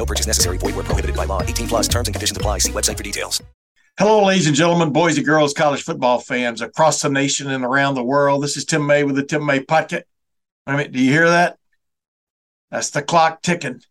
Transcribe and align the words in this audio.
No 0.00 0.06
purchase 0.06 0.26
necessary. 0.26 0.56
Void 0.56 0.76
where 0.76 0.84
prohibited 0.84 1.14
by 1.14 1.26
law. 1.26 1.42
18 1.42 1.68
plus 1.68 1.86
terms 1.86 2.08
and 2.08 2.14
conditions 2.14 2.34
apply. 2.34 2.56
See 2.56 2.72
website 2.72 2.96
for 2.96 3.02
details. 3.02 3.42
Hello, 3.98 4.24
ladies 4.24 4.46
and 4.46 4.56
gentlemen, 4.56 4.94
boys 4.94 5.18
and 5.18 5.26
girls, 5.26 5.52
college 5.52 5.82
football 5.82 6.20
fans 6.20 6.62
across 6.62 7.02
the 7.02 7.10
nation 7.10 7.50
and 7.50 7.66
around 7.66 7.96
the 7.96 8.02
world. 8.02 8.42
This 8.42 8.56
is 8.56 8.64
Tim 8.64 8.86
May 8.86 9.04
with 9.04 9.16
the 9.16 9.22
Tim 9.22 9.44
May 9.44 9.60
Podcast. 9.60 10.04
I 10.66 10.78
mean, 10.78 10.90
do 10.90 10.98
you 10.98 11.12
hear 11.12 11.28
that? 11.28 11.58
That's 12.70 12.88
the 12.88 13.02
clock 13.02 13.42
ticking. 13.42 13.82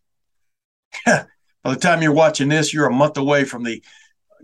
By 1.06 1.26
the 1.62 1.76
time 1.76 2.02
you're 2.02 2.10
watching 2.10 2.48
this, 2.48 2.74
you're 2.74 2.88
a 2.88 2.92
month 2.92 3.16
away 3.16 3.44
from 3.44 3.62
the 3.62 3.80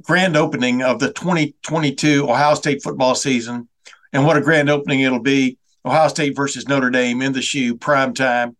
grand 0.02 0.36
opening 0.36 0.82
of 0.82 1.00
the 1.00 1.12
2022 1.12 2.30
Ohio 2.30 2.54
State 2.54 2.84
football 2.84 3.16
season. 3.16 3.68
And 4.12 4.24
what 4.24 4.36
a 4.36 4.40
grand 4.40 4.70
opening 4.70 5.00
it'll 5.00 5.18
be. 5.18 5.58
Ohio 5.84 6.06
State 6.06 6.36
versus 6.36 6.68
Notre 6.68 6.90
Dame 6.90 7.22
in 7.22 7.32
the 7.32 7.42
shoe, 7.42 7.74
prime 7.74 8.14
time. 8.14 8.56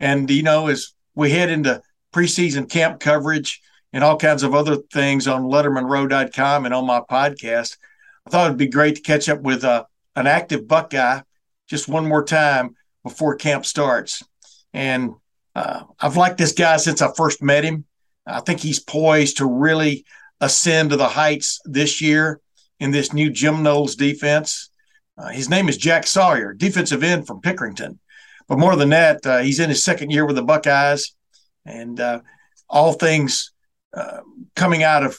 And, 0.00 0.28
you 0.28 0.42
know, 0.42 0.66
as 0.66 0.92
we 1.14 1.30
head 1.30 1.50
into 1.50 1.82
preseason 2.16 2.68
camp 2.68 2.98
coverage 2.98 3.60
and 3.92 4.02
all 4.02 4.16
kinds 4.16 4.42
of 4.42 4.54
other 4.54 4.76
things 4.92 5.28
on 5.28 5.44
lettermanrow.com 5.44 6.64
and 6.64 6.74
on 6.74 6.86
my 6.86 7.00
podcast, 7.00 7.76
I 8.26 8.30
thought 8.30 8.46
it'd 8.46 8.56
be 8.56 8.68
great 8.68 8.96
to 8.96 9.02
catch 9.02 9.28
up 9.28 9.42
with 9.42 9.64
uh, 9.64 9.84
an 10.16 10.26
active 10.26 10.66
Buckeye 10.66 11.20
just 11.68 11.88
one 11.88 12.08
more 12.08 12.24
time 12.24 12.74
before 13.04 13.36
camp 13.36 13.66
starts. 13.66 14.22
And 14.72 15.14
uh, 15.54 15.82
I've 16.00 16.16
liked 16.16 16.38
this 16.38 16.52
guy 16.52 16.78
since 16.78 17.02
I 17.02 17.12
first 17.12 17.42
met 17.42 17.64
him. 17.64 17.84
I 18.26 18.40
think 18.40 18.60
he's 18.60 18.80
poised 18.80 19.38
to 19.38 19.46
really 19.46 20.04
ascend 20.40 20.90
to 20.90 20.96
the 20.96 21.08
heights 21.08 21.60
this 21.64 22.00
year 22.00 22.40
in 22.80 22.90
this 22.90 23.12
new 23.12 23.30
Jim 23.30 23.62
Knowles 23.62 23.94
defense. 23.94 24.70
Uh, 25.18 25.28
his 25.28 25.48
name 25.48 25.68
is 25.68 25.76
Jack 25.76 26.06
Sawyer, 26.06 26.52
defensive 26.54 27.02
end 27.02 27.26
from 27.26 27.40
Pickerington. 27.40 27.98
But 28.48 28.58
more 28.58 28.76
than 28.76 28.90
that, 28.90 29.24
uh, 29.26 29.38
he's 29.38 29.60
in 29.60 29.70
his 29.70 29.84
second 29.84 30.10
year 30.10 30.26
with 30.26 30.36
the 30.36 30.42
Buckeyes, 30.42 31.15
and 31.66 32.00
uh, 32.00 32.20
all 32.68 32.92
things 32.92 33.52
uh, 33.94 34.20
coming 34.54 34.82
out 34.82 35.04
of 35.04 35.18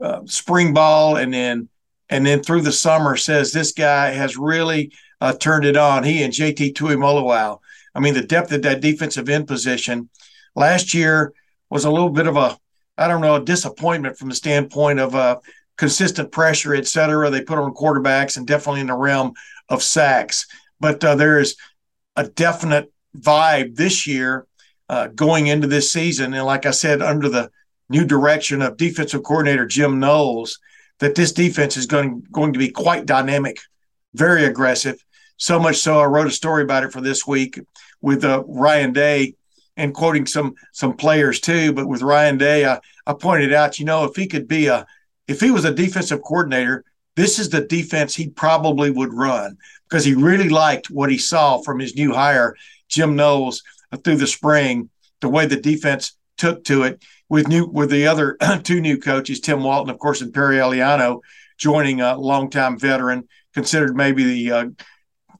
uh, 0.00 0.20
spring 0.26 0.72
ball 0.72 1.16
and 1.16 1.32
then 1.32 1.68
and 2.10 2.24
then 2.24 2.42
through 2.42 2.62
the 2.62 2.72
summer 2.72 3.16
says 3.16 3.52
this 3.52 3.72
guy 3.72 4.10
has 4.10 4.36
really 4.36 4.92
uh, 5.20 5.32
turned 5.34 5.64
it 5.64 5.76
on. 5.76 6.04
He 6.04 6.22
and 6.22 6.32
JT 6.32 6.72
Tuimoloau. 6.74 7.58
I 7.94 8.00
mean, 8.00 8.14
the 8.14 8.22
depth 8.22 8.52
of 8.52 8.62
that 8.62 8.80
defensive 8.80 9.28
end 9.28 9.46
position 9.46 10.08
last 10.54 10.94
year 10.94 11.34
was 11.68 11.84
a 11.84 11.90
little 11.90 12.10
bit 12.10 12.26
of 12.26 12.36
a 12.36 12.56
I 12.96 13.06
don't 13.08 13.20
know 13.20 13.36
a 13.36 13.44
disappointment 13.44 14.16
from 14.16 14.28
the 14.28 14.34
standpoint 14.34 14.98
of 14.98 15.14
uh, 15.14 15.38
consistent 15.76 16.32
pressure, 16.32 16.74
et 16.74 16.86
cetera. 16.86 17.30
They 17.30 17.42
put 17.42 17.58
on 17.58 17.74
quarterbacks 17.74 18.36
and 18.36 18.46
definitely 18.46 18.80
in 18.80 18.88
the 18.88 18.96
realm 18.96 19.34
of 19.68 19.82
sacks. 19.82 20.46
But 20.80 21.02
uh, 21.04 21.14
there 21.14 21.38
is 21.38 21.56
a 22.16 22.26
definite 22.26 22.92
vibe 23.16 23.76
this 23.76 24.06
year 24.06 24.46
uh, 24.88 25.08
going 25.08 25.48
into 25.48 25.66
this 25.66 25.92
season. 25.92 26.34
And 26.34 26.44
like 26.44 26.66
I 26.66 26.70
said, 26.70 27.02
under 27.02 27.28
the 27.28 27.50
new 27.88 28.04
direction 28.04 28.62
of 28.62 28.76
defensive 28.76 29.22
coordinator 29.22 29.66
Jim 29.66 29.98
Knowles, 29.98 30.58
that 30.98 31.14
this 31.14 31.32
defense 31.32 31.76
is 31.76 31.86
going, 31.86 32.26
going 32.32 32.52
to 32.52 32.58
be 32.58 32.70
quite 32.70 33.06
dynamic, 33.06 33.58
very 34.14 34.44
aggressive. 34.44 35.02
So 35.36 35.58
much 35.58 35.76
so, 35.76 36.00
I 36.00 36.06
wrote 36.06 36.26
a 36.26 36.32
story 36.32 36.62
about 36.62 36.82
it 36.84 36.92
for 36.92 37.00
this 37.00 37.26
week 37.26 37.60
with 38.00 38.24
uh, 38.24 38.42
Ryan 38.46 38.92
Day 38.92 39.34
and 39.76 39.94
quoting 39.94 40.26
some 40.26 40.54
some 40.72 40.96
players 40.96 41.40
too. 41.40 41.72
But 41.72 41.86
with 41.86 42.02
Ryan 42.02 42.36
Day, 42.36 42.66
I, 42.66 42.80
I 43.06 43.12
pointed 43.14 43.52
out, 43.52 43.78
you 43.78 43.84
know, 43.84 44.04
if 44.04 44.16
he 44.16 44.26
could 44.26 44.48
be 44.48 44.66
a 44.66 44.86
if 45.28 45.40
he 45.40 45.50
was 45.50 45.64
a 45.64 45.72
defensive 45.72 46.22
coordinator, 46.22 46.84
this 47.14 47.38
is 47.38 47.48
the 47.48 47.60
defense 47.60 48.14
he 48.14 48.28
probably 48.28 48.90
would 48.90 49.14
run 49.14 49.56
because 49.88 50.04
he 50.04 50.14
really 50.14 50.48
liked 50.48 50.90
what 50.90 51.10
he 51.10 51.18
saw 51.18 51.58
from 51.58 51.78
his 51.78 51.94
new 51.94 52.12
hire, 52.12 52.56
Jim 52.88 53.14
Knowles, 53.14 53.62
through 54.02 54.16
the 54.16 54.26
spring, 54.26 54.90
the 55.20 55.28
way 55.28 55.46
the 55.46 55.60
defense 55.60 56.16
took 56.36 56.64
to 56.64 56.84
it 56.84 57.02
with 57.28 57.48
new 57.48 57.66
with 57.66 57.90
the 57.90 58.06
other 58.06 58.36
two 58.62 58.80
new 58.80 58.98
coaches, 58.98 59.40
Tim 59.40 59.62
Walton, 59.62 59.90
of 59.90 59.98
course, 59.98 60.20
and 60.20 60.32
Perry 60.32 60.56
Eliano, 60.56 61.20
joining 61.58 62.00
a 62.00 62.16
longtime 62.16 62.78
veteran, 62.78 63.28
considered 63.54 63.96
maybe 63.96 64.24
the 64.24 64.52
uh, 64.52 64.66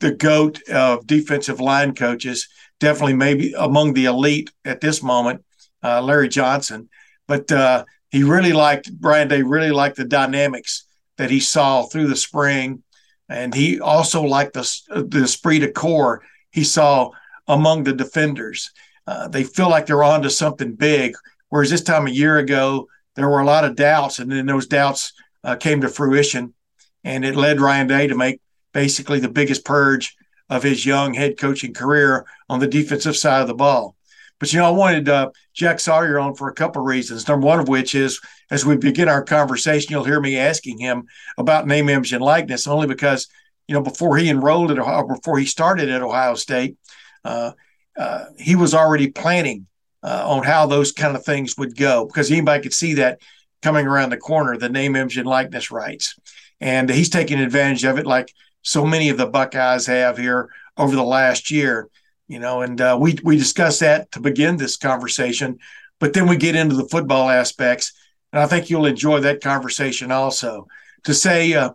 the 0.01 0.13
goat 0.13 0.61
of 0.69 1.07
defensive 1.07 1.61
line 1.61 1.95
coaches, 1.95 2.49
definitely 2.81 3.15
maybe 3.15 3.53
among 3.57 3.95
the 3.95 4.07
elite 4.07 4.51
at 4.65 4.81
this 4.81 5.03
moment, 5.03 5.45
uh, 5.83 6.01
Larry 6.03 6.29
Johnson. 6.29 6.89
But 7.27 7.51
uh, 7.51 7.85
he 8.11 8.23
really 8.23 8.53
liked 8.53 8.91
Ryan 9.01 9.29
Day. 9.29 9.43
Really 9.43 9.71
liked 9.71 9.97
the 9.97 10.05
dynamics 10.05 10.87
that 11.17 11.31
he 11.31 11.41
saw 11.41 11.83
through 11.83 12.07
the 12.07 12.17
spring 12.17 12.83
and 13.29 13.55
he 13.55 13.81
also 13.81 14.23
liked 14.23 14.55
the, 14.55 14.81
the 14.89 15.25
esprit 15.25 15.59
de 15.61 15.71
corps 15.71 16.23
he 16.51 16.65
saw 16.65 17.11
among 17.49 17.85
the 17.85 17.93
defenders. 17.93 18.71
Uh, 19.07 19.27
they 19.27 19.43
feel 19.43 19.71
like 19.71 19.87
they're 19.87 20.05
on 20.05 20.23
to 20.23 20.31
something 20.31 20.75
big, 20.75 21.17
whereas 21.49 21.71
this 21.71 21.83
time 21.83 22.07
a 22.07 22.11
year 22.11 22.39
ago, 22.39 22.87
there 23.17 23.29
were 23.29 23.41
a 23.41 23.47
lot 23.47 23.65
of 23.65 23.75
doubts, 23.75 24.19
and 24.19 24.31
then 24.31 24.47
those 24.47 24.67
doubts 24.67 25.13
uh, 25.43 25.57
came 25.57 25.81
to 25.81 25.89
fruition, 25.89 26.55
and 27.05 27.25
it 27.25 27.35
led 27.35 27.61
Ryan 27.61 27.87
Day 27.87 28.07
to 28.07 28.15
make 28.15 28.41
basically 28.73 29.19
the 29.19 29.31
biggest 29.31 29.65
purge 29.65 30.15
of 30.51 30.63
his 30.63 30.87
young 30.87 31.15
head 31.15 31.39
coaching 31.39 31.75
career 31.75 32.27
on 32.49 32.61
the 32.61 32.67
defensive 32.67 33.17
side 33.17 33.43
of 33.43 33.49
the 33.49 33.55
ball. 33.55 33.97
But 34.39 34.53
you 34.53 34.61
know, 34.61 34.67
I 34.67 34.71
wanted 34.71 35.09
uh, 35.09 35.31
Jack 35.53 35.81
Sawyer 35.81 36.19
on 36.19 36.35
for 36.35 36.49
a 36.49 36.55
couple 36.55 36.83
of 36.83 36.87
reasons. 36.87 37.27
Number 37.27 37.47
one 37.47 37.59
of 37.59 37.69
which 37.69 37.95
is, 37.95 38.21
as 38.51 38.65
we 38.65 38.77
begin 38.77 39.09
our 39.09 39.23
conversation, 39.23 39.91
you'll 39.91 40.05
hear 40.05 40.21
me 40.21 40.39
asking 40.39 40.79
him 40.79 41.07
about 41.37 41.67
name, 41.67 41.89
image, 41.89 42.13
and 42.13 42.23
likeness, 42.23 42.67
only 42.67 42.87
because 42.87 43.27
you 43.67 43.75
know 43.75 43.83
before 43.83 44.17
he 44.17 44.29
enrolled 44.29 44.71
at 44.71 44.79
Ohio, 44.79 45.07
before 45.07 45.39
he 45.39 45.47
started 45.47 45.89
at 45.89 46.03
Ohio 46.03 46.35
State, 46.35 46.77
he 48.39 48.57
was 48.57 48.75
already 48.75 49.11
planning 49.11 49.67
uh, 50.03 50.25
on 50.29 50.45
how 50.45 50.67
those 50.67 50.93
kind 50.93 51.17
of 51.17 51.25
things 51.25 51.57
would 51.59 51.77
go 51.77 52.07
because 52.07 52.31
anybody 52.31 52.63
could 52.63 52.75
see 52.75 52.95
that 52.95 53.21
coming 53.63 53.87
around 53.87 54.11
the 54.11 54.17
corner, 54.17 54.57
the 54.57 54.69
name, 54.69 54.95
image, 54.95 55.17
and 55.17 55.27
likeness 55.27 55.71
rights, 55.71 56.17
and 56.61 56.89
he's 56.89 57.11
taking 57.11 57.41
advantage 57.41 57.85
of 57.85 57.99
it, 57.99 58.07
like 58.07 58.33
so 58.63 58.85
many 58.85 59.09
of 59.09 59.17
the 59.17 59.27
Buckeyes 59.27 59.87
have 59.87 60.17
here 60.17 60.49
over 60.77 60.95
the 60.95 61.03
last 61.03 61.51
year 61.51 61.89
you 62.29 62.39
know, 62.39 62.61
and 62.61 62.81
uh, 62.81 62.97
we 63.01 63.19
we 63.25 63.37
discuss 63.37 63.79
that 63.79 64.13
to 64.13 64.21
begin 64.21 64.59
this 64.59 64.77
conversation, 64.77 65.59
but 65.99 66.13
then 66.13 66.29
we 66.29 66.37
get 66.37 66.55
into 66.55 66.77
the 66.77 66.89
football 66.89 67.31
aspects, 67.31 67.93
and 68.33 68.41
I 68.41 68.47
think 68.47 68.69
you'll 68.69 68.87
enjoy 68.87 69.21
that 69.21 69.41
conversation 69.41 70.13
also. 70.13 70.69
To 71.05 71.15
say 71.15 71.55
uh, 71.55 71.71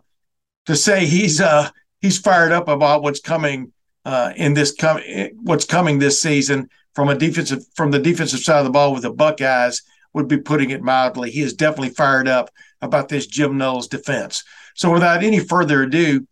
to 0.66 0.76
say 0.76 1.06
he's 1.06 1.40
uh, 1.40 1.68
he's 2.00 2.18
fired 2.18 2.52
up 2.52 2.68
about 2.68 3.02
what's 3.02 3.20
coming 3.20 3.72
uh, 4.04 4.32
in 4.36 4.54
this 4.54 4.74
com- 4.74 5.02
what's 5.42 5.64
coming 5.64 5.98
this 5.98 6.20
season 6.20 6.68
from 6.94 7.08
a 7.08 7.14
defensive 7.14 7.64
from 7.74 7.90
the 7.90 7.98
defensive 7.98 8.40
side 8.40 8.58
of 8.58 8.64
the 8.64 8.70
ball 8.70 8.92
with 8.92 9.02
the 9.02 9.10
Buckeyes 9.10 9.82
would 10.12 10.28
be 10.28 10.38
putting 10.38 10.70
it 10.70 10.82
mildly. 10.82 11.30
He 11.30 11.42
is 11.42 11.54
definitely 11.54 11.90
fired 11.90 12.28
up 12.28 12.50
about 12.80 13.08
this 13.08 13.26
Jim 13.26 13.58
Knowles 13.58 13.88
defense. 13.88 14.44
So 14.74 14.92
without 14.92 15.22
any 15.22 15.40
further 15.40 15.82
ado, 15.82 16.26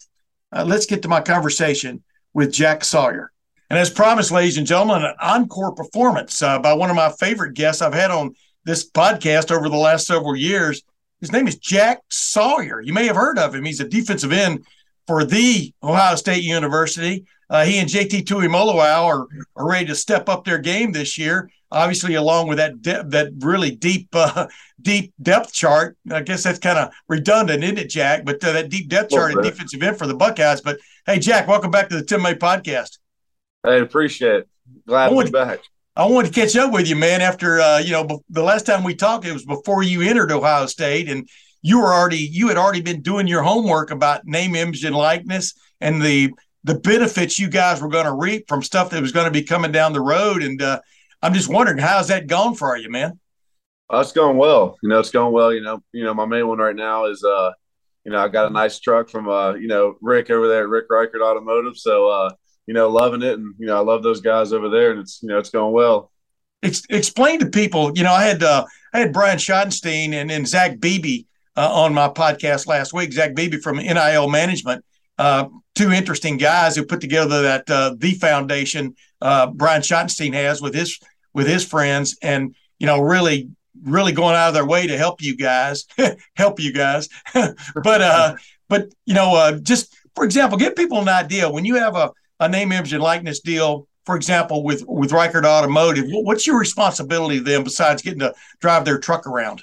uh, 0.54 0.64
let's 0.66 0.86
get 0.86 1.02
to 1.02 1.08
my 1.08 1.20
conversation 1.20 2.02
with 2.34 2.52
Jack 2.52 2.84
Sawyer. 2.84 3.32
And 3.70 3.78
as 3.78 3.90
promised, 3.90 4.30
ladies 4.30 4.58
and 4.58 4.66
gentlemen, 4.66 5.02
an 5.02 5.14
encore 5.20 5.72
performance 5.72 6.42
uh, 6.42 6.58
by 6.58 6.74
one 6.74 6.90
of 6.90 6.96
my 6.96 7.10
favorite 7.10 7.54
guests 7.54 7.80
I've 7.80 7.94
had 7.94 8.10
on 8.10 8.34
this 8.64 8.88
podcast 8.88 9.50
over 9.50 9.68
the 9.68 9.76
last 9.76 10.06
several 10.06 10.36
years. 10.36 10.82
His 11.20 11.32
name 11.32 11.48
is 11.48 11.56
Jack 11.56 12.00
Sawyer. 12.10 12.80
You 12.80 12.92
may 12.92 13.06
have 13.06 13.16
heard 13.16 13.38
of 13.38 13.54
him. 13.54 13.64
He's 13.64 13.80
a 13.80 13.88
defensive 13.88 14.32
end 14.32 14.66
for 15.06 15.24
the 15.24 15.72
Ohio 15.82 16.16
State 16.16 16.44
University. 16.44 17.24
Uh, 17.52 17.66
he 17.66 17.78
and 17.78 17.88
JT 17.88 18.24
Tuimoloau 18.24 18.78
are, 18.78 19.26
are 19.56 19.68
ready 19.68 19.84
to 19.84 19.94
step 19.94 20.30
up 20.30 20.42
their 20.44 20.56
game 20.56 20.90
this 20.90 21.18
year. 21.18 21.50
Obviously, 21.70 22.14
along 22.14 22.48
with 22.48 22.56
that 22.56 22.80
de- 22.80 23.04
that 23.08 23.32
really 23.40 23.70
deep 23.70 24.08
uh, 24.14 24.46
deep 24.80 25.12
depth 25.20 25.52
chart. 25.52 25.98
I 26.10 26.22
guess 26.22 26.42
that's 26.42 26.58
kind 26.58 26.78
of 26.78 26.92
redundant, 27.08 27.62
isn't 27.62 27.78
it, 27.78 27.90
Jack? 27.90 28.24
But 28.24 28.42
uh, 28.42 28.52
that 28.52 28.70
deep 28.70 28.88
depth 28.88 29.10
chart 29.10 29.32
and 29.32 29.42
defensive 29.42 29.82
end 29.82 29.98
for 29.98 30.06
the 30.06 30.14
Buckeyes. 30.14 30.62
But 30.62 30.78
hey, 31.04 31.18
Jack, 31.18 31.46
welcome 31.46 31.70
back 31.70 31.90
to 31.90 31.96
the 31.96 32.04
Tim 32.04 32.22
May 32.22 32.34
podcast. 32.34 32.98
I 33.64 33.74
appreciate 33.74 34.34
it. 34.34 34.48
Glad 34.86 35.10
to 35.10 35.24
be 35.24 35.30
back. 35.30 35.60
I 35.94 36.06
wanted 36.06 36.32
to 36.32 36.40
catch 36.40 36.56
up 36.56 36.72
with 36.72 36.88
you, 36.88 36.96
man. 36.96 37.20
After 37.20 37.60
uh, 37.60 37.80
you 37.80 37.92
know, 37.92 38.22
the 38.30 38.42
last 38.42 38.64
time 38.64 38.82
we 38.82 38.94
talked, 38.94 39.26
it 39.26 39.32
was 39.32 39.44
before 39.44 39.82
you 39.82 40.00
entered 40.00 40.32
Ohio 40.32 40.64
State, 40.64 41.10
and 41.10 41.28
you 41.60 41.80
were 41.80 41.92
already 41.92 42.16
you 42.16 42.48
had 42.48 42.56
already 42.56 42.80
been 42.80 43.02
doing 43.02 43.26
your 43.26 43.42
homework 43.42 43.90
about 43.90 44.24
name, 44.24 44.54
image, 44.54 44.84
and 44.84 44.96
likeness, 44.96 45.52
and 45.82 46.00
the 46.00 46.32
the 46.64 46.78
benefits 46.78 47.38
you 47.38 47.48
guys 47.48 47.80
were 47.80 47.88
going 47.88 48.06
to 48.06 48.14
reap 48.14 48.48
from 48.48 48.62
stuff 48.62 48.90
that 48.90 49.02
was 49.02 49.12
going 49.12 49.26
to 49.26 49.32
be 49.32 49.42
coming 49.42 49.72
down 49.72 49.92
the 49.92 50.00
road. 50.00 50.42
And 50.42 50.60
uh, 50.62 50.80
I'm 51.22 51.34
just 51.34 51.48
wondering, 51.48 51.78
how's 51.78 52.08
that 52.08 52.26
gone 52.26 52.54
for 52.54 52.76
you, 52.76 52.90
man? 52.90 53.18
Uh, 53.92 54.00
it's 54.00 54.12
going 54.12 54.36
well. 54.36 54.76
You 54.82 54.88
know, 54.88 54.98
it's 54.98 55.10
going 55.10 55.32
well. 55.32 55.52
You 55.52 55.60
know, 55.60 55.82
you 55.92 56.04
know, 56.04 56.14
my 56.14 56.24
main 56.24 56.48
one 56.48 56.58
right 56.58 56.76
now 56.76 57.06
is 57.06 57.22
uh, 57.24 57.52
you 58.04 58.12
know, 58.12 58.18
I 58.18 58.28
got 58.28 58.46
a 58.46 58.52
nice 58.52 58.80
truck 58.80 59.08
from 59.08 59.28
uh, 59.28 59.54
you 59.54 59.68
know, 59.68 59.96
Rick 60.00 60.30
over 60.30 60.48
there 60.48 60.62
at 60.62 60.68
Rick 60.68 60.88
Ricart 60.88 61.22
Automotive. 61.22 61.76
So 61.76 62.08
uh, 62.08 62.30
you 62.66 62.74
know, 62.74 62.88
loving 62.88 63.22
it, 63.22 63.38
and 63.38 63.54
you 63.58 63.66
know, 63.66 63.76
I 63.76 63.80
love 63.80 64.02
those 64.02 64.20
guys 64.20 64.52
over 64.52 64.68
there, 64.68 64.92
and 64.92 65.00
it's 65.00 65.22
you 65.22 65.28
know, 65.28 65.38
it's 65.38 65.50
going 65.50 65.72
well. 65.72 66.10
Ex- 66.62 66.86
explain 66.88 67.40
to 67.40 67.46
people. 67.46 67.92
You 67.94 68.04
know, 68.04 68.12
I 68.12 68.24
had 68.24 68.42
uh, 68.42 68.64
I 68.94 68.98
had 68.98 69.12
Brian 69.12 69.38
Schottenstein 69.38 70.14
and 70.14 70.30
then 70.30 70.46
Zach 70.46 70.80
Beebe 70.80 71.24
uh, 71.56 71.72
on 71.72 71.92
my 71.92 72.08
podcast 72.08 72.66
last 72.66 72.92
week. 72.92 73.12
Zach 73.12 73.34
Beebe 73.34 73.58
from 73.58 73.76
NIL 73.76 74.28
Management. 74.28 74.84
Uh, 75.22 75.48
two 75.76 75.92
interesting 75.92 76.36
guys 76.36 76.74
who 76.74 76.84
put 76.84 77.00
together 77.00 77.42
that 77.42 77.70
uh, 77.70 77.94
the 77.96 78.12
foundation 78.14 78.92
uh, 79.20 79.46
Brian 79.46 79.80
Schottenstein 79.80 80.32
has 80.32 80.60
with 80.60 80.74
his 80.74 80.98
with 81.32 81.46
his 81.46 81.64
friends, 81.64 82.16
and 82.22 82.56
you 82.80 82.88
know, 82.88 82.98
really 82.98 83.48
really 83.84 84.10
going 84.10 84.34
out 84.34 84.48
of 84.48 84.54
their 84.54 84.66
way 84.66 84.88
to 84.88 84.98
help 84.98 85.22
you 85.22 85.36
guys, 85.36 85.86
help 86.34 86.58
you 86.58 86.72
guys. 86.72 87.08
but 87.34 88.02
uh, 88.02 88.34
but 88.68 88.88
you 89.06 89.14
know, 89.14 89.36
uh, 89.36 89.52
just 89.58 89.96
for 90.16 90.24
example, 90.24 90.58
give 90.58 90.74
people 90.74 90.98
an 90.98 91.08
idea 91.08 91.48
when 91.48 91.64
you 91.64 91.76
have 91.76 91.94
a, 91.94 92.10
a 92.40 92.48
name, 92.48 92.72
image, 92.72 92.92
and 92.92 93.00
likeness 93.00 93.38
deal. 93.38 93.86
For 94.04 94.16
example, 94.16 94.64
with 94.64 94.82
with 94.88 95.12
Ricart 95.12 95.44
Automotive, 95.44 96.06
what's 96.08 96.48
your 96.48 96.58
responsibility 96.58 97.38
then 97.38 97.62
besides 97.62 98.02
getting 98.02 98.18
to 98.18 98.34
drive 98.58 98.84
their 98.84 98.98
truck 98.98 99.28
around? 99.28 99.62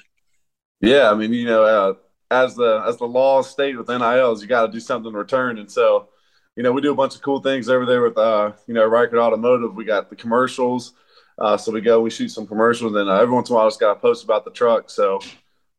Yeah, 0.80 1.10
I 1.10 1.14
mean, 1.14 1.34
you 1.34 1.44
know, 1.44 1.64
uh, 1.64 1.94
as 2.30 2.54
the 2.54 2.82
as 2.86 2.96
the 2.98 3.06
law 3.06 3.42
state 3.42 3.76
with 3.76 3.88
NILs, 3.88 4.42
you 4.42 4.48
got 4.48 4.66
to 4.66 4.72
do 4.72 4.80
something 4.80 5.10
in 5.10 5.16
return, 5.16 5.58
and 5.58 5.70
so 5.70 6.08
you 6.56 6.62
know, 6.62 6.72
we 6.72 6.82
do 6.82 6.92
a 6.92 6.96
bunch 6.96 7.14
of 7.14 7.22
cool 7.22 7.40
things 7.40 7.68
over 7.68 7.86
there 7.86 8.02
with 8.02 8.18
uh, 8.18 8.52
you 8.66 8.74
know, 8.74 8.88
Ricart 8.88 9.18
Automotive. 9.18 9.74
We 9.74 9.84
got 9.84 10.10
the 10.10 10.16
commercials. 10.16 10.92
Uh, 11.38 11.56
so 11.56 11.72
we 11.72 11.80
go, 11.80 12.02
we 12.02 12.10
shoot 12.10 12.28
some 12.28 12.46
commercials, 12.46 12.94
and 12.94 13.08
uh, 13.08 13.14
every 13.14 13.34
once 13.34 13.48
in 13.48 13.54
a 13.54 13.56
while, 13.56 13.64
I 13.64 13.68
just 13.68 13.80
got 13.80 13.94
to 13.94 14.00
post 14.00 14.24
about 14.24 14.44
the 14.44 14.50
truck. 14.50 14.90
So, 14.90 15.20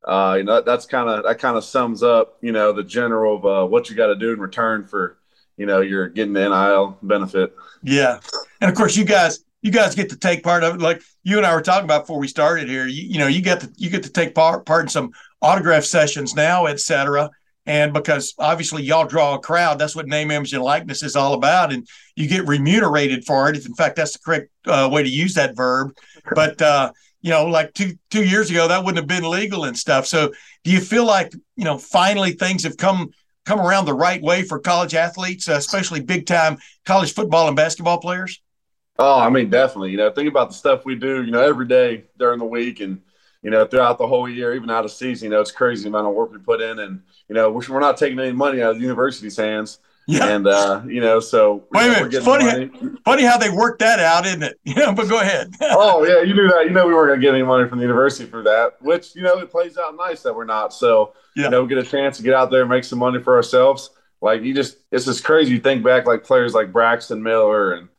uh, 0.04 0.36
you 0.40 0.44
know, 0.44 0.56
that, 0.56 0.66
that's 0.66 0.88
kind 0.88 1.08
of 1.08 1.24
that 1.24 1.38
kind 1.38 1.56
of 1.56 1.64
sums 1.64 2.02
up, 2.02 2.38
you 2.42 2.52
know, 2.52 2.74
the 2.74 2.84
general 2.84 3.38
of 3.38 3.46
uh, 3.46 3.68
what 3.68 3.88
you 3.88 3.96
got 3.96 4.08
to 4.08 4.16
do 4.16 4.34
in 4.34 4.40
return 4.40 4.88
for, 4.88 5.20
you 5.58 5.68
know, 5.68 5.82
you're 5.82 6.10
getting 6.10 6.34
the 6.34 6.50
NIL 6.50 6.98
benefit. 7.04 7.56
Yeah, 7.84 8.20
and 8.60 8.72
of 8.72 8.76
course, 8.76 8.98
you 8.98 9.06
guys, 9.06 9.46
you 9.62 9.72
guys 9.72 9.94
get 9.94 10.10
to 10.10 10.18
take 10.18 10.42
part 10.42 10.64
of 10.64 10.74
it. 10.74 10.82
Like 10.82 11.04
you 11.22 11.38
and 11.38 11.46
I 11.46 11.54
were 11.54 11.62
talking 11.62 11.86
about 11.86 12.04
before 12.04 12.18
we 12.18 12.28
started 12.28 12.68
here. 12.68 12.88
You, 12.88 13.04
you 13.04 13.20
know, 13.20 13.28
you 13.28 13.42
get 13.42 13.60
to 13.60 13.72
you 13.78 13.92
get 13.92 14.02
to 14.02 14.10
take 14.10 14.34
part 14.34 14.66
part 14.66 14.86
in 14.86 14.90
some 14.90 15.12
autograph 15.42 15.84
sessions 15.84 16.36
now, 16.36 16.66
et 16.66 16.80
cetera. 16.80 17.30
And 17.66 17.94
because 17.94 18.34
obviously 18.40 18.84
y'all 18.84 19.06
draw 19.06 19.36
a 19.36 19.40
crowd, 19.40 19.78
that's 19.78 19.96
what 19.96 20.08
name, 20.08 20.32
image, 20.32 20.54
and 20.54 20.64
likeness 20.64 21.04
is 21.04 21.16
all 21.16 21.34
about. 21.34 21.72
And 21.72 21.88
you 22.16 22.28
get 22.28 22.48
remunerated 22.48 23.24
for 23.26 23.50
it. 23.50 23.66
In 23.66 23.76
fact 23.76 23.96
that's 23.96 24.14
the 24.14 24.20
correct 24.20 24.50
uh, 24.66 24.90
way 24.92 25.04
to 25.04 25.10
use 25.10 25.36
that 25.36 25.56
verb. 25.56 25.92
But 26.34 26.62
uh, 26.62 26.92
you 27.22 27.30
know, 27.30 27.46
like 27.46 27.74
two 27.74 27.94
two 28.10 28.24
years 28.24 28.50
ago, 28.50 28.68
that 28.68 28.84
wouldn't 28.84 28.98
have 28.98 29.08
been 29.08 29.30
legal 29.30 29.66
and 29.66 29.78
stuff. 29.78 30.08
So 30.08 30.32
do 30.64 30.72
you 30.72 30.80
feel 30.80 31.06
like 31.06 31.34
you 31.56 31.64
know 31.64 31.78
finally 31.78 32.32
things 32.32 32.64
have 32.64 32.78
come 32.78 33.12
come 33.46 33.60
around 33.60 33.86
the 33.86 33.94
right 33.94 34.22
way 34.22 34.44
for 34.44 34.60
college 34.60 34.96
athletes, 34.96 35.48
uh, 35.48 35.54
especially 35.54 36.02
big 36.02 36.26
time 36.26 36.58
college 36.86 37.14
football 37.14 37.48
and 37.48 37.56
basketball 37.56 38.00
players? 38.00 38.42
Oh, 38.98 39.20
I 39.20 39.30
mean, 39.30 39.50
definitely. 39.50 39.92
You 39.92 39.98
know, 39.98 40.12
think 40.12 40.30
about 40.30 40.50
the 40.50 40.56
stuff 40.56 40.86
we 40.86 40.96
do. 40.96 41.24
You 41.24 41.32
know, 41.32 41.42
every 41.42 41.68
day 41.68 42.06
during 42.18 42.40
the 42.40 42.46
week 42.46 42.80
and 42.82 43.02
you 43.42 43.50
know, 43.50 43.66
throughout 43.66 43.98
the 43.98 44.08
whole 44.08 44.30
year, 44.30 44.54
even 44.54 44.70
out 44.70 44.86
of 44.86 44.92
season, 44.92 45.26
you 45.26 45.32
know, 45.32 45.42
it's 45.42 45.52
crazy 45.52 45.84
the 45.84 45.90
amount 45.90 46.08
of 46.08 46.14
work 46.14 46.32
we 46.32 46.38
put 46.38 46.62
in. 46.62 46.80
And, 46.80 47.02
you 47.28 47.36
know, 47.36 47.50
we're, 47.50 47.64
we're 47.70 47.80
not 47.80 47.98
taking 47.98 48.20
any 48.20 48.32
money 48.32 48.62
out 48.62 48.72
of 48.72 48.78
the 48.78 48.84
university's 48.84 49.36
hands. 49.36 49.80
Yeah. 50.08 50.28
And, 50.28 50.48
uh, 50.48 50.82
you 50.86 51.02
know, 51.02 51.20
so. 51.20 51.64
Wait 51.72 51.88
a 51.88 52.04
minute. 52.04 52.24
Funny, 52.24 52.70
funny 53.04 53.24
how 53.24 53.38
they 53.38 53.50
worked 53.50 53.80
that 53.80 54.00
out, 54.00 54.26
isn't 54.26 54.44
it? 54.44 54.60
You 54.66 54.76
know, 54.76 54.94
but 54.94 55.10
go 55.10 55.20
ahead. 55.20 55.54
oh, 55.62 56.06
yeah. 56.06 56.22
You 56.22 56.34
knew 56.36 56.48
that. 56.50 56.66
You 56.66 56.72
know, 56.72 56.88
we 56.88 56.94
weren't 56.94 57.10
going 57.10 57.20
to 57.20 57.26
get 57.26 57.34
any 57.34 57.44
money 57.44 57.68
from 57.68 57.80
the 57.80 57.84
university 57.84 58.30
for 58.30 58.44
that, 58.44 58.82
which, 58.82 59.16
you 59.16 59.24
know, 59.24 59.38
it 59.40 59.50
plays 59.50 59.78
out 59.78 59.96
nice 59.96 60.22
that 60.22 60.36
we're 60.36 60.46
not. 60.46 60.74
So, 60.74 61.14
yeah. 61.36 61.46
you 61.46 61.50
know, 61.50 61.64
we 61.64 61.70
get 61.70 61.78
a 61.78 61.84
chance 61.84 62.18
to 62.18 62.24
get 62.24 62.34
out 62.34 62.52
there 62.52 62.62
and 62.62 62.70
make 62.70 62.84
some 62.84 63.00
money 63.00 63.22
for 63.22 63.36
ourselves. 63.36 63.90
Like, 64.22 64.44
you 64.44 64.54
just, 64.54 64.78
it's 64.92 65.06
just 65.06 65.24
crazy. 65.24 65.54
You 65.54 65.60
think 65.60 65.84
back, 65.84 66.06
like, 66.06 66.24
players 66.24 66.54
like 66.54 66.72
Braxton 66.72 67.24
Miller 67.24 67.74
and 67.74 67.90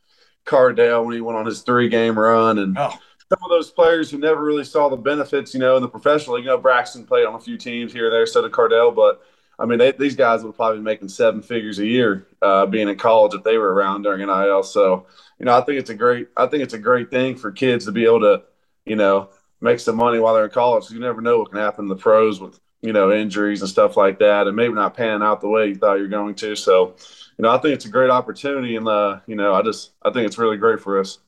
Cardale 0.46 1.04
when 1.04 1.14
he 1.14 1.20
went 1.20 1.36
on 1.38 1.46
his 1.46 1.62
three 1.62 1.88
game 1.88 2.16
run. 2.16 2.58
And, 2.58 2.78
oh 2.78 2.94
some 3.32 3.42
of 3.42 3.50
those 3.50 3.70
players 3.70 4.10
who 4.10 4.18
never 4.18 4.44
really 4.44 4.64
saw 4.64 4.90
the 4.90 4.96
benefits, 4.96 5.54
you 5.54 5.60
know, 5.60 5.76
in 5.76 5.82
the 5.82 5.88
professional. 5.88 6.38
You 6.38 6.44
know, 6.44 6.58
Braxton 6.58 7.06
played 7.06 7.24
on 7.24 7.34
a 7.34 7.40
few 7.40 7.56
teams 7.56 7.92
here 7.92 8.06
and 8.06 8.14
there, 8.14 8.26
so 8.26 8.42
did 8.42 8.52
Cardale. 8.52 8.94
but 8.94 9.22
I 9.58 9.64
mean, 9.64 9.78
they, 9.78 9.92
these 9.92 10.16
guys 10.16 10.42
would 10.42 10.54
probably 10.54 10.78
be 10.78 10.84
making 10.84 11.08
seven 11.08 11.40
figures 11.40 11.78
a 11.78 11.86
year 11.86 12.26
uh, 12.42 12.66
being 12.66 12.88
in 12.88 12.96
college 12.96 13.32
if 13.34 13.42
they 13.42 13.56
were 13.56 13.72
around 13.72 14.02
during 14.02 14.26
NIL. 14.26 14.62
So, 14.62 15.06
you 15.38 15.46
know, 15.46 15.56
I 15.56 15.62
think 15.62 15.78
it's 15.78 15.90
a 15.90 15.94
great, 15.94 16.28
I 16.36 16.46
think 16.46 16.62
it's 16.62 16.74
a 16.74 16.78
great 16.78 17.10
thing 17.10 17.36
for 17.36 17.50
kids 17.50 17.84
to 17.86 17.92
be 17.92 18.04
able 18.04 18.20
to, 18.20 18.42
you 18.84 18.96
know, 18.96 19.30
make 19.60 19.80
some 19.80 19.96
money 19.96 20.18
while 20.18 20.34
they're 20.34 20.46
in 20.46 20.50
college. 20.50 20.90
You 20.90 21.00
never 21.00 21.22
know 21.22 21.38
what 21.38 21.52
can 21.52 21.60
happen 21.60 21.84
in 21.84 21.88
the 21.88 21.96
pros 21.96 22.40
with, 22.40 22.58
you 22.82 22.92
know, 22.92 23.12
injuries 23.12 23.62
and 23.62 23.70
stuff 23.70 23.96
like 23.96 24.18
that, 24.18 24.46
and 24.46 24.56
maybe 24.56 24.74
not 24.74 24.96
panning 24.96 25.22
out 25.22 25.40
the 25.40 25.48
way 25.48 25.68
you 25.68 25.76
thought 25.76 25.98
you're 25.98 26.08
going 26.08 26.34
to. 26.34 26.56
So, 26.56 26.96
you 27.38 27.42
know, 27.44 27.50
I 27.50 27.58
think 27.58 27.74
it's 27.74 27.84
a 27.84 27.90
great 27.90 28.10
opportunity, 28.10 28.76
and 28.76 28.88
uh, 28.88 29.20
you 29.26 29.36
know, 29.36 29.54
I 29.54 29.62
just, 29.62 29.92
I 30.02 30.10
think 30.10 30.26
it's 30.26 30.38
really 30.38 30.56
great 30.56 30.80
for 30.80 30.98
us. 30.98 31.18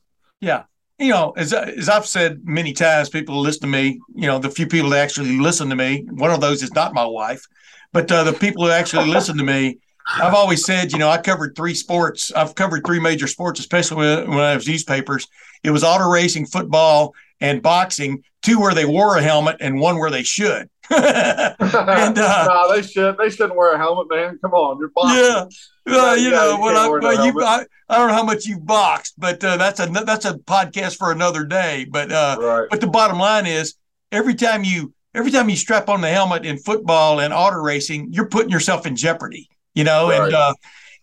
Yeah, 0.41 0.63
you 0.97 1.09
know, 1.09 1.33
as 1.35 1.53
as 1.53 1.89
I've 1.89 2.05
said 2.05 2.41
many 2.45 2.73
times, 2.73 3.09
people 3.09 3.39
listen 3.39 3.61
to 3.61 3.67
me. 3.67 3.99
You 4.13 4.27
know, 4.27 4.39
the 4.39 4.49
few 4.49 4.67
people 4.67 4.89
that 4.91 5.03
actually 5.03 5.37
listen 5.37 5.69
to 5.69 5.75
me. 5.75 6.05
One 6.09 6.31
of 6.31 6.41
those 6.41 6.63
is 6.63 6.73
not 6.73 6.93
my 6.93 7.05
wife, 7.05 7.45
but 7.91 8.11
uh, 8.11 8.23
the 8.23 8.33
people 8.33 8.65
who 8.65 8.71
actually 8.71 9.07
listen 9.07 9.37
to 9.37 9.43
me. 9.43 9.79
I've 10.07 10.35
always 10.35 10.63
said, 10.63 10.91
you 10.91 10.99
know, 10.99 11.09
I 11.09 11.17
covered 11.17 11.55
three 11.55 11.73
sports. 11.73 12.31
I've 12.31 12.53
covered 12.53 12.85
three 12.85 12.99
major 12.99 13.25
sports, 13.25 13.59
especially 13.59 13.97
when, 13.97 14.29
when 14.29 14.39
I 14.39 14.55
was 14.55 14.67
newspapers. 14.67 15.27
It 15.63 15.71
was 15.71 15.83
auto 15.83 16.07
racing, 16.07 16.45
football, 16.45 17.15
and 17.41 17.59
boxing. 17.59 18.23
Two 18.43 18.59
where 18.59 18.75
they 18.75 18.85
wore 18.85 19.17
a 19.17 19.21
helmet, 19.23 19.57
and 19.61 19.79
one 19.79 19.97
where 19.97 20.11
they 20.11 20.21
should. 20.21 20.69
and 20.91 22.17
uh, 22.17 22.47
no, 22.47 22.75
they 22.75 22.81
should. 22.81 23.17
They 23.17 23.29
shouldn't 23.29 23.55
wear 23.55 23.73
a 23.73 23.77
helmet, 23.77 24.07
man. 24.09 24.37
Come 24.41 24.53
on, 24.53 24.79
you're 24.79 24.89
boxing. 24.89 25.17
Yeah, 25.17 25.45
well, 25.85 26.17
you, 26.17 26.31
know, 26.31 26.59
when 26.59 26.75
I, 26.75 26.87
well, 26.89 27.25
you, 27.25 27.41
I, 27.41 27.65
I, 27.89 27.97
don't 27.97 28.09
know 28.09 28.13
how 28.13 28.23
much 28.23 28.45
you've 28.45 28.65
boxed, 28.65 29.15
but 29.17 29.43
uh, 29.43 29.57
that's 29.57 29.79
a 29.79 29.87
that's 29.87 30.25
a 30.25 30.33
podcast 30.33 30.97
for 30.97 31.11
another 31.11 31.43
day. 31.45 31.85
But 31.89 32.11
uh, 32.11 32.37
right. 32.39 32.67
but 32.69 32.81
the 32.81 32.87
bottom 32.87 33.17
line 33.17 33.45
is, 33.45 33.75
every 34.11 34.35
time 34.35 34.63
you 34.63 34.93
every 35.15 35.31
time 35.31 35.49
you 35.49 35.55
strap 35.55 35.89
on 35.89 36.01
the 36.01 36.09
helmet 36.09 36.45
in 36.45 36.57
football 36.57 37.19
and 37.19 37.33
auto 37.33 37.57
racing, 37.57 38.11
you're 38.11 38.27
putting 38.27 38.51
yourself 38.51 38.85
in 38.85 38.95
jeopardy. 38.95 39.49
You 39.73 39.83
know, 39.83 40.09
right. 40.09 40.21
and 40.21 40.33
uh, 40.33 40.53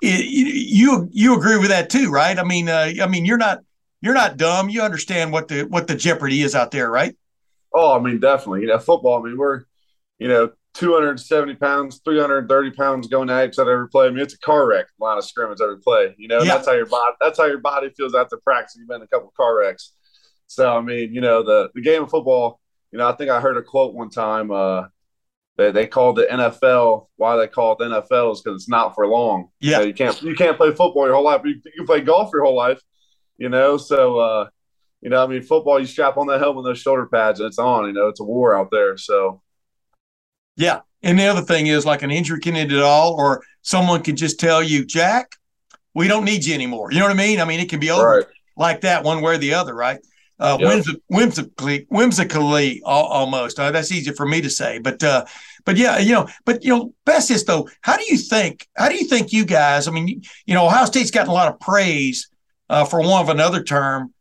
it, 0.02 0.24
you 0.26 1.08
you 1.12 1.36
agree 1.36 1.58
with 1.58 1.68
that 1.68 1.90
too, 1.90 2.10
right? 2.10 2.38
I 2.38 2.44
mean, 2.44 2.68
uh, 2.68 2.92
I 3.02 3.06
mean, 3.06 3.24
you're 3.24 3.38
not 3.38 3.60
you're 4.00 4.14
not 4.14 4.36
dumb. 4.36 4.68
You 4.68 4.82
understand 4.82 5.32
what 5.32 5.48
the 5.48 5.62
what 5.62 5.86
the 5.86 5.94
jeopardy 5.94 6.42
is 6.42 6.54
out 6.54 6.70
there, 6.70 6.90
right? 6.90 7.16
Oh, 7.74 7.96
I 7.96 8.00
mean, 8.00 8.20
definitely. 8.20 8.62
You 8.62 8.66
know, 8.68 8.78
football. 8.78 9.20
I 9.20 9.28
mean, 9.28 9.38
we're 9.38 9.64
you 10.22 10.28
know 10.28 10.50
270 10.74 11.56
pounds, 11.56 12.00
330 12.04 12.70
pounds 12.70 13.08
going 13.08 13.28
at 13.28 13.48
each 13.48 13.58
other 13.58 13.72
every 13.72 13.88
play. 13.88 14.06
I 14.06 14.10
mean, 14.10 14.20
it's 14.20 14.34
a 14.34 14.38
car 14.38 14.66
wreck, 14.66 14.86
line 14.98 15.18
of 15.18 15.24
scrimmage 15.24 15.60
every 15.60 15.78
play. 15.80 16.14
You 16.16 16.28
know, 16.28 16.42
yeah. 16.42 16.54
that's 16.54 16.66
how 16.66 16.72
your 16.72 16.86
body 16.86 17.12
that's 17.20 17.38
how 17.38 17.46
your 17.46 17.58
body 17.58 17.90
feels 17.96 18.14
after 18.14 18.38
practice. 18.38 18.76
You've 18.78 18.88
been 18.88 18.96
in 18.96 19.02
a 19.02 19.08
couple 19.08 19.32
car 19.36 19.58
wrecks. 19.58 19.92
So 20.46 20.74
I 20.74 20.80
mean, 20.80 21.12
you 21.14 21.20
know, 21.20 21.42
the 21.42 21.70
the 21.74 21.82
game 21.82 22.04
of 22.04 22.10
football. 22.10 22.60
You 22.90 22.98
know, 22.98 23.08
I 23.08 23.12
think 23.16 23.30
I 23.30 23.40
heard 23.40 23.56
a 23.56 23.62
quote 23.62 23.94
one 23.94 24.10
time. 24.10 24.50
Uh, 24.50 24.84
they, 25.56 25.70
they 25.70 25.86
called 25.86 26.16
the 26.16 26.26
NFL. 26.30 27.08
Why 27.16 27.36
they 27.36 27.48
call 27.48 27.72
it 27.72 27.78
the 27.78 27.84
NFL 27.84 28.32
is 28.32 28.42
because 28.42 28.62
it's 28.62 28.68
not 28.68 28.94
for 28.94 29.06
long. 29.06 29.48
Yeah, 29.60 29.78
you, 29.78 29.78
know, 29.78 29.86
you 29.88 29.94
can't 29.94 30.22
you 30.22 30.34
can't 30.34 30.56
play 30.56 30.70
football 30.70 31.06
your 31.06 31.14
whole 31.14 31.24
life. 31.24 31.42
You, 31.44 31.54
you 31.64 31.72
can 31.78 31.86
play 31.86 32.00
golf 32.00 32.30
your 32.32 32.44
whole 32.44 32.56
life. 32.56 32.80
You 33.38 33.48
know, 33.48 33.76
so 33.76 34.18
uh, 34.18 34.48
you 35.00 35.10
know, 35.10 35.22
I 35.22 35.26
mean, 35.26 35.42
football. 35.42 35.80
You 35.80 35.86
strap 35.86 36.16
on 36.16 36.28
that 36.28 36.40
helmet, 36.40 36.64
those 36.64 36.78
shoulder 36.78 37.06
pads, 37.06 37.40
and 37.40 37.46
it's 37.48 37.58
on. 37.58 37.86
You 37.86 37.92
know, 37.92 38.08
it's 38.08 38.20
a 38.20 38.24
war 38.24 38.58
out 38.58 38.70
there. 38.70 38.96
So 38.96 39.42
yeah. 40.56 40.80
And 41.02 41.18
the 41.18 41.26
other 41.26 41.42
thing 41.42 41.66
is 41.66 41.84
like 41.84 42.02
an 42.02 42.10
injury 42.10 42.40
can 42.40 42.56
end 42.56 42.72
it 42.72 42.82
all, 42.82 43.14
or 43.14 43.42
someone 43.62 44.02
can 44.02 44.16
just 44.16 44.38
tell 44.38 44.62
you, 44.62 44.84
Jack, 44.84 45.32
we 45.94 46.08
don't 46.08 46.24
need 46.24 46.44
you 46.44 46.54
anymore. 46.54 46.92
You 46.92 47.00
know 47.00 47.06
what 47.06 47.12
I 47.12 47.18
mean? 47.18 47.40
I 47.40 47.44
mean, 47.44 47.60
it 47.60 47.68
can 47.68 47.80
be 47.80 47.90
over 47.90 48.18
right. 48.18 48.24
like 48.56 48.80
that 48.82 49.02
one 49.04 49.20
way 49.20 49.34
or 49.34 49.38
the 49.38 49.54
other, 49.54 49.74
right? 49.74 49.98
Uh, 50.38 50.58
yep. 50.60 50.84
whimsically, 51.08 51.86
whimsically, 51.88 52.82
almost. 52.84 53.58
Uh, 53.58 53.70
that's 53.70 53.92
easy 53.92 54.12
for 54.12 54.26
me 54.26 54.40
to 54.40 54.50
say, 54.50 54.78
but 54.78 55.02
uh, 55.04 55.24
but 55.64 55.76
yeah, 55.76 55.98
you 55.98 56.12
know, 56.12 56.28
but 56.44 56.64
you 56.64 56.70
know, 56.70 56.92
best 57.04 57.30
is 57.30 57.44
though. 57.44 57.68
How 57.82 57.96
do 57.96 58.04
you 58.08 58.16
think? 58.16 58.66
How 58.76 58.88
do 58.88 58.96
you 58.96 59.04
think 59.04 59.32
you 59.32 59.44
guys? 59.44 59.86
I 59.86 59.92
mean, 59.92 60.22
you 60.46 60.54
know, 60.54 60.66
Ohio 60.66 60.84
State's 60.86 61.12
gotten 61.12 61.30
a 61.30 61.34
lot 61.34 61.52
of 61.52 61.60
praise 61.60 62.28
uh, 62.68 62.84
for 62.84 63.00
one 63.00 63.22
of 63.22 63.28
another 63.28 63.62
term 63.62 64.12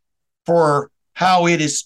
for 0.46 0.92
how 1.14 1.48
it 1.48 1.60
has 1.60 1.86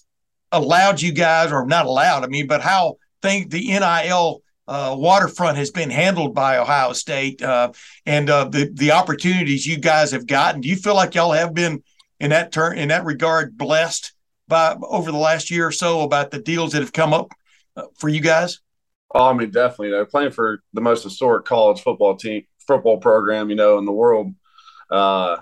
allowed 0.52 1.00
you 1.00 1.12
guys, 1.12 1.50
or 1.50 1.64
not 1.64 1.86
allowed. 1.86 2.24
I 2.24 2.26
mean, 2.26 2.46
but 2.46 2.60
how 2.60 2.96
think 3.22 3.50
the 3.50 3.68
NIL 3.68 4.42
uh, 4.68 4.94
waterfront 4.98 5.58
has 5.58 5.70
been 5.70 5.90
handled 5.90 6.34
by 6.34 6.58
Ohio 6.58 6.92
State 6.92 7.42
uh, 7.42 7.72
and 8.04 8.28
uh, 8.28 8.44
the 8.44 8.70
the 8.74 8.92
opportunities 8.92 9.66
you 9.66 9.78
guys 9.78 10.10
have 10.10 10.26
gotten. 10.26 10.60
Do 10.60 10.68
you 10.68 10.76
feel 10.76 10.94
like 10.94 11.14
y'all 11.14 11.32
have 11.32 11.54
been 11.54 11.82
in 12.18 12.30
that 12.30 12.52
turn 12.52 12.78
in 12.78 12.88
that 12.88 13.04
regard 13.04 13.56
blessed 13.56 14.12
by 14.48 14.76
over 14.82 15.12
the 15.12 15.18
last 15.18 15.50
year 15.50 15.66
or 15.66 15.72
so 15.72 16.00
about 16.00 16.30
the 16.30 16.40
deals 16.40 16.72
that 16.72 16.80
have 16.80 16.92
come 16.92 17.14
up 17.14 17.32
uh, 17.76 17.84
for 17.96 18.08
you 18.08 18.20
guys? 18.20 18.60
Oh, 19.14 19.30
I 19.30 19.32
mean, 19.32 19.50
definitely. 19.50 19.88
You 19.88 19.94
know, 19.94 20.04
playing 20.04 20.32
for 20.32 20.62
the 20.72 20.80
most 20.80 21.04
historic 21.04 21.44
college 21.44 21.80
football 21.80 22.16
team, 22.16 22.42
football 22.66 22.98
program, 22.98 23.50
you 23.50 23.56
know, 23.56 23.78
in 23.78 23.84
the 23.84 23.92
world. 23.92 24.34
Uh, 24.90 25.36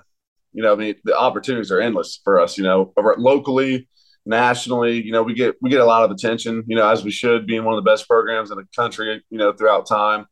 you 0.52 0.62
know, 0.62 0.72
I 0.72 0.76
mean, 0.76 0.94
the 1.04 1.16
opportunities 1.16 1.72
are 1.72 1.80
endless 1.80 2.20
for 2.22 2.40
us. 2.40 2.58
You 2.58 2.64
know, 2.64 2.92
locally, 3.16 3.88
nationally, 4.26 5.02
you 5.02 5.12
know, 5.12 5.22
we 5.22 5.34
get 5.34 5.56
we 5.60 5.70
get 5.70 5.80
a 5.80 5.84
lot 5.84 6.04
of 6.04 6.10
attention, 6.10 6.64
you 6.66 6.76
know, 6.76 6.88
as 6.88 7.04
we 7.04 7.10
should, 7.10 7.46
being 7.46 7.64
one 7.64 7.76
of 7.76 7.84
the 7.84 7.90
best 7.90 8.08
programs 8.08 8.50
in 8.50 8.56
the 8.56 8.66
country, 8.74 9.22
you 9.30 9.38
know, 9.38 9.52
throughout 9.52 9.86
time. 9.86 10.26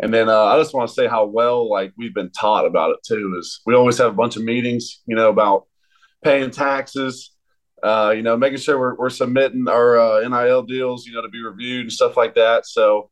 And 0.00 0.12
then 0.12 0.28
uh, 0.28 0.44
I 0.44 0.58
just 0.58 0.74
want 0.74 0.88
to 0.88 0.94
say 0.94 1.06
how 1.06 1.26
well 1.26 1.70
like 1.70 1.92
we've 1.96 2.14
been 2.14 2.30
taught 2.30 2.66
about 2.66 2.90
it 2.90 2.98
too. 3.06 3.36
Is 3.38 3.60
we 3.66 3.74
always 3.74 3.98
have 3.98 4.10
a 4.10 4.16
bunch 4.16 4.36
of 4.36 4.42
meetings, 4.42 5.02
you 5.06 5.16
know, 5.16 5.28
about 5.28 5.66
paying 6.22 6.50
taxes, 6.50 7.32
uh, 7.82 8.12
you 8.14 8.22
know, 8.22 8.36
making 8.36 8.58
sure 8.58 8.78
we're, 8.78 8.96
we're 8.96 9.10
submitting 9.10 9.68
our 9.68 9.98
uh, 9.98 10.28
NIL 10.28 10.62
deals, 10.62 11.06
you 11.06 11.12
know, 11.12 11.22
to 11.22 11.28
be 11.28 11.42
reviewed 11.42 11.82
and 11.82 11.92
stuff 11.92 12.16
like 12.16 12.34
that. 12.34 12.66
So, 12.66 13.10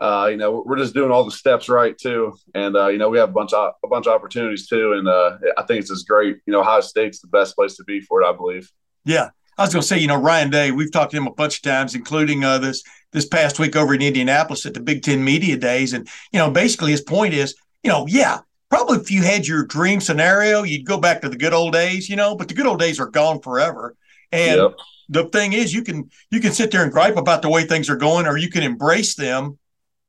uh, 0.00 0.28
you 0.30 0.36
know, 0.36 0.62
we're 0.64 0.78
just 0.78 0.94
doing 0.94 1.10
all 1.10 1.24
the 1.24 1.30
steps 1.30 1.68
right 1.68 1.96
too, 1.98 2.34
and 2.54 2.74
uh, 2.76 2.88
you 2.88 2.96
know, 2.96 3.10
we 3.10 3.18
have 3.18 3.28
a 3.28 3.32
bunch 3.32 3.52
of 3.52 3.74
a 3.84 3.88
bunch 3.88 4.06
of 4.06 4.14
opportunities 4.14 4.66
too, 4.66 4.94
and 4.94 5.06
uh, 5.06 5.36
I 5.58 5.64
think 5.64 5.80
it's 5.80 5.90
just 5.90 6.08
great. 6.08 6.38
You 6.46 6.52
know, 6.52 6.60
Ohio 6.60 6.80
State's 6.80 7.20
the 7.20 7.28
best 7.28 7.54
place 7.54 7.76
to 7.76 7.84
be 7.84 8.00
for 8.00 8.22
it, 8.22 8.26
I 8.26 8.32
believe. 8.32 8.70
Yeah, 9.04 9.30
I 9.58 9.62
was 9.62 9.72
going 9.72 9.82
to 9.82 9.86
say, 9.86 9.98
you 9.98 10.06
know, 10.06 10.16
Ryan 10.16 10.50
Day, 10.50 10.70
we've 10.70 10.90
talked 10.90 11.10
to 11.12 11.16
him 11.16 11.26
a 11.26 11.32
bunch 11.32 11.58
of 11.58 11.62
times, 11.62 11.94
including 11.94 12.44
uh, 12.44 12.58
this 12.58 12.82
this 13.12 13.26
past 13.26 13.58
week 13.58 13.76
over 13.76 13.94
in 13.94 14.00
Indianapolis 14.00 14.64
at 14.64 14.74
the 14.74 14.80
Big 14.80 15.02
Ten 15.02 15.22
Media 15.22 15.56
Days, 15.56 15.92
and 15.92 16.08
you 16.32 16.38
know, 16.38 16.50
basically 16.50 16.90
his 16.90 17.02
point 17.02 17.34
is, 17.34 17.54
you 17.82 17.90
know, 17.90 18.06
yeah, 18.06 18.38
probably 18.70 18.98
if 18.98 19.10
you 19.10 19.22
had 19.22 19.46
your 19.46 19.64
dream 19.64 20.00
scenario, 20.00 20.62
you'd 20.62 20.86
go 20.86 20.98
back 20.98 21.20
to 21.20 21.28
the 21.28 21.36
good 21.36 21.52
old 21.52 21.72
days, 21.72 22.08
you 22.08 22.16
know, 22.16 22.34
but 22.34 22.48
the 22.48 22.54
good 22.54 22.66
old 22.66 22.80
days 22.80 23.00
are 23.00 23.08
gone 23.08 23.40
forever, 23.40 23.96
and. 24.30 24.60
Yep. 24.60 24.74
The 25.08 25.24
thing 25.24 25.52
is, 25.52 25.74
you 25.74 25.82
can 25.82 26.08
you 26.30 26.40
can 26.40 26.52
sit 26.52 26.70
there 26.70 26.84
and 26.84 26.90
gripe 26.90 27.16
about 27.18 27.42
the 27.42 27.50
way 27.50 27.64
things 27.64 27.90
are 27.90 27.96
going, 27.96 28.26
or 28.26 28.38
you 28.38 28.48
can 28.48 28.62
embrace 28.62 29.14
them 29.14 29.58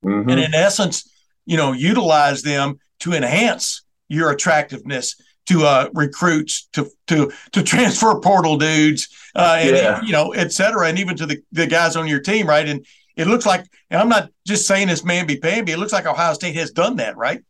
mm-hmm. 0.03 0.29
and 0.29 0.39
in 0.39 0.53
essence, 0.53 1.09
you 1.45 1.57
know, 1.57 1.71
utilize 1.71 2.41
them 2.41 2.79
to 2.99 3.13
enhance 3.13 3.83
your 4.07 4.31
attractiveness 4.31 5.15
to 5.47 5.65
uh, 5.65 5.89
recruits, 5.93 6.67
to 6.73 6.89
to 7.07 7.31
to 7.51 7.63
transfer 7.63 8.19
portal 8.19 8.57
dudes, 8.57 9.07
uh, 9.35 9.57
and 9.59 9.75
yeah. 9.75 10.01
you 10.01 10.11
know, 10.11 10.31
et 10.33 10.51
cetera, 10.51 10.87
and 10.87 10.99
even 10.99 11.15
to 11.17 11.25
the, 11.25 11.41
the 11.51 11.67
guys 11.67 11.95
on 11.95 12.07
your 12.07 12.19
team, 12.19 12.47
right? 12.47 12.67
And 12.67 12.85
it 13.15 13.27
looks 13.27 13.45
like, 13.45 13.65
and 13.89 14.01
I'm 14.01 14.09
not 14.09 14.29
just 14.45 14.67
saying 14.67 14.87
this 14.87 15.01
mamby 15.01 15.41
pamby. 15.41 15.71
It 15.71 15.79
looks 15.79 15.93
like 15.93 16.05
Ohio 16.05 16.33
State 16.33 16.55
has 16.55 16.71
done 16.71 16.97
that, 16.97 17.17
right? 17.17 17.41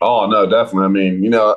Oh 0.00 0.26
no, 0.26 0.48
definitely. 0.48 0.84
I 0.84 0.88
mean, 0.88 1.24
you 1.24 1.30
know, 1.30 1.56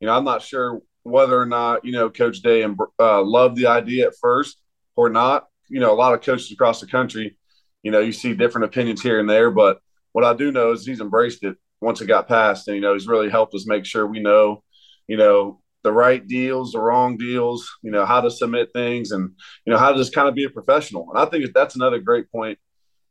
you 0.00 0.06
know, 0.06 0.14
I'm 0.14 0.24
not 0.24 0.42
sure 0.42 0.80
whether 1.02 1.40
or 1.40 1.46
not 1.46 1.84
you 1.84 1.92
know 1.92 2.10
Coach 2.10 2.40
Day 2.40 2.62
and 2.62 2.78
uh, 2.98 3.22
loved 3.22 3.56
the 3.56 3.66
idea 3.66 4.06
at 4.06 4.14
first 4.20 4.60
or 4.96 5.08
not. 5.08 5.46
You 5.68 5.80
know, 5.80 5.92
a 5.92 5.96
lot 5.96 6.14
of 6.14 6.22
coaches 6.22 6.50
across 6.50 6.80
the 6.80 6.86
country 6.86 7.36
you 7.82 7.90
know, 7.90 8.00
you 8.00 8.12
see 8.12 8.34
different 8.34 8.64
opinions 8.64 9.02
here 9.02 9.20
and 9.20 9.28
there, 9.28 9.50
but 9.50 9.80
what 10.12 10.24
I 10.24 10.34
do 10.34 10.50
know 10.50 10.72
is 10.72 10.86
he's 10.86 11.00
embraced 11.00 11.44
it 11.44 11.56
once 11.80 12.00
it 12.00 12.06
got 12.06 12.28
passed, 12.28 12.68
and 12.68 12.74
you 12.74 12.82
know, 12.82 12.92
he's 12.92 13.06
really 13.06 13.30
helped 13.30 13.54
us 13.54 13.66
make 13.66 13.84
sure 13.84 14.06
we 14.06 14.20
know, 14.20 14.62
you 15.08 15.16
know, 15.16 15.60
the 15.82 15.92
right 15.92 16.26
deals, 16.26 16.72
the 16.72 16.80
wrong 16.80 17.16
deals, 17.16 17.68
you 17.82 17.90
know, 17.90 18.04
how 18.04 18.20
to 18.20 18.30
submit 18.30 18.70
things, 18.72 19.10
and 19.10 19.30
you 19.64 19.72
know, 19.72 19.78
how 19.78 19.92
to 19.92 19.98
just 19.98 20.14
kind 20.14 20.28
of 20.28 20.34
be 20.34 20.44
a 20.44 20.50
professional. 20.50 21.08
And 21.10 21.18
I 21.18 21.26
think 21.26 21.52
that's 21.52 21.74
another 21.74 21.98
great 21.98 22.30
point 22.30 22.58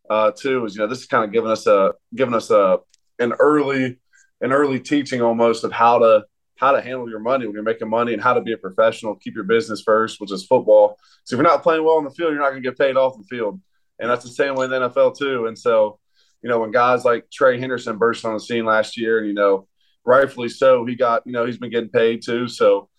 uh, 0.09 0.31
too. 0.31 0.65
Is 0.65 0.75
you 0.75 0.81
know, 0.81 0.87
this 0.87 0.99
is 0.99 1.07
kind 1.07 1.25
of 1.25 1.31
giving 1.31 1.51
us 1.51 1.67
a 1.67 1.93
giving 2.15 2.35
us 2.35 2.49
a 2.49 2.79
an 3.19 3.33
early 3.33 3.99
an 4.41 4.51
early 4.53 4.79
teaching 4.79 5.21
almost 5.21 5.63
of 5.63 5.71
how 5.71 5.99
to 5.99 6.23
how 6.57 6.71
to 6.71 6.81
handle 6.81 7.09
your 7.09 7.19
money 7.19 7.45
when 7.45 7.53
you're 7.53 7.63
making 7.63 7.89
money 7.89 8.13
and 8.13 8.21
how 8.21 8.33
to 8.33 8.41
be 8.41 8.53
a 8.53 8.57
professional, 8.57 9.15
keep 9.15 9.35
your 9.35 9.43
business 9.43 9.83
first, 9.85 10.19
which 10.19 10.31
is 10.31 10.45
football. 10.45 10.97
So 11.23 11.35
if 11.35 11.37
you're 11.37 11.47
not 11.47 11.61
playing 11.61 11.83
well 11.83 11.97
on 11.97 12.03
the 12.03 12.09
field, 12.09 12.31
you're 12.31 12.41
not 12.41 12.49
going 12.49 12.63
to 12.63 12.69
get 12.69 12.79
paid 12.79 12.97
off 12.97 13.17
the 13.17 13.23
field 13.25 13.61
and 13.99 14.09
that's 14.09 14.23
the 14.23 14.31
same 14.31 14.55
way 14.55 14.65
in 14.65 14.71
the 14.71 14.89
NFL 14.89 15.17
too. 15.17 15.47
And 15.47 15.57
so, 15.57 15.99
you 16.41 16.49
know, 16.49 16.59
when 16.59 16.71
guys 16.71 17.03
like 17.03 17.29
Trey 17.31 17.59
Henderson 17.59 17.97
burst 17.97 18.25
on 18.25 18.33
the 18.33 18.39
scene 18.39 18.65
last 18.65 18.97
year, 18.97 19.19
and 19.19 19.27
you 19.27 19.33
know, 19.33 19.67
rightfully 20.07 20.49
so, 20.49 20.85
he 20.85 20.95
got 20.95 21.21
you 21.25 21.33
know 21.33 21.45
he's 21.45 21.59
been 21.59 21.69
getting 21.69 21.89
paid 21.89 22.23
too. 22.23 22.47
So 22.47 22.89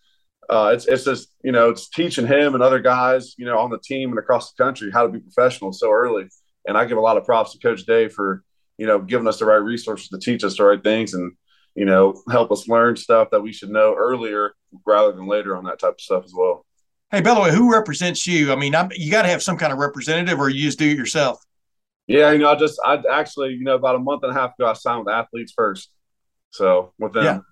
uh, 0.49 0.71
it's 0.75 0.87
it's 0.87 1.05
just 1.05 1.33
you 1.43 1.51
know 1.51 1.71
it's 1.71 1.89
teaching 1.89 2.27
him 2.27 2.55
and 2.55 2.63
other 2.63 2.79
guys 2.79 3.35
you 3.37 3.47
know 3.47 3.59
on 3.59 3.71
the 3.71 3.79
team 3.79 4.11
and 4.11 4.19
across 4.19 4.53
the 4.53 4.63
country 4.63 4.91
how 4.93 5.03
to 5.03 5.13
be 5.13 5.19
professional 5.19 5.73
so 5.73 5.91
early. 5.91 6.29
And 6.67 6.77
I 6.77 6.85
give 6.85 6.99
a 6.99 7.01
lot 7.03 7.17
of 7.17 7.25
props 7.25 7.53
to 7.53 7.59
Coach 7.59 7.85
Day 7.85 8.09
for 8.09 8.45
you 8.77 8.87
know 8.87 9.01
giving 9.01 9.27
us 9.27 9.41
the 9.41 9.47
right 9.47 9.57
resources 9.57 10.09
to 10.09 10.19
teach 10.19 10.45
us 10.45 10.57
the 10.57 10.65
right 10.65 10.83
things 10.83 11.15
and 11.15 11.33
you 11.75 11.87
know 11.87 12.15
help 12.31 12.53
us 12.53 12.69
learn 12.69 12.97
stuff 12.97 13.31
that 13.33 13.43
we 13.43 13.53
should 13.53 13.71
know 13.71 13.95
earlier 13.97 14.53
rather 14.87 15.13
than 15.13 15.27
later 15.27 15.57
on 15.57 15.65
that 15.65 15.81
type 15.81 15.95
of 15.95 16.01
stuff 16.01 16.25
as 16.25 16.33
well. 16.37 16.65
Hey, 17.11 17.23
by 17.23 17.35
the 17.35 17.41
way, 17.41 17.51
who 17.51 17.73
represents 17.73 18.27
you? 18.27 18.53
I 18.53 18.57
mean, 18.57 18.75
I'm, 18.75 18.91
you 18.95 19.11
got 19.11 19.23
to 19.23 19.29
have 19.29 19.43
some 19.43 19.57
kind 19.57 19.73
of 19.73 19.79
representative, 19.79 20.39
or 20.39 20.51
you 20.51 20.63
just 20.63 20.79
do 20.79 20.91
it 20.91 20.99
yourself. 20.99 21.43
Yeah, 22.07 22.33
you 22.33 22.39
know, 22.39 22.51
I 22.51 22.55
just, 22.55 22.79
I 22.85 23.03
actually, 23.11 23.55
you 23.55 23.65
know, 23.65 23.77
about 23.77 23.97
a 23.97 23.99
month 23.99 24.25
and 24.25 24.33
a 24.33 24.35
half 24.35 24.53
ago, 24.59 24.69
I 24.69 24.75
signed 24.75 25.07
with 25.07 25.15
Athletes 25.15 25.55
First. 25.57 25.91
So 26.51 26.93
with 26.99 27.13
them. 27.13 27.45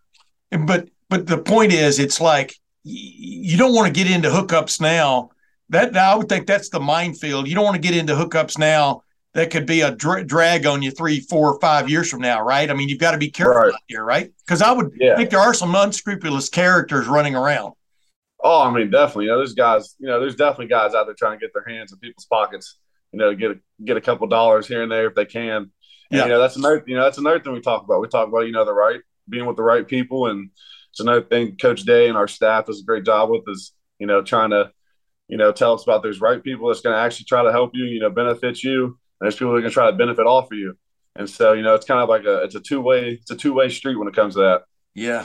Yeah. 0.52 0.58
But, 0.64 0.88
but 1.08 1.26
the 1.26 1.38
point 1.38 1.72
is, 1.72 1.98
it's 1.98 2.20
like 2.20 2.54
you 2.82 3.58
don't 3.58 3.74
want 3.74 3.92
to 3.92 3.92
get 3.92 4.10
into 4.10 4.28
hookups 4.28 4.80
now. 4.80 5.30
That 5.70 5.96
I 5.96 6.14
would 6.14 6.28
think 6.28 6.46
that's 6.46 6.68
the 6.68 6.78
minefield. 6.78 7.48
You 7.48 7.56
don't 7.56 7.64
want 7.64 7.74
to 7.74 7.82
get 7.82 7.96
into 7.96 8.14
hookups 8.14 8.58
now. 8.58 9.02
That 9.34 9.50
could 9.50 9.66
be 9.66 9.82
a 9.82 9.90
dra- 9.90 10.24
drag 10.24 10.64
on 10.64 10.80
you 10.80 10.90
three, 10.90 11.20
four, 11.20 11.60
five 11.60 11.90
years 11.90 12.08
from 12.08 12.20
now, 12.20 12.40
right? 12.40 12.70
I 12.70 12.74
mean, 12.74 12.88
you've 12.88 13.00
got 13.00 13.10
to 13.10 13.18
be 13.18 13.30
careful 13.30 13.70
right. 13.70 13.74
here, 13.86 14.02
right? 14.04 14.32
Because 14.44 14.62
I 14.62 14.72
would 14.72 14.92
yeah. 14.98 15.16
think 15.16 15.28
there 15.30 15.40
are 15.40 15.52
some 15.52 15.74
unscrupulous 15.74 16.48
characters 16.48 17.06
running 17.06 17.34
around. 17.34 17.74
Oh, 18.40 18.62
I 18.62 18.72
mean, 18.72 18.90
definitely. 18.90 19.24
You 19.24 19.32
know, 19.32 19.38
there's 19.38 19.54
guys. 19.54 19.96
You 19.98 20.06
know, 20.06 20.20
there's 20.20 20.36
definitely 20.36 20.68
guys 20.68 20.94
out 20.94 21.06
there 21.06 21.14
trying 21.14 21.38
to 21.38 21.44
get 21.44 21.52
their 21.52 21.64
hands 21.66 21.92
in 21.92 21.98
people's 21.98 22.26
pockets. 22.26 22.78
You 23.12 23.18
know, 23.18 23.34
get 23.34 23.50
a, 23.50 23.54
get 23.84 23.96
a 23.96 24.00
couple 24.00 24.26
dollars 24.28 24.68
here 24.68 24.82
and 24.82 24.90
there 24.92 25.08
if 25.08 25.14
they 25.14 25.26
can. 25.26 25.70
And, 26.10 26.18
yeah. 26.18 26.24
You 26.24 26.30
know, 26.30 26.40
that's 26.40 26.56
another. 26.56 26.84
You 26.86 26.96
know, 26.96 27.04
that's 27.04 27.18
another 27.18 27.40
thing 27.40 27.52
we 27.52 27.60
talk 27.60 27.84
about. 27.84 28.00
We 28.00 28.08
talk 28.08 28.28
about 28.28 28.46
you 28.46 28.52
know 28.52 28.64
the 28.64 28.72
right 28.72 29.00
being 29.28 29.46
with 29.46 29.56
the 29.56 29.62
right 29.62 29.86
people, 29.86 30.28
and 30.28 30.50
it's 30.90 31.00
another 31.00 31.22
thing. 31.22 31.56
Coach 31.56 31.82
Day 31.82 32.08
and 32.08 32.16
our 32.16 32.28
staff 32.28 32.66
does 32.66 32.80
a 32.80 32.84
great 32.84 33.04
job 33.04 33.30
with 33.30 33.42
is 33.48 33.72
you 33.98 34.06
know 34.06 34.22
trying 34.22 34.50
to 34.50 34.70
you 35.28 35.36
know 35.36 35.52
tell 35.52 35.74
us 35.74 35.82
about 35.82 36.02
those 36.02 36.20
right 36.20 36.42
people 36.42 36.68
that's 36.68 36.80
going 36.80 36.94
to 36.94 37.00
actually 37.00 37.24
try 37.24 37.42
to 37.42 37.52
help 37.52 37.72
you. 37.74 37.84
You 37.84 38.00
know, 38.00 38.10
benefit 38.10 38.62
you. 38.62 38.84
And 38.84 39.26
there's 39.26 39.34
people 39.34 39.52
that 39.52 39.58
are 39.58 39.60
going 39.62 39.70
to 39.70 39.74
try 39.74 39.90
to 39.90 39.96
benefit 39.96 40.26
off 40.26 40.52
of 40.52 40.58
you. 40.58 40.76
And 41.16 41.28
so 41.28 41.54
you 41.54 41.62
know, 41.62 41.74
it's 41.74 41.86
kind 41.86 42.00
of 42.00 42.08
like 42.08 42.24
a 42.24 42.42
it's 42.44 42.54
a 42.54 42.60
two 42.60 42.80
way 42.80 43.18
it's 43.20 43.30
a 43.30 43.36
two 43.36 43.52
way 43.52 43.68
street 43.68 43.96
when 43.96 44.08
it 44.08 44.14
comes 44.14 44.34
to 44.34 44.40
that. 44.40 44.62
Yeah. 44.94 45.24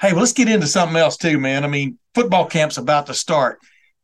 Hey, 0.00 0.12
well, 0.12 0.20
let's 0.20 0.32
get 0.32 0.48
into 0.48 0.66
something 0.66 0.96
else 0.96 1.16
too, 1.16 1.38
man. 1.38 1.64
I 1.64 1.68
mean, 1.68 1.98
football 2.14 2.46
camp's 2.46 2.76
about 2.76 3.06
to 3.06 3.14
start. 3.14 3.58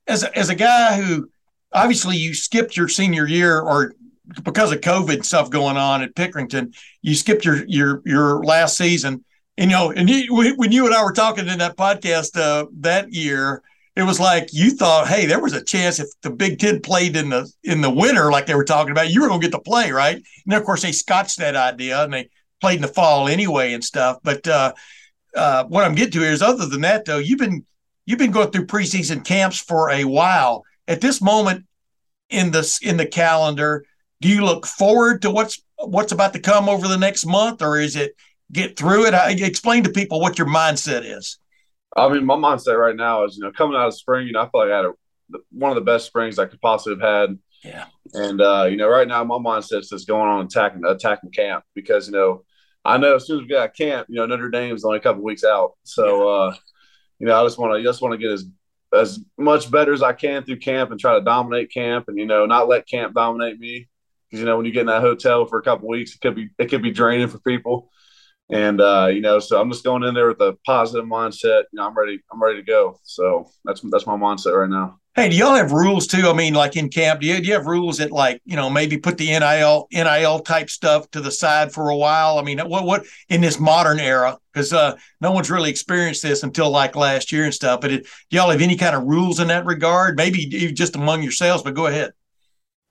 As 0.07 0.23
a, 0.23 0.37
as 0.37 0.49
a 0.49 0.55
guy 0.55 1.01
who 1.01 1.29
obviously 1.73 2.17
you 2.17 2.35
skipped 2.35 2.77
your 2.77 2.89
senior 2.89 3.27
year 3.27 3.61
or 3.61 3.95
because 4.43 4.73
of 4.73 4.81
COVID 4.81 5.25
stuff 5.25 5.51
going 5.51 5.77
on 5.77 6.03
at 6.03 6.15
Pickerington, 6.15 6.75
you 7.01 7.15
skipped 7.15 7.45
your 7.45 7.65
your 7.67 8.03
your 8.05 8.45
last 8.45 8.77
season. 8.77 9.25
And, 9.59 9.71
you 9.71 9.77
know, 9.77 9.91
and 9.93 10.09
you, 10.09 10.55
when 10.57 10.73
you 10.73 10.87
and 10.87 10.95
I 10.95 11.05
were 11.05 11.13
talking 11.13 11.47
in 11.47 11.59
that 11.59 11.77
podcast 11.77 12.41
uh, 12.41 12.67
that 12.81 13.13
year, 13.13 13.63
it 13.95 14.03
was 14.03 14.19
like 14.19 14.49
you 14.53 14.71
thought, 14.71 15.07
hey, 15.07 15.27
there 15.27 15.43
was 15.43 15.53
a 15.53 15.63
chance 15.63 16.01
if 16.01 16.09
the 16.23 16.31
Big 16.31 16.59
Ten 16.59 16.81
played 16.81 17.17
in 17.17 17.29
the 17.29 17.53
in 17.63 17.83
the 17.83 17.91
winter, 17.91 18.31
like 18.31 18.47
they 18.47 18.55
were 18.55 18.65
talking 18.65 18.93
about, 18.93 19.11
you 19.11 19.21
were 19.21 19.29
going 19.29 19.41
to 19.41 19.47
get 19.47 19.53
to 19.53 19.61
play, 19.61 19.91
right? 19.91 20.17
And 20.17 20.25
then, 20.47 20.59
of 20.59 20.65
course, 20.65 20.81
they 20.81 20.93
scotched 20.93 21.39
that 21.39 21.55
idea 21.55 22.03
and 22.03 22.13
they 22.13 22.31
played 22.63 22.77
in 22.77 22.83
the 22.83 22.89
fall 22.89 23.29
anyway 23.29 23.75
and 23.75 23.85
stuff. 23.85 24.19
But 24.23 24.49
uh, 24.49 24.73
uh, 25.37 25.65
what 25.65 25.85
I'm 25.85 25.95
getting 25.95 26.13
to 26.13 26.21
here 26.21 26.33
is, 26.33 26.41
other 26.41 26.65
than 26.65 26.81
that, 26.81 27.05
though, 27.05 27.19
you've 27.19 27.39
been 27.39 27.67
you've 28.07 28.19
been 28.19 28.31
going 28.31 28.51
through 28.51 28.67
preseason 28.67 29.23
camps 29.23 29.61
for 29.61 29.91
a 29.91 30.05
while. 30.05 30.65
At 30.89 31.03
this 31.03 31.21
moment 31.21 31.67
in 32.31 32.53
the 32.53 32.81
in 32.83 32.97
the 32.97 33.07
calendar, 33.07 33.85
do 34.23 34.29
you 34.29 34.45
look 34.45 34.67
forward 34.67 35.21
to 35.23 35.31
what's 35.31 35.61
what's 35.77 36.13
about 36.13 36.33
to 36.33 36.39
come 36.39 36.69
over 36.69 36.87
the 36.87 36.97
next 36.97 37.27
month, 37.27 37.61
or 37.61 37.79
is 37.79 37.97
it 37.97 38.15
get 38.53 38.77
through 38.77 39.07
it? 39.07 39.15
I, 39.15 39.33
explain 39.33 39.83
to 39.83 39.91
people 39.91 40.21
what 40.21 40.39
your 40.39 40.47
mindset 40.47 41.03
is. 41.05 41.39
I 41.97 42.09
mean, 42.09 42.25
my 42.25 42.37
mindset 42.37 42.79
right 42.79 42.97
now 42.97 43.25
is, 43.25 43.37
you 43.37 43.43
know, 43.43 43.53
coming 43.53 43.77
out 43.77 43.89
of 43.89 43.95
spring, 43.95 44.27
you 44.27 44.33
know, 44.33 44.43
I 44.43 44.49
feel 44.49 44.61
like 44.63 44.71
I 44.71 44.77
had 44.77 44.85
a, 44.87 44.93
one 45.51 45.73
of 45.73 45.75
the 45.75 45.83
best 45.83 46.07
springs 46.07 46.39
I 46.39 46.47
could 46.47 46.61
possibly 46.61 46.99
have 46.99 47.29
had. 47.29 47.39
Yeah. 47.65 47.87
And 48.15 48.41
uh, 48.41 48.67
you 48.71 48.77
know, 48.77 48.89
right 48.89 49.09
now 49.09 49.25
my 49.25 49.37
mindset 49.37 49.81
is 49.81 49.89
just 49.89 50.07
going 50.07 50.29
on 50.29 50.47
attacking 50.47 50.85
attacking 50.85 51.33
camp 51.33 51.65
because 51.75 52.07
you 52.07 52.13
know 52.13 52.45
I 52.85 52.99
know 52.99 53.17
as 53.17 53.27
soon 53.27 53.41
as 53.41 53.43
we 53.43 53.49
got 53.49 53.77
camp, 53.77 54.07
you 54.09 54.17
know, 54.17 54.27
Notre 54.27 54.51
Dame's 54.51 54.85
only 54.85 54.99
a 54.99 55.03
couple 55.03 55.23
weeks 55.23 55.45
out. 55.45 55.73
So, 55.83 56.29
uh, 56.29 56.55
you 57.19 57.27
know, 57.27 57.41
I 57.41 57.45
just 57.45 57.59
want 57.59 57.77
to 57.77 57.83
just 57.83 58.01
want 58.01 58.13
to 58.13 58.19
get 58.19 58.31
as 58.31 58.45
as 58.95 59.21
much 59.39 59.71
better 59.71 59.93
as 59.93 60.03
I 60.03 60.13
can 60.13 60.45
through 60.45 60.59
camp 60.59 60.91
and 60.91 61.01
try 61.01 61.15
to 61.15 61.25
dominate 61.25 61.73
camp 61.73 62.07
and 62.09 62.19
you 62.19 62.27
know 62.27 62.47
not 62.47 62.69
let 62.69 62.87
camp 62.87 63.15
dominate 63.15 63.59
me 63.59 63.89
because 64.33 64.41
you 64.41 64.47
know 64.47 64.57
when 64.57 64.65
you 64.65 64.73
get 64.73 64.81
in 64.81 64.87
that 64.87 65.03
hotel 65.03 65.45
for 65.45 65.59
a 65.59 65.63
couple 65.63 65.89
weeks 65.89 66.15
it 66.15 66.21
could 66.23 66.35
be 66.35 66.49
it 66.59 66.71
could 66.71 66.83
be 66.83 66.91
draining 66.91 67.29
for 67.29 67.39
people 67.41 67.91
and 68.51 68.81
uh, 68.81 69.09
you 69.13 69.21
know 69.21 69.39
so 69.39 69.61
I'm 69.61 69.71
just 69.71 69.85
going 69.85 70.03
in 70.05 70.15
there 70.15 70.29
with 70.29 70.41
a 70.41 70.57
positive 70.65 71.07
mindset 71.07 71.65
you 71.71 71.77
know 71.77 71.87
I'm 71.87 71.95
ready 71.95 72.19
I'm 72.33 72.43
ready 72.43 72.57
to 72.57 72.63
go 72.63 72.99
so 73.03 73.51
that's 73.65 73.83
that's 73.91 74.07
my 74.07 74.17
mindset 74.17 74.59
right 74.59 74.71
now. 74.71 74.99
Hey, 75.15 75.29
do 75.29 75.37
y'all 75.37 75.55
have 75.55 75.73
rules 75.73 76.07
too? 76.07 76.27
I 76.27 76.33
mean, 76.33 76.55
like 76.55 76.75
in 76.75 76.89
camp, 76.89 77.21
do 77.21 77.27
you, 77.27 77.39
do 77.39 77.47
you 77.47 77.53
have 77.53 77.67
rules 77.67 77.99
that 77.99 78.11
like, 78.11 78.41
you 78.47 78.57
know, 78.57 78.71
maybe 78.71 78.97
put 78.97 79.19
the 79.19 79.27
NIL 79.27 79.87
NIL 79.93 80.41
type 80.41 80.71
stuff 80.71 81.11
to 81.11 81.21
the 81.21 81.31
side 81.31 81.71
for 81.71 81.91
a 81.91 81.97
while? 81.97 82.39
I 82.39 82.43
mean, 82.43 82.59
what 82.61 82.87
what 82.87 83.05
in 83.29 83.43
this 83.43 83.61
modern 83.61 84.01
era? 84.01 84.39
Because 84.55 84.73
uh, 84.73 84.97
no 85.21 85.33
one's 85.33 85.51
really 85.51 85.69
experienced 85.69 86.23
this 86.23 86.43
until 86.43 86.71
like 86.71 86.97
last 86.97 87.31
year 87.31 87.45
and 87.45 87.53
stuff. 87.53 87.83
But 87.83 87.93
it, 87.93 88.07
do 88.31 88.39
y'all 88.39 88.49
have 88.49 88.63
any 88.63 88.75
kind 88.75 88.97
of 88.97 89.03
rules 89.03 89.39
in 89.39 89.49
that 89.49 89.67
regard? 89.67 90.17
Maybe 90.17 90.47
just 90.73 90.97
among 90.97 91.23
yourselves, 91.23 91.63
but 91.63 91.75
go 91.75 91.89
ahead. 91.89 92.13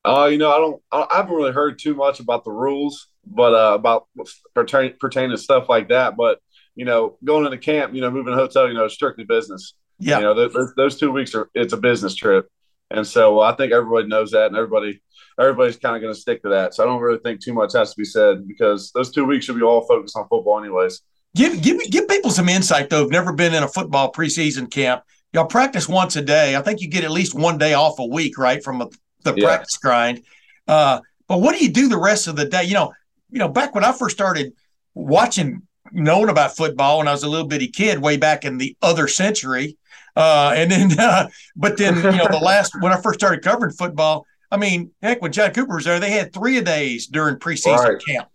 Uh, 0.03 0.29
you 0.31 0.37
know, 0.37 0.51
I 0.51 0.57
don't, 0.57 0.81
I 0.91 1.17
haven't 1.17 1.35
really 1.35 1.51
heard 1.51 1.77
too 1.79 1.93
much 1.93 2.19
about 2.19 2.43
the 2.43 2.51
rules, 2.51 3.07
but 3.25 3.53
uh, 3.53 3.75
about 3.75 4.07
pertain, 4.55 4.93
pertaining 4.99 5.31
to 5.31 5.37
stuff 5.37 5.69
like 5.69 5.89
that. 5.89 6.17
But 6.17 6.39
you 6.75 6.85
know, 6.85 7.17
going 7.23 7.45
into 7.45 7.57
camp, 7.57 7.93
you 7.93 8.01
know, 8.01 8.09
moving 8.09 8.33
a 8.33 8.37
hotel, 8.37 8.67
you 8.67 8.73
know, 8.73 8.87
strictly 8.87 9.25
business. 9.25 9.73
Yeah. 9.99 10.17
You 10.17 10.23
know, 10.23 10.33
those, 10.33 10.73
those 10.75 10.99
two 10.99 11.11
weeks 11.11 11.35
are, 11.35 11.49
it's 11.53 11.73
a 11.73 11.77
business 11.77 12.15
trip. 12.15 12.47
And 12.89 13.05
so 13.05 13.39
I 13.39 13.53
think 13.53 13.71
everybody 13.71 14.07
knows 14.07 14.31
that, 14.31 14.47
and 14.47 14.55
everybody 14.55 15.01
everybody's 15.39 15.77
kind 15.77 15.95
of 15.95 16.01
going 16.01 16.13
to 16.13 16.19
stick 16.19 16.41
to 16.43 16.49
that. 16.49 16.73
So 16.73 16.83
I 16.83 16.85
don't 16.85 17.01
really 17.01 17.19
think 17.19 17.39
too 17.41 17.53
much 17.53 17.73
has 17.73 17.91
to 17.91 17.97
be 17.97 18.05
said 18.05 18.47
because 18.47 18.91
those 18.93 19.11
two 19.11 19.25
weeks 19.25 19.45
should 19.45 19.55
be 19.55 19.61
all 19.61 19.85
focused 19.87 20.17
on 20.17 20.27
football, 20.27 20.59
anyways. 20.59 21.01
Give 21.35 21.61
give 21.61 21.79
give 21.89 22.07
people 22.07 22.31
some 22.31 22.49
insight 22.49 22.89
though. 22.89 23.03
Who've 23.03 23.11
never 23.11 23.31
been 23.31 23.53
in 23.53 23.63
a 23.63 23.67
football 23.67 24.11
preseason 24.11 24.69
camp. 24.69 25.03
Y'all 25.33 25.45
practice 25.45 25.87
once 25.87 26.17
a 26.17 26.21
day. 26.21 26.57
I 26.57 26.61
think 26.61 26.81
you 26.81 26.89
get 26.89 27.05
at 27.05 27.11
least 27.11 27.33
one 27.33 27.57
day 27.57 27.73
off 27.73 27.99
a 27.99 28.05
week, 28.05 28.37
right, 28.37 28.61
from 28.61 28.81
a, 28.81 28.89
the 29.23 29.33
yeah. 29.35 29.45
practice 29.45 29.77
grind. 29.77 30.23
Uh, 30.67 31.01
but 31.27 31.39
what 31.39 31.57
do 31.57 31.63
you 31.63 31.71
do 31.71 31.87
the 31.87 31.97
rest 31.97 32.27
of 32.27 32.35
the 32.35 32.45
day? 32.45 32.63
You 32.63 32.73
know, 32.73 32.93
you 33.29 33.39
know, 33.39 33.47
back 33.47 33.73
when 33.73 33.83
I 33.83 33.91
first 33.91 34.15
started 34.15 34.53
watching, 34.93 35.61
knowing 35.91 36.29
about 36.29 36.55
football 36.55 36.99
when 36.99 37.07
I 37.07 37.11
was 37.11 37.23
a 37.23 37.29
little 37.29 37.47
bitty 37.47 37.69
kid, 37.69 37.99
way 37.99 38.17
back 38.17 38.45
in 38.45 38.57
the 38.57 38.75
other 38.81 39.07
century. 39.07 39.77
Uh, 40.15 40.53
and 40.55 40.69
then, 40.69 40.91
uh, 40.99 41.29
but 41.55 41.77
then, 41.77 41.95
you 41.95 42.17
know, 42.17 42.27
the 42.29 42.39
last 42.41 42.73
when 42.81 42.91
I 42.91 42.99
first 43.01 43.19
started 43.19 43.43
covering 43.43 43.71
football, 43.71 44.25
I 44.51 44.57
mean, 44.57 44.91
heck, 45.01 45.21
when 45.21 45.31
John 45.31 45.51
Cooper 45.51 45.75
was 45.75 45.85
there, 45.85 45.99
they 45.99 46.11
had 46.11 46.33
three 46.33 46.57
a 46.57 46.61
days 46.61 47.07
during 47.07 47.37
preseason 47.37 47.77
right. 47.77 48.05
camp. 48.05 48.27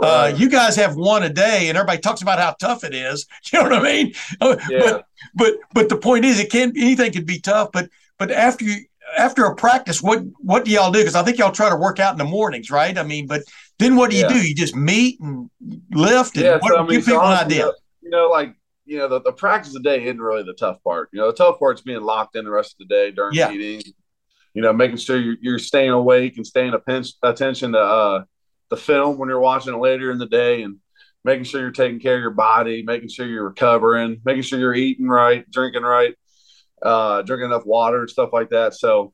Uh, 0.00 0.06
right. 0.06 0.32
Uh, 0.32 0.36
you 0.36 0.48
guys 0.48 0.76
have 0.76 0.96
one 0.96 1.22
a 1.22 1.28
day, 1.28 1.68
and 1.68 1.78
everybody 1.78 1.98
talks 1.98 2.22
about 2.22 2.38
how 2.38 2.52
tough 2.52 2.84
it 2.84 2.94
is. 2.94 3.26
You 3.52 3.58
know 3.58 3.70
what 3.70 3.72
I 3.72 3.82
mean? 3.82 4.14
Uh, 4.40 4.56
yeah. 4.68 4.80
But 4.80 5.06
but 5.34 5.54
but 5.74 5.88
the 5.88 5.96
point 5.96 6.24
is, 6.24 6.40
it 6.40 6.50
can 6.50 6.72
anything 6.76 7.12
can 7.12 7.24
be 7.24 7.40
tough. 7.40 7.70
But 7.72 7.88
but 8.18 8.30
after 8.30 8.64
you 8.64 8.84
after 9.18 9.44
a 9.44 9.54
practice, 9.54 10.02
what 10.02 10.22
what 10.38 10.64
do 10.64 10.70
y'all 10.70 10.90
do? 10.90 11.00
Because 11.00 11.14
I 11.14 11.22
think 11.22 11.38
y'all 11.38 11.52
try 11.52 11.68
to 11.68 11.76
work 11.76 12.00
out 12.00 12.12
in 12.12 12.18
the 12.18 12.24
mornings, 12.24 12.70
right? 12.70 12.96
I 12.96 13.02
mean, 13.02 13.26
but 13.26 13.42
then 13.78 13.96
what 13.96 14.10
do 14.10 14.16
you 14.16 14.22
yeah. 14.22 14.28
do? 14.28 14.46
You 14.46 14.54
just 14.54 14.76
meet 14.76 15.20
and 15.20 15.50
lift 15.90 16.36
and 16.36 16.44
yeah, 16.44 16.58
what, 16.60 16.72
so, 16.72 16.78
I 16.78 16.80
mean, 16.82 16.90
give 16.90 17.04
people 17.06 17.20
so 17.20 17.26
an 17.26 17.38
idea. 17.38 17.72
You 18.00 18.10
know, 18.10 18.28
like 18.28 18.54
you 18.84 18.98
know, 18.98 19.08
the, 19.08 19.20
the 19.20 19.32
practice 19.32 19.74
of 19.74 19.82
the 19.82 19.88
day 19.88 20.04
isn't 20.04 20.20
really 20.20 20.42
the 20.42 20.54
tough 20.54 20.82
part. 20.82 21.08
You 21.12 21.20
know, 21.20 21.28
the 21.28 21.36
tough 21.36 21.58
part's 21.58 21.82
being 21.82 22.02
locked 22.02 22.36
in 22.36 22.44
the 22.44 22.50
rest 22.50 22.72
of 22.72 22.86
the 22.86 22.94
day 22.94 23.10
during 23.10 23.34
yeah. 23.34 23.48
meetings. 23.50 23.92
You 24.54 24.60
know, 24.60 24.72
making 24.72 24.98
sure 24.98 25.18
you're, 25.18 25.36
you're 25.40 25.58
staying 25.58 25.90
awake 25.90 26.36
and 26.36 26.46
staying 26.46 26.74
attention 27.22 27.72
to 27.72 27.78
uh, 27.78 28.24
the 28.68 28.76
film 28.76 29.16
when 29.16 29.28
you're 29.30 29.40
watching 29.40 29.72
it 29.72 29.78
later 29.78 30.10
in 30.10 30.18
the 30.18 30.26
day, 30.26 30.62
and 30.62 30.76
making 31.24 31.44
sure 31.44 31.60
you're 31.60 31.70
taking 31.70 32.00
care 32.00 32.16
of 32.16 32.20
your 32.20 32.30
body, 32.30 32.82
making 32.82 33.08
sure 33.08 33.26
you're 33.26 33.44
recovering, 33.44 34.20
making 34.24 34.42
sure 34.42 34.58
you're 34.58 34.74
eating 34.74 35.08
right, 35.08 35.48
drinking 35.50 35.82
right, 35.82 36.14
uh, 36.82 37.22
drinking 37.22 37.46
enough 37.46 37.66
water 37.66 38.00
and 38.00 38.10
stuff 38.10 38.30
like 38.32 38.50
that. 38.50 38.74
So, 38.74 39.12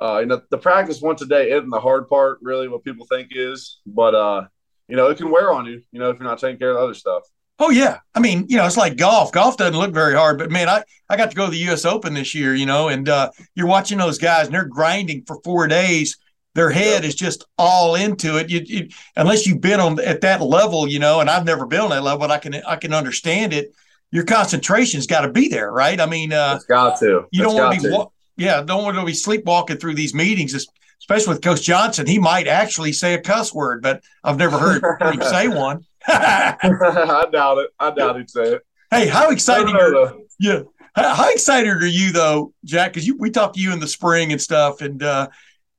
uh, 0.00 0.18
you 0.20 0.26
know, 0.26 0.42
the 0.50 0.58
practice 0.58 1.00
once 1.00 1.22
a 1.22 1.26
day 1.26 1.52
isn't 1.52 1.70
the 1.70 1.80
hard 1.80 2.08
part, 2.08 2.38
really, 2.42 2.68
what 2.68 2.84
people 2.84 3.06
think 3.06 3.28
is, 3.30 3.80
but 3.86 4.14
uh, 4.14 4.46
you 4.88 4.96
know, 4.96 5.08
it 5.08 5.16
can 5.16 5.30
wear 5.30 5.52
on 5.52 5.66
you, 5.66 5.82
you 5.92 6.00
know, 6.00 6.10
if 6.10 6.18
you're 6.18 6.28
not 6.28 6.38
taking 6.38 6.58
care 6.58 6.70
of 6.70 6.76
the 6.76 6.82
other 6.82 6.94
stuff. 6.94 7.22
Oh 7.60 7.70
yeah, 7.70 7.98
I 8.14 8.20
mean, 8.20 8.46
you 8.48 8.56
know, 8.56 8.66
it's 8.66 8.76
like 8.76 8.96
golf. 8.96 9.30
Golf 9.30 9.56
doesn't 9.56 9.78
look 9.78 9.94
very 9.94 10.14
hard, 10.14 10.38
but 10.38 10.50
man, 10.50 10.68
I 10.68 10.82
I 11.08 11.16
got 11.16 11.30
to 11.30 11.36
go 11.36 11.44
to 11.44 11.50
the 11.52 11.58
U.S. 11.58 11.84
Open 11.84 12.12
this 12.12 12.34
year, 12.34 12.54
you 12.54 12.66
know, 12.66 12.88
and 12.88 13.08
uh, 13.08 13.30
you're 13.54 13.68
watching 13.68 13.98
those 13.98 14.18
guys, 14.18 14.46
and 14.46 14.54
they're 14.54 14.64
grinding 14.64 15.22
for 15.24 15.38
four 15.44 15.68
days. 15.68 16.18
Their 16.54 16.70
head 16.70 17.04
is 17.04 17.14
just 17.14 17.44
all 17.58 17.94
into 17.94 18.38
it. 18.38 18.50
You, 18.50 18.60
you, 18.64 18.88
unless 19.16 19.46
you've 19.46 19.60
been 19.60 19.80
on 19.80 20.00
at 20.00 20.20
that 20.22 20.40
level, 20.40 20.88
you 20.88 20.98
know, 20.98 21.20
and 21.20 21.30
I've 21.30 21.44
never 21.44 21.66
been 21.66 21.80
on 21.80 21.90
that 21.90 22.02
level, 22.02 22.18
but 22.18 22.32
I 22.32 22.38
can 22.38 22.54
I 22.54 22.74
can 22.74 22.92
understand 22.92 23.52
it. 23.52 23.72
Your 24.14 24.24
concentration's 24.24 25.08
got 25.08 25.22
to 25.22 25.28
be 25.28 25.48
there, 25.48 25.72
right? 25.72 26.00
I 26.00 26.06
mean, 26.06 26.32
uh, 26.32 26.52
it's 26.54 26.66
got 26.66 27.00
to. 27.00 27.26
You 27.32 27.42
don't 27.42 27.56
want 27.56 27.80
to 27.80 27.88
be, 27.88 28.44
yeah, 28.44 28.62
don't 28.62 28.84
want 28.84 28.96
to 28.96 29.04
be 29.04 29.12
sleepwalking 29.12 29.78
through 29.78 29.96
these 29.96 30.14
meetings, 30.14 30.54
especially 31.00 31.34
with 31.34 31.42
Coach 31.42 31.62
Johnson. 31.62 32.06
He 32.06 32.20
might 32.20 32.46
actually 32.46 32.92
say 32.92 33.14
a 33.14 33.20
cuss 33.20 33.52
word, 33.52 33.82
but 33.82 34.04
I've 34.22 34.38
never 34.38 34.56
heard 34.56 34.84
him 35.02 35.20
say 35.20 35.48
one. 35.48 35.84
I 36.06 37.26
doubt 37.32 37.58
it. 37.58 37.70
I 37.80 37.90
doubt 37.90 38.16
he'd 38.18 38.30
say 38.30 38.52
it. 38.52 38.62
Hey, 38.92 39.08
how 39.08 39.30
excited 39.30 39.74
are 39.74 40.12
yeah? 40.38 40.60
How, 40.94 41.30
excited 41.30 41.70
are 41.70 41.84
you 41.84 42.12
though, 42.12 42.52
Jack? 42.64 42.92
Because 42.92 43.10
we 43.18 43.30
talked 43.30 43.56
to 43.56 43.60
you 43.60 43.72
in 43.72 43.80
the 43.80 43.88
spring 43.88 44.30
and 44.30 44.40
stuff, 44.40 44.80
and 44.80 45.02
uh, 45.02 45.26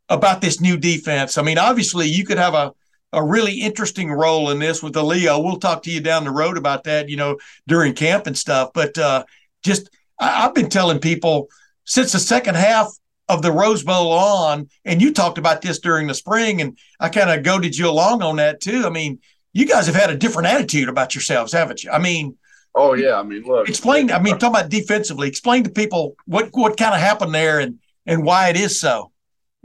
about 0.10 0.42
this 0.42 0.60
new 0.60 0.76
defense. 0.76 1.38
I 1.38 1.42
mean, 1.42 1.58
obviously, 1.58 2.08
you 2.08 2.26
could 2.26 2.38
have 2.38 2.54
a 2.54 2.74
a 3.16 3.24
really 3.24 3.62
interesting 3.62 4.12
role 4.12 4.52
in 4.52 4.60
this 4.60 4.84
with 4.84 4.94
the 4.94 5.04
Leo. 5.04 5.40
We'll 5.40 5.58
talk 5.58 5.82
to 5.84 5.92
you 5.92 6.02
down 6.02 6.26
the 6.26 6.32
road 6.32 6.58
about 6.58 6.84
that, 6.84 7.10
you 7.10 7.16
know, 7.16 7.38
during 7.66 7.94
camp 7.94 8.28
and 8.28 8.38
stuff. 8.38 8.72
But 8.74 8.98
uh, 8.98 9.24
just 9.64 9.90
I, 10.20 10.46
I've 10.46 10.54
been 10.54 10.70
telling 10.70 11.00
people 11.00 11.48
since 11.86 12.12
the 12.12 12.20
second 12.20 12.56
half 12.56 12.88
of 13.30 13.42
the 13.42 13.52
Rose 13.52 13.84
Bowl 13.84 14.12
on, 14.12 14.70
and 14.84 15.02
you 15.02 15.14
talked 15.14 15.38
about 15.38 15.62
this 15.62 15.80
during 15.80 16.08
the 16.08 16.14
spring, 16.14 16.62
and 16.62 16.78
I 17.00 17.10
kind 17.10 17.30
of 17.30 17.44
goaded 17.44 17.76
you 17.76 17.90
along 17.90 18.22
on 18.22 18.36
that 18.36 18.62
too. 18.62 18.84
I 18.86 18.90
mean, 18.90 19.20
you 19.54 19.66
guys 19.66 19.88
have 19.88 19.96
had 19.96 20.10
a 20.10 20.18
different 20.18 20.50
attitude 20.50 20.90
about 20.90 21.16
yourselves, 21.16 21.54
haven't 21.54 21.84
you? 21.84 21.92
I 21.92 22.00
mean, 22.00 22.38
oh 22.76 22.94
yeah, 22.94 23.18
I 23.18 23.24
mean, 23.24 23.44
look, 23.44 23.70
explain. 23.70 24.12
I 24.12 24.20
mean, 24.20 24.38
talk 24.38 24.50
about 24.50 24.70
defensively. 24.70 25.30
Explain 25.30 25.64
to 25.64 25.70
people 25.70 26.16
what 26.26 26.50
what 26.52 26.78
kind 26.78 26.94
of 26.94 27.00
happened 27.00 27.34
there 27.34 27.60
and 27.60 27.80
and 28.06 28.24
why 28.24 28.50
it 28.50 28.58
is 28.58 28.80
so. 28.80 29.12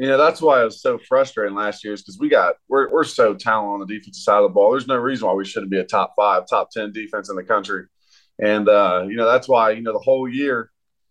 You 0.01 0.09
know, 0.09 0.17
that's 0.17 0.41
why 0.41 0.63
I 0.63 0.65
was 0.65 0.81
so 0.81 0.99
frustrating 0.99 1.55
last 1.55 1.85
year 1.85 1.93
is 1.93 2.01
because 2.01 2.19
we 2.19 2.31
got 2.31 2.55
we're 2.69 2.89
we're 2.89 3.05
so 3.05 3.35
talented 3.35 3.71
on 3.71 3.81
the 3.81 3.99
defensive 3.99 4.23
side 4.23 4.39
of 4.39 4.45
the 4.45 4.55
ball. 4.55 4.71
There's 4.71 4.87
no 4.87 4.97
reason 4.97 5.29
why 5.29 5.35
we 5.35 5.45
shouldn't 5.45 5.71
be 5.71 5.79
a 5.79 5.85
top 5.85 6.15
five, 6.17 6.45
top 6.49 6.71
ten 6.71 6.91
defense 6.91 7.29
in 7.29 7.37
the 7.37 7.45
country. 7.45 7.85
And 8.39 8.67
uh, 8.67 9.05
you 9.07 9.17
know, 9.17 9.31
that's 9.31 9.47
why, 9.47 9.73
you 9.73 9.83
know, 9.83 9.93
the 9.93 9.99
whole 9.99 10.27
year, 10.27 10.71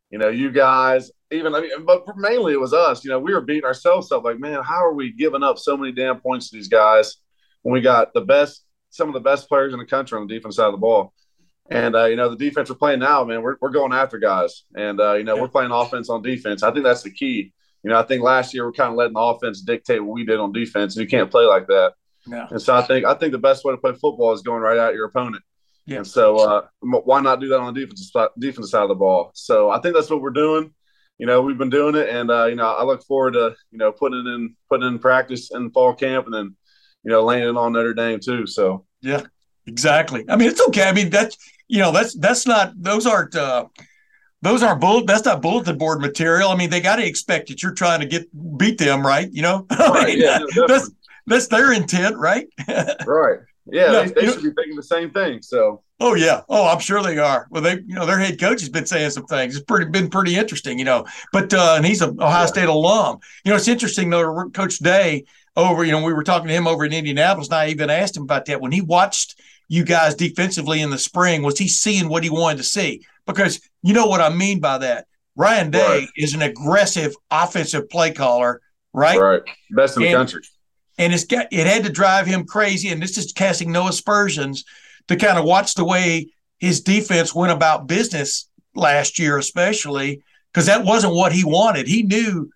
you 0.10 0.18
know, 0.18 0.30
you 0.30 0.50
guys, 0.50 1.12
even 1.30 1.54
I 1.54 1.62
mean, 1.62 1.86
but 1.86 2.04
mainly 2.18 2.54
it 2.54 2.60
was 2.60 2.74
us, 2.74 3.06
you 3.06 3.12
know, 3.12 3.20
we 3.20 3.32
were 3.32 3.42
beating 3.42 3.64
ourselves 3.64 4.12
up 4.12 4.24
like, 4.24 4.40
man, 4.40 4.64
how 4.64 4.84
are 4.84 4.96
we 4.96 5.14
giving 5.14 5.44
up 5.44 5.60
so 5.60 5.78
many 5.78 5.92
damn 5.92 6.20
points 6.20 6.50
to 6.50 6.58
these 6.58 6.68
guys 6.68 7.18
when 7.62 7.74
we 7.74 7.82
got 7.82 8.12
the 8.16 8.22
best 8.22 8.66
some 8.90 9.08
of 9.08 9.14
the 9.14 9.20
best 9.20 9.48
players 9.48 9.72
in 9.72 9.78
the 9.78 9.86
country 9.86 10.18
on 10.18 10.26
the 10.26 10.34
defense 10.34 10.56
side 10.56 10.66
of 10.66 10.72
the 10.72 10.80
ball. 10.80 11.14
And 11.70 11.96
uh, 11.96 12.06
you 12.06 12.16
know, 12.16 12.30
the 12.30 12.36
defense 12.36 12.72
we're 12.72 12.76
playing 12.76 13.02
now, 13.02 13.24
man, 13.24 13.44
we're 13.44 13.58
we're 13.62 13.70
going 13.70 13.94
after 13.94 14.18
guys, 14.18 14.64
and 14.76 15.00
uh, 15.00 15.14
you 15.14 15.24
know, 15.24 15.36
yeah. 15.36 15.42
we're 15.44 15.48
playing 15.48 15.70
offense 15.70 16.10
on 16.10 16.24
defense. 16.24 16.64
I 16.64 16.72
think 16.72 16.86
that's 16.86 17.04
the 17.04 17.12
key. 17.12 17.54
You 17.84 17.92
know, 17.92 18.00
I 18.00 18.04
think 18.04 18.24
last 18.24 18.54
year 18.54 18.66
we're 18.66 18.74
kind 18.74 18.92
of 18.92 18.96
letting 18.96 19.14
the 19.14 19.20
offense 19.20 19.62
dictate 19.62 20.04
what 20.04 20.14
we 20.14 20.26
did 20.26 20.40
on 20.40 20.52
defense, 20.52 20.96
and 20.96 21.04
you 21.04 21.10
can't 21.10 21.32
play 21.32 21.46
like 21.46 21.68
that. 21.68 21.94
Yeah. 22.28 22.48
And 22.50 22.62
so 22.62 22.76
I 22.76 22.82
think 22.82 23.06
I 23.06 23.14
think 23.14 23.32
the 23.32 23.38
best 23.38 23.64
way 23.64 23.74
to 23.74 23.78
play 23.78 23.94
football 23.94 24.34
is 24.34 24.42
going 24.42 24.62
right 24.62 24.78
at 24.78 24.94
your 24.94 25.06
opponent. 25.06 25.44
Yeah. 25.86 25.98
And 25.98 26.08
so 26.08 26.38
uh, 26.38 26.68
why 26.82 27.22
not 27.22 27.40
do 27.40 27.48
that 27.50 27.60
on 27.60 27.74
the 27.74 27.80
defensive 27.80 28.30
defensive 28.38 28.70
side 28.70 28.84
of 28.84 28.90
the 28.90 28.96
ball? 28.96 29.32
So 29.34 29.70
I 29.70 29.80
think 29.80 29.96
that's 29.96 30.10
what 30.10 30.22
we're 30.22 30.30
doing. 30.30 30.74
You 31.18 31.26
know, 31.26 31.42
we've 31.42 31.58
been 31.58 31.70
doing 31.70 31.96
it, 31.96 32.10
and 32.10 32.30
uh, 32.30 32.46
you 32.46 32.56
know, 32.56 32.68
I 32.68 32.84
look 32.84 33.04
forward 33.04 33.34
to 33.34 33.56
you 33.72 33.78
know 33.78 33.92
putting 33.92 34.20
it 34.20 34.30
in 34.30 34.56
putting 34.70 34.88
in 34.88 35.00
practice 35.00 35.52
in 35.52 35.72
fall 35.72 35.94
camp, 35.94 36.26
and 36.26 36.34
then 36.34 36.56
you 37.04 37.12
know 37.12 37.24
landing 37.24 37.58
on 37.58 37.74
Notre 37.74 37.94
Dame 37.94 38.20
too. 38.20 38.46
So 38.46 38.86
yeah, 39.02 39.24
exactly. 39.66 40.26
I 40.30 40.36
mean, 40.36 40.50
it's 40.50 40.62
okay. 40.68 40.88
I 40.88 40.94
mean, 40.94 41.10
that's 41.10 41.36
you 41.70 41.80
know, 41.80 41.92
that's 41.92 42.16
that's 42.16 42.46
not 42.46 42.74
those 42.76 43.06
aren't 43.06 43.36
uh, 43.36 43.66
those 44.42 44.64
aren't 44.64 44.82
bullet. 44.82 45.08
That's 45.08 45.26
not 45.26 45.42
bulletin 45.42 45.78
board 45.78 46.02
material. 46.02 46.50
I 46.50 46.56
mean, 46.56 46.70
they 46.70 46.82
got 46.82 46.98
to 46.98 47.06
expect 47.06 47.50
that 47.50 47.62
you're 47.62 47.74
trying 47.74 48.00
to 48.00 48.06
get 48.06 48.28
beat 48.58 48.78
them, 48.78 49.06
right? 49.06 49.30
You 49.32 49.42
know, 49.42 49.66
right, 49.80 50.08
mean, 50.08 50.22
yeah, 50.22 50.40
no, 50.56 50.68
that's 50.68 50.92
that's 51.28 51.48
their 51.48 51.74
intent, 51.74 52.18
right? 52.18 52.48
right. 53.06 53.40
Yeah, 53.72 53.92
they, 53.92 54.06
they 54.08 54.28
should 54.28 54.44
know, 54.44 54.50
be 54.50 54.56
thinking 54.56 54.76
the 54.76 54.84
same 54.84 55.12
thing. 55.12 55.42
So. 55.42 55.84
Oh 56.00 56.16
yeah. 56.16 56.42
Oh, 56.48 56.68
I'm 56.68 56.80
sure 56.80 57.04
they 57.04 57.18
are. 57.18 57.48
Well, 57.52 57.62
they, 57.62 57.74
you 57.74 57.94
know, 57.94 58.06
their 58.06 58.18
head 58.18 58.40
coach 58.40 58.62
has 58.62 58.70
been 58.70 58.86
saying 58.86 59.12
some 59.12 59.26
things. 59.26 59.56
It's 59.56 59.66
pretty 59.66 59.92
been 59.92 60.10
pretty 60.10 60.36
interesting, 60.36 60.80
you 60.80 60.86
know. 60.86 61.06
But 61.34 61.54
uh, 61.54 61.76
and 61.76 61.86
he's 61.86 62.02
an 62.02 62.20
Ohio 62.22 62.42
yeah. 62.42 62.46
State 62.46 62.70
alum. 62.70 63.20
You 63.44 63.52
know, 63.52 63.58
it's 63.58 63.68
interesting 63.68 64.10
though. 64.10 64.50
Coach 64.50 64.80
Day 64.80 65.26
over, 65.58 65.84
you 65.84 65.92
know, 65.92 66.02
we 66.02 66.14
were 66.14 66.24
talking 66.24 66.48
to 66.48 66.54
him 66.54 66.68
over 66.68 66.86
in 66.86 66.94
Indianapolis, 66.94 67.50
and 67.50 67.56
I 67.56 67.68
even 67.70 67.90
asked 67.90 68.16
him 68.16 68.24
about 68.24 68.46
that 68.46 68.62
when 68.62 68.72
he 68.72 68.82
watched 68.82 69.40
you 69.70 69.86
guys 69.86 70.16
defensively 70.16 70.82
in 70.82 70.90
the 70.90 70.98
spring. 70.98 71.44
Was 71.44 71.58
he 71.58 71.70
seeing 71.70 72.10
what 72.10 72.24
he 72.24 72.30
wanted 72.30 72.58
to 72.58 72.64
see? 72.64 73.06
Because 73.26 73.62
you 73.82 73.94
know 73.94 74.08
what 74.08 74.20
I 74.20 74.30
mean 74.30 74.60
by 74.60 74.80
that. 74.80 75.06
Ryan 75.36 75.72
Day 75.72 75.88
right. 75.88 76.08
is 76.18 76.34
an 76.34 76.42
aggressive 76.42 77.16
offensive 77.32 77.90
play 77.90 78.12
caller, 78.12 78.62
right? 78.92 79.18
Right, 79.18 79.42
best 79.72 79.96
in 79.96 80.04
and, 80.04 80.12
the 80.12 80.18
country. 80.18 80.42
And 80.98 81.14
it's 81.14 81.24
got 81.24 81.48
it 81.52 81.66
had 81.66 81.86
to 81.86 81.92
drive 81.92 82.26
him 82.26 82.46
crazy. 82.46 82.90
And 82.90 83.02
this 83.02 83.18
is 83.18 83.32
casting 83.32 83.72
no 83.72 83.88
aspersions 83.88 84.66
to 85.08 85.16
kind 85.16 85.38
of 85.38 85.46
watch 85.46 85.76
the 85.76 85.86
way 85.86 86.28
his 86.58 86.82
defense 86.82 87.34
went 87.34 87.54
about 87.54 87.88
business 87.88 88.50
last 88.76 89.18
year, 89.18 89.38
especially 89.38 90.24
because 90.52 90.66
that 90.66 90.84
wasn't 90.84 91.14
what 91.14 91.32
he 91.32 91.46
wanted. 91.46 91.88
He 91.88 92.04
knew 92.04 92.50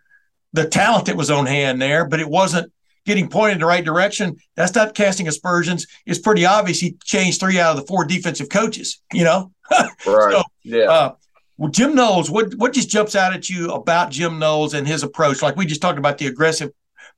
the 0.52 0.68
talent 0.68 1.06
that 1.06 1.16
was 1.16 1.32
on 1.32 1.46
hand 1.46 1.82
there, 1.82 2.06
but 2.06 2.20
it 2.20 2.28
wasn't 2.28 2.73
getting 3.06 3.30
pointed 3.30 3.54
in 3.54 3.60
the 3.60 3.66
right 3.66 3.84
direction. 3.84 4.38
That's 4.56 4.74
not 4.76 4.96
casting 4.96 5.28
aspersions. 5.28 5.88
It's 6.06 6.20
pretty 6.20 6.46
obvious 6.46 6.80
he 6.80 6.98
changed 7.04 7.40
three 7.40 7.60
out 7.60 7.72
of 7.72 7.82
the 7.82 7.88
four 7.88 8.06
defensive 8.06 8.50
coaches, 8.50 9.02
you 9.12 9.24
know? 9.24 9.52
right. 9.72 9.88
So, 10.06 10.44
yeah. 10.64 10.86
Uh, 10.86 11.16
well, 11.58 11.72
Jim 11.72 11.96
Knowles, 11.96 12.32
what 12.32 12.54
what 12.56 12.74
just 12.74 12.90
jumps 12.90 13.16
out 13.16 13.34
at 13.34 13.50
you 13.50 13.72
about 13.72 14.12
Jim 14.12 14.40
Knowles 14.40 14.74
and 14.74 14.88
his 14.88 15.04
approach? 15.04 15.42
Like 15.42 15.56
we 15.56 15.66
just 15.66 15.82
talked 15.82 16.00
about 16.00 16.18
the 16.18 16.28
aggressive 16.28 16.72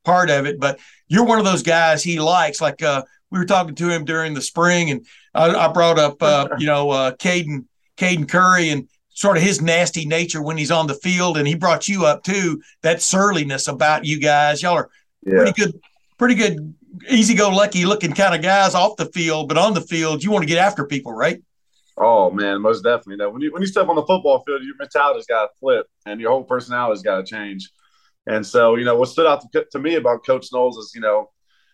part 0.04 0.30
of 0.30 0.46
it, 0.46 0.60
but 0.60 0.80
you're 1.08 1.26
one 1.26 1.40
of 1.40 1.46
those 1.46 1.64
guys 1.64 2.04
he 2.04 2.20
likes. 2.20 2.60
Like 2.60 2.84
uh, 2.84 3.04
we 3.32 3.40
were 3.40 3.46
talking 3.46 3.76
to 3.76 3.90
him 3.90 4.04
during 4.04 4.34
the 4.34 4.42
spring, 4.42 4.92
and 4.92 5.06
I, 5.34 5.50
I 5.50 5.68
brought 5.72 5.98
up 5.98 6.22
uh, 6.22 6.50
you 6.58 6.68
know 6.68 6.90
uh, 6.90 7.12
Caden 7.14 7.66
Caden 7.98 8.28
Curry 8.28 8.70
and 8.70 8.90
sort 9.10 9.38
of 9.38 9.44
his 9.44 9.62
nasty 9.62 10.06
nature 10.06 10.42
when 10.42 10.58
he's 10.58 10.72
on 10.72 10.88
the 10.88 10.96
field, 10.96 11.38
and 11.38 11.48
he 11.48 11.56
brought 11.56 11.88
you 11.88 12.06
up 12.06 12.24
too. 12.24 12.62
That 12.82 13.02
surliness 13.02 13.70
about 13.70 14.04
you 14.04 14.20
guys, 14.20 14.62
y'all 14.62 14.74
are 14.74 14.90
yeah. 15.26 15.38
pretty 15.38 15.52
good, 15.52 15.80
pretty 16.18 16.36
good, 16.36 16.74
easy 17.10 17.36
go 17.36 17.50
lucky 17.50 17.86
looking 17.86 18.14
kind 18.14 18.36
of 18.36 18.42
guys 18.42 18.76
off 18.76 18.98
the 18.98 19.08
field, 19.08 19.48
but 19.48 19.58
on 19.58 19.74
the 19.74 19.82
field, 19.82 20.24
you 20.24 20.32
want 20.32 20.44
to 20.44 20.48
get 20.48 20.58
after 20.58 20.86
people, 20.86 21.14
right? 21.14 21.42
Oh 21.98 22.30
man, 22.30 22.62
most 22.62 22.84
definitely. 22.84 23.18
No, 23.18 23.30
when 23.30 23.42
you 23.42 23.52
when 23.52 23.62
you 23.62 23.68
step 23.68 23.88
on 23.88 23.96
the 23.96 24.06
football 24.06 24.44
field, 24.46 24.64
your 24.64 24.76
mentality's 24.78 25.26
got 25.26 25.44
to 25.44 25.50
flip, 25.60 25.88
and 26.06 26.20
your 26.20 26.32
whole 26.32 26.44
personality's 26.44 27.04
got 27.04 27.18
to 27.18 27.24
change. 27.24 27.70
And 28.28 28.46
so, 28.46 28.76
you 28.76 28.86
know, 28.86 28.98
what 28.98 29.10
stood 29.10 29.28
out 29.28 29.44
to, 29.52 29.66
to 29.72 29.80
me 29.80 29.96
about 29.96 30.26
Coach 30.26 30.48
Knowles 30.52 30.78
is, 30.78 30.92
you 30.96 31.02
know, 31.02 31.30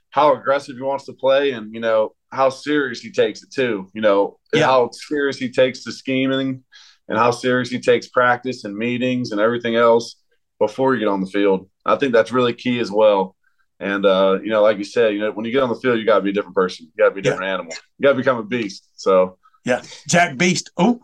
how 0.10 0.36
aggressive 0.36 0.76
he 0.76 0.82
wants 0.82 1.06
to 1.06 1.14
play 1.14 1.52
and, 1.52 1.74
you 1.74 1.80
know, 1.80 2.14
how 2.32 2.50
serious 2.50 3.00
he 3.00 3.12
takes 3.12 3.42
it 3.44 3.52
too, 3.52 3.90
you 3.94 4.02
know, 4.02 4.38
yeah. 4.54 4.66
how 4.66 4.90
serious 4.92 5.38
he 5.38 5.50
takes 5.50 5.84
the 5.84 5.92
scheming 5.92 6.64
and 7.08 7.18
how 7.18 7.32
serious 7.32 7.70
he 7.70 7.80
takes 7.80 8.10
practice 8.10 8.64
and 8.64 8.76
meetings 8.76 9.32
and 9.32 9.42
everything 9.42 9.76
else 9.76 10.18
before 10.60 10.94
you 10.94 11.00
get 11.00 11.08
on 11.08 11.22
the 11.22 11.28
field. 11.28 11.70
I 11.86 11.96
think 11.96 12.14
that's 12.14 12.32
really 12.32 12.54
key 12.54 12.80
as 12.80 12.92
well. 12.92 13.36
And 13.82 14.06
uh, 14.06 14.40
you 14.44 14.52
know, 14.52 14.62
like 14.62 14.78
you 14.78 14.84
said, 14.84 15.14
you 15.14 15.20
know, 15.20 15.32
when 15.32 15.44
you 15.44 15.52
get 15.52 15.64
on 15.64 15.70
the 15.70 15.76
field, 15.76 15.98
you 15.98 16.06
got 16.06 16.18
to 16.18 16.22
be 16.22 16.30
a 16.30 16.34
different 16.34 16.56
person. 16.56 16.86
You 16.86 17.04
got 17.04 17.10
to 17.10 17.16
be 17.16 17.20
a 17.22 17.24
different 17.24 17.46
yeah. 17.46 17.54
animal. 17.56 17.74
You 17.98 18.04
got 18.04 18.12
to 18.12 18.18
become 18.18 18.38
a 18.38 18.44
beast. 18.44 18.88
So 18.96 19.40
yeah, 19.66 19.82
Jack 20.08 20.38
Beast. 20.38 20.70
Oh, 20.78 21.02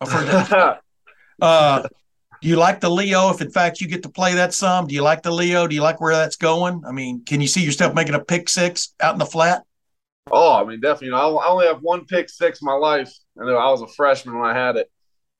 I've 0.00 0.10
heard 0.10 0.26
that. 0.26 0.80
uh, 1.40 1.82
do 2.42 2.48
you 2.48 2.56
like 2.56 2.80
the 2.80 2.90
Leo? 2.90 3.30
If 3.30 3.40
in 3.40 3.50
fact 3.50 3.80
you 3.80 3.86
get 3.86 4.02
to 4.02 4.08
play 4.08 4.34
that 4.34 4.52
some, 4.52 4.88
do 4.88 4.94
you 4.94 5.02
like 5.02 5.22
the 5.22 5.30
Leo? 5.30 5.68
Do 5.68 5.74
you 5.76 5.82
like 5.82 6.00
where 6.00 6.14
that's 6.16 6.36
going? 6.36 6.82
I 6.84 6.90
mean, 6.90 7.24
can 7.24 7.40
you 7.40 7.46
see 7.46 7.64
yourself 7.64 7.94
making 7.94 8.16
a 8.16 8.20
pick 8.20 8.48
six 8.48 8.92
out 9.00 9.14
in 9.14 9.20
the 9.20 9.26
flat? 9.26 9.62
Oh, 10.32 10.54
I 10.54 10.64
mean, 10.64 10.80
definitely. 10.80 11.06
You 11.06 11.12
know, 11.12 11.38
I 11.38 11.46
only 11.46 11.66
have 11.66 11.80
one 11.80 12.06
pick 12.06 12.28
six 12.28 12.60
in 12.60 12.66
my 12.66 12.74
life, 12.74 13.14
and 13.36 13.48
I 13.48 13.70
was 13.70 13.82
a 13.82 13.86
freshman 13.86 14.36
when 14.36 14.50
I 14.50 14.54
had 14.58 14.74
it, 14.74 14.90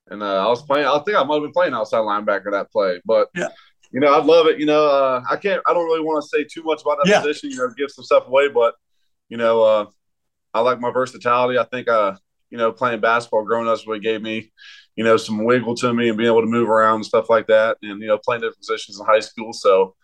and 0.08 0.22
uh, 0.22 0.46
I 0.46 0.48
was 0.48 0.62
playing. 0.62 0.86
I 0.86 0.96
think 1.00 1.16
I 1.16 1.24
might 1.24 1.34
have 1.34 1.42
been 1.42 1.52
playing 1.52 1.74
outside 1.74 1.98
linebacker 1.98 2.52
that 2.52 2.70
play, 2.70 3.00
but 3.04 3.28
yeah. 3.34 3.48
You 3.96 4.02
know, 4.02 4.14
I'd 4.14 4.26
love 4.26 4.46
it. 4.46 4.60
You 4.60 4.66
know, 4.66 4.86
uh, 4.86 5.22
I 5.26 5.36
can't. 5.36 5.62
I 5.66 5.72
don't 5.72 5.86
really 5.86 6.02
want 6.04 6.22
to 6.22 6.28
say 6.28 6.44
too 6.44 6.62
much 6.62 6.82
about 6.82 6.98
that 6.98 7.08
yeah. 7.08 7.22
position. 7.22 7.48
You 7.48 7.56
know, 7.56 7.70
give 7.78 7.90
some 7.90 8.04
stuff 8.04 8.26
away, 8.26 8.48
but 8.48 8.74
you 9.30 9.38
know, 9.38 9.62
uh, 9.62 9.86
I 10.52 10.60
like 10.60 10.80
my 10.80 10.90
versatility. 10.90 11.58
I 11.58 11.64
think, 11.64 11.88
uh, 11.88 12.14
you 12.50 12.58
know, 12.58 12.72
playing 12.72 13.00
basketball 13.00 13.46
growing 13.46 13.66
up 13.66 13.78
really 13.86 14.00
gave 14.00 14.20
me, 14.20 14.52
you 14.96 15.04
know, 15.04 15.16
some 15.16 15.46
wiggle 15.46 15.74
to 15.76 15.94
me 15.94 16.10
and 16.10 16.18
being 16.18 16.28
able 16.28 16.42
to 16.42 16.46
move 16.46 16.68
around 16.68 16.96
and 16.96 17.06
stuff 17.06 17.30
like 17.30 17.46
that. 17.46 17.78
And 17.80 18.02
you 18.02 18.06
know, 18.06 18.18
playing 18.18 18.42
different 18.42 18.58
positions 18.58 19.00
in 19.00 19.06
high 19.06 19.20
school. 19.20 19.54
So, 19.54 19.94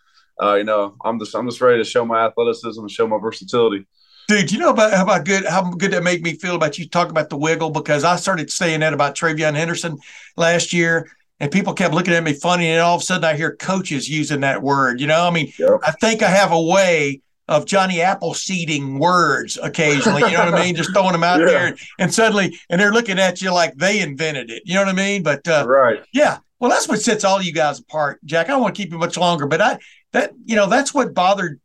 uh, 0.41 0.55
you 0.55 0.63
know, 0.63 0.95
I'm 1.05 1.19
just 1.19 1.35
I'm 1.35 1.47
just 1.47 1.61
ready 1.61 1.77
to 1.77 1.87
show 1.87 2.03
my 2.03 2.25
athleticism 2.25 2.81
and 2.81 2.89
show 2.89 3.05
my 3.05 3.19
versatility. 3.19 3.85
Dude, 4.27 4.51
you 4.51 4.57
know 4.57 4.71
about 4.71 4.91
how 4.91 5.03
about 5.03 5.25
good 5.25 5.45
how 5.45 5.69
good 5.69 5.91
that 5.91 6.01
made 6.01 6.23
me 6.23 6.33
feel 6.33 6.55
about 6.55 6.79
you 6.79 6.89
talking 6.89 7.11
about 7.11 7.29
the 7.29 7.37
wiggle 7.37 7.69
because 7.69 8.03
I 8.03 8.15
started 8.15 8.49
saying 8.49 8.79
that 8.79 8.93
about 8.93 9.13
TreVeyon 9.13 9.53
Henderson 9.53 9.99
last 10.35 10.73
year 10.73 11.11
and 11.39 11.51
people 11.51 11.73
kept 11.73 11.93
looking 11.93 12.13
at 12.13 12.23
me 12.23 12.33
funny 12.33 12.67
and 12.67 12.81
all 12.81 12.95
of 12.95 13.01
a 13.01 13.05
sudden 13.05 13.25
I 13.25 13.35
hear 13.35 13.55
coaches 13.55 14.09
using 14.09 14.41
that 14.41 14.61
word. 14.61 15.01
You 15.01 15.07
know, 15.07 15.27
I 15.27 15.31
mean, 15.31 15.51
yep. 15.57 15.79
I 15.83 15.91
think 15.91 16.21
I 16.21 16.29
have 16.29 16.51
a 16.51 16.61
way 16.61 17.21
of 17.47 17.65
Johnny 17.65 17.97
Appleseeding 17.97 18.99
words 18.99 19.57
occasionally. 19.61 20.21
You 20.21 20.37
know 20.37 20.45
what 20.45 20.53
I 20.53 20.63
mean? 20.63 20.75
Just 20.75 20.93
throwing 20.93 21.11
them 21.11 21.23
out 21.23 21.39
yeah. 21.41 21.45
there, 21.45 21.67
and, 21.67 21.77
and, 21.99 22.13
suddenly, 22.13 22.57
and 22.69 22.79
they're 22.79 22.93
looking 22.93 23.19
at 23.19 23.41
you 23.41 23.51
like 23.51 23.75
they 23.75 23.99
invented 23.99 24.49
it. 24.49 24.63
You 24.65 24.75
know 24.75 24.81
what 24.81 24.89
I 24.89 24.93
mean? 24.93 25.23
But 25.23 25.47
uh, 25.47 25.65
right, 25.67 26.01
yeah. 26.13 26.37
Well, 26.59 26.71
that's 26.71 26.87
what 26.87 27.01
sets 27.01 27.25
all 27.25 27.41
you 27.41 27.51
guys 27.51 27.79
apart, 27.79 28.23
Jack. 28.23 28.47
I 28.47 28.51
don't 28.51 28.61
want 28.61 28.75
to 28.75 28.81
keep 28.81 28.91
you 28.91 28.97
much 28.97 29.17
longer, 29.17 29.47
but 29.47 29.59
I 29.59 29.79
that 30.13 30.31
you 30.45 30.55
know 30.55 30.67
that's 30.67 30.93
what 30.93 31.13
bothered 31.13 31.59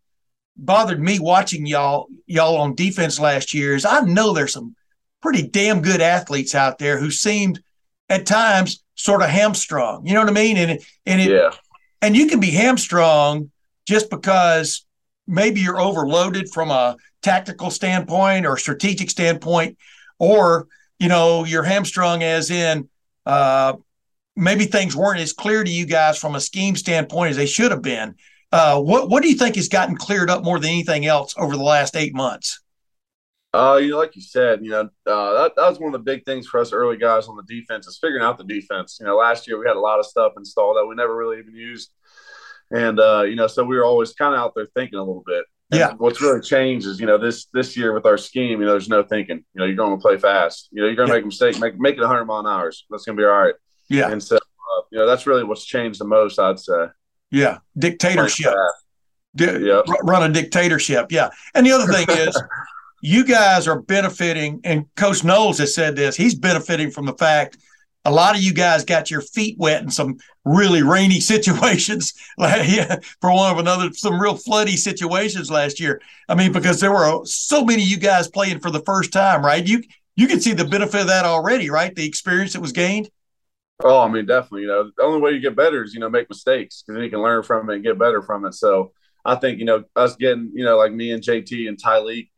bothered 0.57 1.01
me 1.01 1.21
watching 1.21 1.67
y'all 1.67 2.09
y'all 2.27 2.57
on 2.57 2.75
defense 2.75 3.21
last 3.21 3.55
year 3.55 3.77
is 3.77 3.85
I 3.85 4.01
know 4.01 4.33
there's 4.33 4.53
some 4.53 4.75
pretty 5.23 5.47
damn 5.47 5.83
good 5.83 6.01
athletes 6.01 6.55
out 6.55 6.79
there 6.79 6.99
who 6.99 7.11
seemed 7.11 7.63
at 8.09 8.27
times 8.27 8.83
sort 8.99 9.23
of 9.23 9.31
hamstrung. 9.31 10.07
You 10.07 10.13
know 10.13 10.21
what 10.21 10.29
I 10.29 10.33
mean? 10.33 10.57
And 10.59 10.81
and 11.07 11.21
it, 11.21 11.31
yeah. 11.31 11.51
and 12.03 12.15
you 12.15 12.27
can 12.27 12.41
be 12.41 12.51
hamstrung 12.51 13.51
just 13.87 14.11
because 14.11 14.85
maybe 15.27 15.61
you're 15.61 15.81
overloaded 15.81 16.51
from 16.51 16.71
a 16.71 16.97
tactical 17.23 17.71
standpoint 17.71 18.45
or 18.45 18.59
strategic 18.59 19.09
standpoint, 19.09 19.79
or 20.19 20.67
you 20.99 21.09
know 21.09 21.45
you're 21.45 21.63
hamstrung 21.63 22.23
as 22.23 22.51
in 22.51 22.89
uh, 23.25 23.75
maybe 24.37 24.65
things 24.65 24.95
weren't 24.95 25.21
as 25.21 25.33
clear 25.33 25.65
to 25.65 25.71
you 25.71 25.87
guys 25.87 26.19
from 26.19 26.35
a 26.35 26.41
scheme 26.41 26.77
standpoint 26.77 27.31
as 27.31 27.37
they 27.37 27.47
should 27.47 27.71
have 27.71 27.83
been. 27.83 28.15
Uh, 28.51 28.81
what 28.81 29.09
what 29.09 29.23
do 29.23 29.29
you 29.29 29.37
think 29.37 29.55
has 29.55 29.69
gotten 29.69 29.97
cleared 29.97 30.29
up 30.29 30.43
more 30.43 30.59
than 30.59 30.71
anything 30.71 31.07
else 31.07 31.35
over 31.39 31.57
the 31.57 31.63
last 31.63 31.97
eight 31.97 32.15
months? 32.15 32.61
Uh, 33.55 33.79
you 33.81 33.91
know, 33.91 33.99
like 33.99 34.15
you 34.15 34.21
said, 34.21 34.63
you 34.63 34.71
know, 34.71 34.83
uh, 35.07 35.33
that, 35.43 35.53
that 35.57 35.69
was 35.69 35.79
one 35.79 35.95
of 35.95 35.99
the 35.99 36.05
big 36.05 36.25
things 36.25 36.47
for 36.47 36.61
us 36.61 36.73
early 36.73 36.99
guys 36.99 37.29
on 37.29 37.37
the 37.37 37.43
defense 37.45 37.87
is 37.87 37.99
figuring 37.99 38.23
out 38.23 38.37
the 38.37 38.45
defense. 38.45 38.99
You 39.01 39.07
know, 39.07 39.17
last 39.17 39.49
year 39.49 39.59
we 39.59 39.67
had 39.67 39.77
a 39.77 39.81
lot 39.81 39.99
of 39.99 40.07
stuff 40.07 40.35
installed 40.37 40.77
that 40.77 40.87
we 40.87 40.95
never 40.95 41.17
really 41.17 41.39
even 41.39 41.55
used, 41.55 41.91
and 42.71 43.01
uh, 43.01 43.23
you 43.23 43.37
know, 43.37 43.47
so 43.47 43.65
we 43.65 43.77
were 43.77 43.85
always 43.85 44.13
kind 44.13 44.35
of 44.35 44.41
out 44.41 44.53
there 44.55 44.67
thinking 44.67 44.99
a 44.99 45.03
little 45.03 45.25
bit. 45.27 45.45
And 45.71 45.81
yeah. 45.81 45.93
What's 45.99 46.21
really 46.21 46.41
changed 46.41 46.87
is, 46.87 46.99
you 46.99 47.07
know, 47.07 47.19
this 47.19 47.47
this 47.53 47.77
year 47.77 47.93
with 47.93 48.07
our 48.07 48.17
scheme, 48.17 48.61
you 48.61 48.67
know, 48.67 48.73
there's 48.73 48.89
no 48.89 49.03
thinking. 49.03 49.45
You 49.55 49.59
know, 49.61 49.65
you're 49.65 49.77
going 49.77 49.97
to 49.97 50.01
play 50.01 50.17
fast. 50.19 50.69
You 50.71 50.83
know, 50.83 50.87
you're 50.87 50.97
going 50.97 51.09
to 51.09 51.15
yeah. 51.15 51.19
make 51.19 51.25
a 51.25 51.27
mistake, 51.27 51.59
make 51.59 51.79
make 51.79 51.97
it 51.97 52.01
100 52.01 52.25
mile 52.25 52.41
an 52.41 52.47
hour. 52.47 52.73
That's 52.91 53.05
going 53.05 53.17
to 53.17 53.21
be 53.21 53.27
all 53.27 53.33
right. 53.33 53.55
Yeah. 53.89 54.11
And 54.11 54.23
so, 54.23 54.37
uh, 54.37 54.83
you 54.91 54.99
know, 54.99 55.07
that's 55.07 55.27
really 55.27 55.45
what's 55.45 55.65
changed 55.65 56.01
the 56.01 56.07
most, 56.07 56.39
I'd 56.39 56.59
say. 56.59 56.87
Yeah, 57.31 57.59
dictatorship. 57.77 58.55
Di- 59.37 59.59
yep. 59.59 59.85
Run 60.03 60.31
a 60.31 60.33
dictatorship. 60.33 61.13
Yeah. 61.13 61.31
And 61.55 61.67
the 61.67 61.73
other 61.73 61.91
thing 61.93 62.07
is, 62.09 62.43
you 63.01 63.25
guys 63.25 63.69
are 63.69 63.81
benefiting, 63.81 64.61
and 64.65 64.87
Coach 64.97 65.25
Knowles 65.25 65.59
has 65.59 65.75
said 65.75 65.97
this, 65.97 66.17
he's 66.17 66.35
benefiting 66.35 66.91
from 66.91 67.07
the 67.07 67.15
fact 67.15 67.59
a 68.05 68.11
lot 68.11 68.35
of 68.35 68.43
you 68.43 68.55
guys 68.55 68.85
got 68.85 69.11
your 69.11 69.21
feet 69.21 69.57
wet 69.59 69.83
in 69.83 69.91
some 69.91 70.19
really 70.45 70.83
rainy 70.83 71.21
situations, 71.35 72.15
yeah, 72.39 72.97
for 73.21 73.33
one 73.33 73.53
of 73.53 73.59
another, 73.59 73.93
some 73.93 74.21
real 74.21 74.35
floody 74.35 74.77
situations 74.77 75.51
last 75.51 75.79
year. 75.79 76.01
I 76.29 76.35
mean, 76.35 76.53
because 76.53 76.81
there 76.81 76.93
were 76.93 77.25
so 77.25 77.65
many 77.65 77.83
you 77.83 77.99
guys 77.99 78.29
playing 78.29 78.61
for 78.61 78.71
the 78.71 78.83
first 78.83 79.13
time, 79.13 79.45
right? 79.45 79.67
You 79.67 79.83
you 80.17 80.27
can 80.27 80.41
see 80.41 80.53
the 80.53 80.65
benefit 80.65 81.03
of 81.03 81.07
that 81.09 81.25
already, 81.25 81.71
right? 81.71 81.95
The 81.95 82.07
experience 82.07 82.55
that 82.55 82.61
was 82.61 82.73
gained. 82.73 83.09
Oh, 83.85 84.01
I 84.01 84.09
mean, 84.09 84.27
definitely. 84.27 84.63
You 84.63 84.69
know, 84.69 84.91
the 84.97 85.05
only 85.05 85.21
way 85.21 85.31
you 85.31 85.41
get 85.41 85.55
better 85.55 85.85
is 85.85 85.95
you 85.95 86.01
know 86.01 86.11
make 86.11 86.29
mistakes 86.29 86.83
because 86.83 86.97
then 86.97 87.05
you 87.05 87.11
can 87.11 87.23
learn 87.23 87.43
from 87.43 87.69
it 87.71 87.75
and 87.75 87.85
get 87.85 87.99
better 87.99 88.23
from 88.23 88.45
it. 88.45 88.55
So 88.55 88.93
I 89.25 89.37
think 89.37 89.59
you 89.59 89.65
know 89.65 89.85
us 89.95 90.17
getting 90.17 90.51
you 90.55 90.65
know 90.65 90.77
like 90.77 90.93
me 90.93 91.13
and 91.13 91.23
JT 91.23 91.69
and 91.69 91.81
Tyleik 91.81 92.31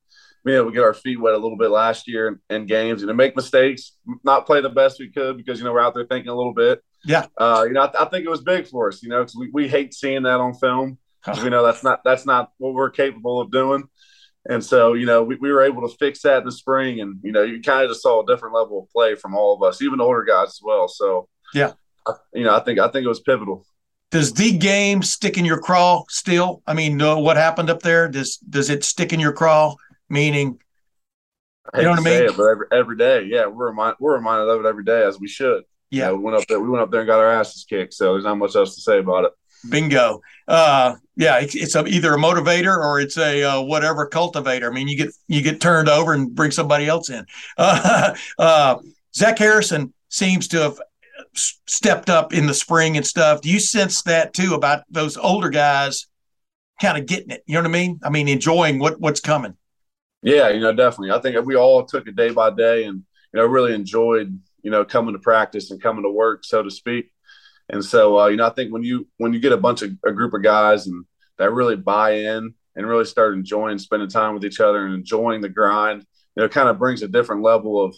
being 0.44 0.58
able 0.58 0.70
to 0.70 0.74
get 0.74 0.84
our 0.84 0.94
feet 0.94 1.20
wet 1.20 1.34
a 1.34 1.38
little 1.38 1.58
bit 1.58 1.70
last 1.70 2.08
year 2.08 2.28
in, 2.28 2.38
in 2.48 2.66
games 2.66 3.02
and 3.02 3.08
to 3.08 3.14
make 3.14 3.36
mistakes, 3.36 3.96
not 4.24 4.46
play 4.46 4.60
the 4.60 4.68
best 4.68 4.98
we 4.98 5.10
could 5.10 5.36
because 5.36 5.58
you 5.58 5.64
know 5.64 5.72
we're 5.72 5.80
out 5.80 5.94
there 5.94 6.06
thinking 6.06 6.30
a 6.30 6.34
little 6.34 6.54
bit. 6.54 6.82
Yeah, 7.04 7.26
uh, 7.38 7.64
you 7.66 7.72
know 7.72 7.82
I, 7.82 8.02
I, 8.02 8.08
think 8.08 8.24
it 8.24 8.30
was 8.30 8.42
big 8.42 8.66
for 8.66 8.88
us. 8.88 9.02
You 9.02 9.08
know, 9.08 9.20
because 9.20 9.36
we, 9.36 9.50
we 9.52 9.68
hate 9.68 9.94
seeing 9.94 10.22
that 10.24 10.40
on 10.40 10.54
film. 10.54 10.98
We 11.42 11.50
know 11.50 11.62
that's 11.62 11.84
not 11.84 12.00
that's 12.04 12.24
not 12.24 12.50
what 12.58 12.72
we're 12.72 12.90
capable 12.90 13.40
of 13.40 13.50
doing. 13.50 13.84
And 14.48 14.64
so, 14.64 14.94
you 14.94 15.04
know, 15.04 15.22
we, 15.22 15.36
we 15.36 15.52
were 15.52 15.62
able 15.62 15.86
to 15.86 15.94
fix 15.98 16.22
that 16.22 16.38
in 16.38 16.44
the 16.44 16.52
spring, 16.52 17.00
and 17.00 17.20
you 17.22 17.30
know, 17.30 17.42
you 17.42 17.60
kind 17.60 17.84
of 17.84 17.90
just 17.90 18.02
saw 18.02 18.22
a 18.22 18.26
different 18.26 18.54
level 18.54 18.82
of 18.82 18.90
play 18.90 19.14
from 19.14 19.34
all 19.34 19.54
of 19.54 19.62
us, 19.62 19.82
even 19.82 19.98
the 19.98 20.04
older 20.04 20.24
guys 20.24 20.48
as 20.48 20.60
well. 20.62 20.88
So, 20.88 21.28
yeah, 21.52 21.72
you 22.32 22.44
know, 22.44 22.56
I 22.56 22.60
think 22.60 22.78
I 22.78 22.88
think 22.88 23.04
it 23.04 23.08
was 23.08 23.20
pivotal. 23.20 23.66
Does 24.10 24.32
the 24.32 24.56
game 24.56 25.02
stick 25.02 25.38
in 25.38 25.44
your 25.44 25.60
craw 25.60 26.04
still? 26.08 26.62
I 26.66 26.74
mean, 26.74 26.96
know 26.96 27.18
what 27.18 27.36
happened 27.36 27.70
up 27.70 27.82
there? 27.82 28.08
Does 28.08 28.38
does 28.38 28.70
it 28.70 28.82
stick 28.82 29.12
in 29.12 29.20
your 29.20 29.32
craw? 29.32 29.74
Meaning 30.10 30.58
you 31.74 31.82
know 31.82 31.90
what 31.90 32.00
I 32.00 32.02
mean? 32.02 32.22
It, 32.24 32.36
but 32.36 32.44
every, 32.44 32.66
every 32.72 32.96
day, 32.96 33.24
yeah, 33.24 33.46
we're 33.46 33.68
reminded 33.68 33.96
we're 34.00 34.14
reminded 34.14 34.48
of 34.48 34.64
it 34.64 34.68
every 34.68 34.84
day 34.84 35.04
as 35.04 35.20
we 35.20 35.28
should. 35.28 35.64
Yeah, 35.90 36.06
you 36.06 36.12
know, 36.12 36.16
we 36.16 36.24
went 36.24 36.36
up 36.36 36.46
there, 36.48 36.60
we 36.60 36.68
went 36.68 36.82
up 36.82 36.90
there 36.90 37.00
and 37.00 37.08
got 37.08 37.20
our 37.20 37.30
asses 37.30 37.64
kicked. 37.68 37.94
So 37.94 38.12
there's 38.12 38.24
not 38.24 38.38
much 38.38 38.56
else 38.56 38.74
to 38.74 38.80
say 38.80 38.98
about 38.98 39.24
it. 39.24 39.32
Bingo. 39.68 40.22
Uh, 40.48 40.96
yeah, 41.16 41.38
it's, 41.38 41.54
it's 41.54 41.74
a, 41.74 41.84
either 41.86 42.14
a 42.14 42.18
motivator 42.18 42.76
or 42.76 43.00
it's 43.00 43.18
a 43.18 43.42
uh, 43.42 43.60
whatever 43.60 44.06
cultivator. 44.06 44.70
I 44.70 44.74
mean, 44.74 44.88
you 44.88 44.96
get 44.96 45.10
you 45.28 45.42
get 45.42 45.60
turned 45.60 45.88
over 45.88 46.12
and 46.12 46.34
bring 46.34 46.50
somebody 46.50 46.86
else 46.86 47.10
in. 47.10 47.26
Uh, 47.58 48.14
uh, 48.38 48.76
Zach 49.14 49.38
Harrison 49.38 49.92
seems 50.08 50.48
to 50.48 50.60
have 50.60 50.80
stepped 51.34 52.08
up 52.08 52.32
in 52.32 52.46
the 52.46 52.54
spring 52.54 52.96
and 52.96 53.06
stuff. 53.06 53.42
Do 53.42 53.50
you 53.50 53.60
sense 53.60 54.02
that 54.02 54.32
too 54.32 54.54
about 54.54 54.84
those 54.90 55.16
older 55.16 55.50
guys 55.50 56.06
kind 56.80 56.96
of 56.96 57.06
getting 57.06 57.30
it? 57.30 57.42
You 57.46 57.54
know 57.54 57.60
what 57.60 57.68
I 57.68 57.72
mean? 57.72 58.00
I 58.02 58.10
mean, 58.10 58.28
enjoying 58.28 58.78
what 58.78 59.00
what's 59.00 59.20
coming. 59.20 59.56
Yeah, 60.22 60.50
you 60.50 60.60
know, 60.60 60.74
definitely. 60.74 61.12
I 61.12 61.20
think 61.20 61.44
we 61.46 61.56
all 61.56 61.84
took 61.84 62.06
it 62.06 62.16
day 62.16 62.30
by 62.30 62.50
day 62.50 62.84
and, 62.84 63.02
you 63.32 63.40
know, 63.40 63.46
really 63.46 63.74
enjoyed, 63.74 64.38
you 64.62 64.70
know, 64.70 64.84
coming 64.84 65.14
to 65.14 65.18
practice 65.18 65.70
and 65.70 65.82
coming 65.82 66.02
to 66.02 66.10
work, 66.10 66.44
so 66.44 66.62
to 66.62 66.70
speak. 66.70 67.10
And 67.70 67.84
so, 67.84 68.18
uh, 68.18 68.26
you 68.26 68.36
know, 68.36 68.46
I 68.46 68.50
think 68.50 68.72
when 68.72 68.82
you 68.82 69.06
when 69.16 69.32
you 69.32 69.38
get 69.38 69.52
a 69.52 69.56
bunch 69.56 69.82
of 69.82 69.92
a 70.04 70.12
group 70.12 70.34
of 70.34 70.42
guys 70.42 70.86
and 70.86 71.04
that 71.38 71.52
really 71.52 71.76
buy 71.76 72.12
in 72.12 72.54
and 72.76 72.86
really 72.86 73.04
start 73.04 73.34
enjoying 73.34 73.78
spending 73.78 74.08
time 74.08 74.34
with 74.34 74.44
each 74.44 74.60
other 74.60 74.84
and 74.84 74.94
enjoying 74.94 75.40
the 75.40 75.48
grind, 75.48 76.04
you 76.34 76.40
know, 76.40 76.44
it 76.44 76.52
kind 76.52 76.68
of 76.68 76.78
brings 76.78 77.02
a 77.02 77.08
different 77.08 77.42
level 77.42 77.82
of, 77.82 77.96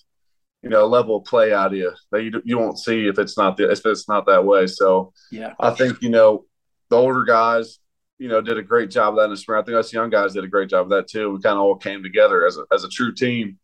you 0.63 0.69
know, 0.69 0.87
level 0.87 1.17
of 1.17 1.25
play 1.25 1.53
out 1.53 1.73
of 1.73 1.79
you 1.79 1.93
that 2.13 2.23
you 2.23 2.43
you 2.45 2.59
won't 2.59 2.79
see 2.79 3.07
if 3.07 3.19
it's 3.19 3.37
not 3.37 3.57
the 3.57 3.71
if 3.71 3.85
it's 3.85 4.09
not 4.09 4.27
that 4.27 4.45
way. 4.45 4.67
So, 4.67 5.13
yeah, 5.31 5.55
I 5.59 5.71
think 5.71 6.03
you 6.03 6.11
know 6.11 6.45
the 6.91 6.97
older 6.97 7.25
guys 7.25 7.79
you 8.23 8.29
know, 8.29 8.41
did 8.41 8.57
a 8.57 8.63
great 8.63 8.89
job 8.89 9.15
of 9.15 9.17
that 9.17 9.25
in 9.25 9.31
the 9.31 9.37
spring. 9.37 9.61
I 9.61 9.65
think 9.65 9.77
us 9.77 9.93
young 9.93 10.09
guys 10.09 10.33
did 10.33 10.45
a 10.45 10.49
great 10.49 10.71
job 10.71 10.87
of 10.87 10.91
that 10.91 11.09
too. 11.09 11.33
We 11.33 11.41
kind 11.41 11.57
of 11.57 11.63
all 11.63 11.75
came 11.75 12.05
together 12.05 12.47
as 12.47 12.57
a, 12.57 12.65
as 12.73 12.85
a 12.85 12.89
true 12.89 13.13
team. 13.13 13.59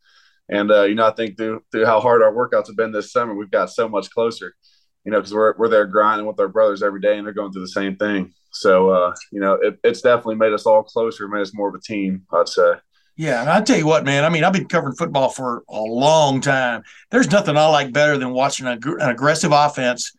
And, 0.49 0.69
uh, 0.69 0.83
you 0.83 0.95
know, 0.95 1.07
I 1.07 1.11
think 1.11 1.37
through, 1.37 1.63
through 1.71 1.85
how 1.85 2.01
hard 2.01 2.21
our 2.21 2.33
workouts 2.33 2.67
have 2.67 2.75
been 2.75 2.91
this 2.91 3.13
summer, 3.13 3.33
we've 3.33 3.49
got 3.49 3.69
so 3.69 3.87
much 3.87 4.09
closer, 4.09 4.53
you 5.05 5.13
know, 5.13 5.19
because 5.19 5.33
we're, 5.33 5.55
we're 5.57 5.69
there 5.69 5.85
grinding 5.85 6.27
with 6.27 6.41
our 6.41 6.49
brothers 6.49 6.83
every 6.83 6.99
day 6.99 7.17
and 7.17 7.25
they're 7.25 7.33
going 7.33 7.53
through 7.53 7.61
the 7.61 7.69
same 7.69 7.95
thing. 7.95 8.33
So, 8.51 8.89
uh, 8.89 9.15
you 9.31 9.39
know, 9.39 9.53
it, 9.53 9.79
it's 9.81 10.01
definitely 10.01 10.35
made 10.35 10.51
us 10.51 10.65
all 10.65 10.83
closer, 10.83 11.25
made 11.29 11.41
us 11.41 11.53
more 11.53 11.69
of 11.69 11.75
a 11.75 11.79
team, 11.79 12.23
I'd 12.33 12.49
say. 12.49 12.73
Yeah, 13.15 13.39
and 13.39 13.49
I 13.49 13.61
tell 13.61 13.77
you 13.77 13.85
what, 13.85 14.03
man. 14.03 14.25
I 14.25 14.29
mean, 14.29 14.43
I've 14.43 14.53
been 14.53 14.67
covering 14.67 14.95
football 14.95 15.29
for 15.29 15.63
a 15.69 15.79
long 15.79 16.41
time. 16.41 16.83
There's 17.11 17.31
nothing 17.31 17.55
I 17.55 17.67
like 17.67 17.93
better 17.93 18.17
than 18.17 18.31
watching 18.31 18.65
a, 18.67 18.71
an 18.73 19.09
aggressive 19.09 19.51
offense 19.53 20.11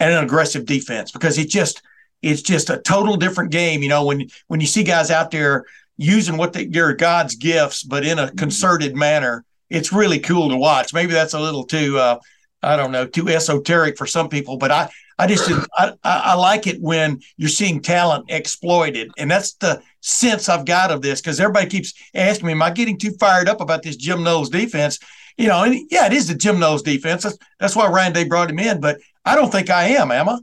and 0.00 0.14
an 0.14 0.24
aggressive 0.24 0.64
defense 0.64 1.12
because 1.12 1.38
it 1.38 1.50
just 1.50 1.82
it's 2.22 2.42
just 2.42 2.70
a 2.70 2.78
total 2.78 3.16
different 3.16 3.50
game. 3.50 3.82
You 3.82 3.88
know, 3.88 4.04
when 4.04 4.28
when 4.46 4.60
you 4.60 4.66
see 4.66 4.84
guys 4.84 5.10
out 5.10 5.30
there 5.30 5.66
using 5.96 6.36
what 6.36 6.52
they, 6.52 6.66
are 6.78 6.94
God's 6.94 7.34
gifts, 7.34 7.82
but 7.82 8.04
in 8.04 8.18
a 8.18 8.26
mm-hmm. 8.26 8.36
concerted 8.36 8.96
manner, 8.96 9.44
it's 9.70 9.92
really 9.92 10.18
cool 10.18 10.48
to 10.48 10.56
watch. 10.56 10.92
Maybe 10.92 11.12
that's 11.12 11.34
a 11.34 11.40
little 11.40 11.64
too, 11.64 11.98
uh, 11.98 12.18
I 12.62 12.76
don't 12.76 12.92
know, 12.92 13.06
too 13.06 13.28
esoteric 13.28 13.96
for 13.96 14.06
some 14.06 14.28
people, 14.28 14.56
but 14.56 14.70
I, 14.70 14.90
I 15.18 15.26
just, 15.26 15.50
I, 15.76 15.92
I 16.02 16.34
like 16.34 16.66
it 16.66 16.80
when 16.80 17.20
you're 17.36 17.48
seeing 17.48 17.80
talent 17.80 18.26
exploited, 18.28 19.10
and 19.18 19.30
that's 19.30 19.54
the 19.54 19.82
sense 20.00 20.48
I've 20.48 20.64
got 20.64 20.90
of 20.90 21.02
this 21.02 21.20
because 21.20 21.38
everybody 21.38 21.68
keeps 21.68 21.94
asking 22.14 22.46
me, 22.46 22.52
am 22.52 22.62
I 22.62 22.70
getting 22.70 22.98
too 22.98 23.12
fired 23.20 23.48
up 23.48 23.60
about 23.60 23.82
this 23.82 23.96
Jim 23.96 24.22
Knowles 24.22 24.50
defense? 24.50 24.98
You 25.36 25.48
know, 25.48 25.62
and 25.62 25.86
yeah, 25.90 26.06
it 26.06 26.12
is 26.12 26.28
the 26.28 26.34
Jim 26.34 26.58
Knowles 26.58 26.82
defense. 26.82 27.22
That's, 27.22 27.38
that's 27.60 27.76
why 27.76 27.88
Ryan 27.88 28.12
Day 28.12 28.24
brought 28.24 28.50
him 28.50 28.58
in, 28.58 28.80
but 28.80 28.98
I 29.24 29.36
don't 29.36 29.50
think 29.50 29.70
I 29.70 29.84
am, 29.84 30.10
am 30.10 30.28
I? 30.28 30.38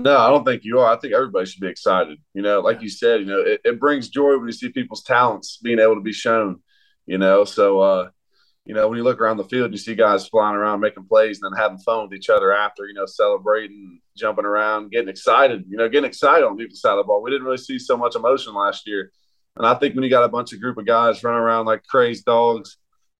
No, 0.00 0.16
I 0.16 0.30
don't 0.30 0.44
think 0.44 0.64
you 0.64 0.78
are. 0.78 0.90
I 0.90 0.98
think 0.98 1.12
everybody 1.12 1.44
should 1.44 1.60
be 1.60 1.68
excited. 1.68 2.18
You 2.32 2.40
know, 2.40 2.60
like 2.60 2.80
you 2.80 2.88
said, 2.88 3.20
you 3.20 3.26
know, 3.26 3.40
it, 3.40 3.60
it 3.66 3.78
brings 3.78 4.08
joy 4.08 4.38
when 4.38 4.46
you 4.46 4.52
see 4.52 4.70
people's 4.70 5.02
talents 5.02 5.58
being 5.62 5.78
able 5.78 5.96
to 5.96 6.00
be 6.00 6.12
shown. 6.12 6.60
You 7.04 7.18
know, 7.18 7.44
so 7.44 7.80
uh, 7.80 8.08
you 8.64 8.74
know 8.74 8.88
when 8.88 8.96
you 8.96 9.04
look 9.04 9.20
around 9.20 9.36
the 9.36 9.44
field, 9.44 9.72
you 9.72 9.76
see 9.78 9.94
guys 9.94 10.26
flying 10.26 10.56
around 10.56 10.80
making 10.80 11.04
plays 11.04 11.42
and 11.42 11.52
then 11.52 11.60
having 11.60 11.78
fun 11.80 12.04
with 12.04 12.14
each 12.14 12.30
other 12.30 12.50
after. 12.50 12.86
You 12.86 12.94
know, 12.94 13.04
celebrating, 13.04 14.00
jumping 14.16 14.46
around, 14.46 14.90
getting 14.90 15.10
excited. 15.10 15.64
You 15.68 15.76
know, 15.76 15.88
getting 15.90 16.08
excited 16.08 16.46
on 16.46 16.56
the 16.56 16.66
side 16.70 16.92
of 16.92 16.98
the 16.98 17.04
ball. 17.04 17.20
We 17.20 17.30
didn't 17.30 17.44
really 17.44 17.58
see 17.58 17.78
so 17.78 17.98
much 17.98 18.16
emotion 18.16 18.54
last 18.54 18.86
year, 18.88 19.12
and 19.58 19.66
I 19.66 19.74
think 19.74 19.94
when 19.94 20.04
you 20.04 20.08
got 20.08 20.24
a 20.24 20.28
bunch 20.28 20.54
of 20.54 20.62
group 20.62 20.78
of 20.78 20.86
guys 20.86 21.22
running 21.22 21.42
around 21.42 21.66
like 21.66 21.84
crazed 21.84 22.24
dogs, 22.24 22.78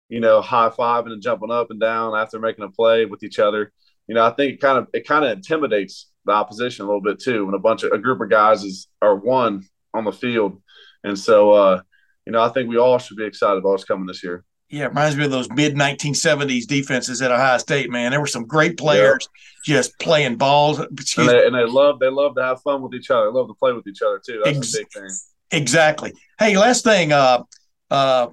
you 0.09 0.21
know, 0.21 0.41
high 0.41 0.71
fiving 0.71 1.13
and 1.13 1.21
jumping 1.21 1.51
up 1.51 1.71
and 1.71 1.79
down 1.81 2.17
after 2.17 2.39
making 2.39 2.65
a 2.65 2.71
play 2.71 3.05
with 3.05 3.23
each 3.23 3.39
other. 3.39 3.71
You 4.07 4.15
know, 4.15 4.25
I 4.25 4.31
think 4.31 4.55
it 4.55 4.61
kind 4.63 4.79
of 4.79 4.89
it 4.95 5.07
kind 5.07 5.27
of 5.27 5.33
intimidates 5.33 6.10
the 6.25 6.33
opposition 6.33 6.85
a 6.85 6.89
little 6.89 7.01
bit 7.01 7.19
too 7.19 7.47
when 7.47 7.55
a 7.55 7.59
bunch 7.59 7.83
of 7.83 7.93
a 7.93 7.99
group 7.99 8.21
of 8.21 8.31
guys 8.31 8.63
is 8.63 8.89
are 9.01 9.15
one 9.15 9.65
on 9.95 10.05
the 10.05 10.13
field. 10.13 10.61
And 11.05 11.19
so 11.19 11.53
uh, 11.53 11.83
you 12.27 12.33
know, 12.33 12.43
I 12.43 12.49
think 12.51 12.69
we 12.69 12.79
all 12.79 12.99
should 12.99 13.17
be 13.17 13.25
excited 13.25 13.59
about 13.59 13.71
what's 13.71 13.85
coming 13.85 14.07
this 14.07 14.23
year. 14.23 14.45
Yeah, 14.69 14.85
it 14.85 14.89
reminds 14.91 15.17
me 15.17 15.25
of 15.25 15.33
those 15.33 15.51
mid 15.51 15.75
1970s 15.75 16.67
defenses 16.67 17.21
at 17.23 17.33
Ohio 17.33 17.59
State, 17.59 17.91
man. 17.91 18.13
There 18.13 18.21
were 18.21 18.27
some 18.29 18.47
great 18.47 18.79
players 18.79 19.29
yeah. 19.67 19.75
just 19.75 19.99
playing 19.99 20.37
balls. 20.37 20.79
And 20.79 20.97
they, 21.17 21.47
and 21.47 21.55
they, 21.55 21.65
love 21.65 21.99
they 21.99 22.09
love 22.09 22.37
to 22.37 22.43
have 22.43 22.63
fun 22.63 22.81
with 22.81 22.95
each 22.95 23.11
other. 23.11 23.27
They 23.27 23.33
love 23.33 23.49
to 23.49 23.55
play 23.55 23.73
with 23.73 23.89
each 23.89 24.01
other 24.01 24.21
too. 24.25 24.43
That's 24.45 24.59
Ex- 24.59 24.75
a 24.75 24.79
big 24.79 24.93
thing. 24.93 25.11
Exactly. 25.51 26.13
Hey, 26.39 26.57
last 26.57 26.85
thing, 26.85 27.13
uh, 27.13 27.43
uh, 27.91 28.29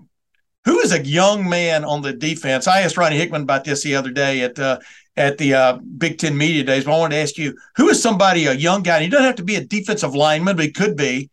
who 0.66 0.80
is 0.80 0.92
a 0.92 1.04
young 1.04 1.50
man 1.50 1.84
on 1.84 2.04
the 2.04 2.14
defense? 2.14 2.68
I 2.68 2.82
asked 2.82 2.98
Ronnie 2.98 3.18
Hickman 3.18 3.42
about 3.42 3.64
this 3.64 3.82
the 3.82 3.96
other 3.96 4.12
day 4.12 4.42
at 4.42 4.60
uh, 4.60 4.78
at 5.18 5.38
the 5.38 5.54
uh, 5.54 5.80
Big 5.98 6.20
Ten 6.20 6.38
Media 6.38 6.64
Days. 6.64 6.86
But 6.86 6.94
I 6.94 7.00
wanted 7.00 7.16
to 7.16 7.22
ask 7.22 7.38
you, 7.38 7.58
who 7.76 7.90
is 7.90 8.02
somebody, 8.02 8.46
a 8.46 8.54
young 8.54 8.84
guy, 8.84 8.96
and 8.96 9.04
he 9.04 9.10
doesn't 9.10 9.26
have 9.26 9.36
to 9.36 9.44
be 9.44 9.56
a 9.56 9.64
defensive 9.64 10.16
lineman, 10.16 10.56
but 10.56 10.66
he 10.66 10.72
could 10.72 10.96
be, 10.96 11.30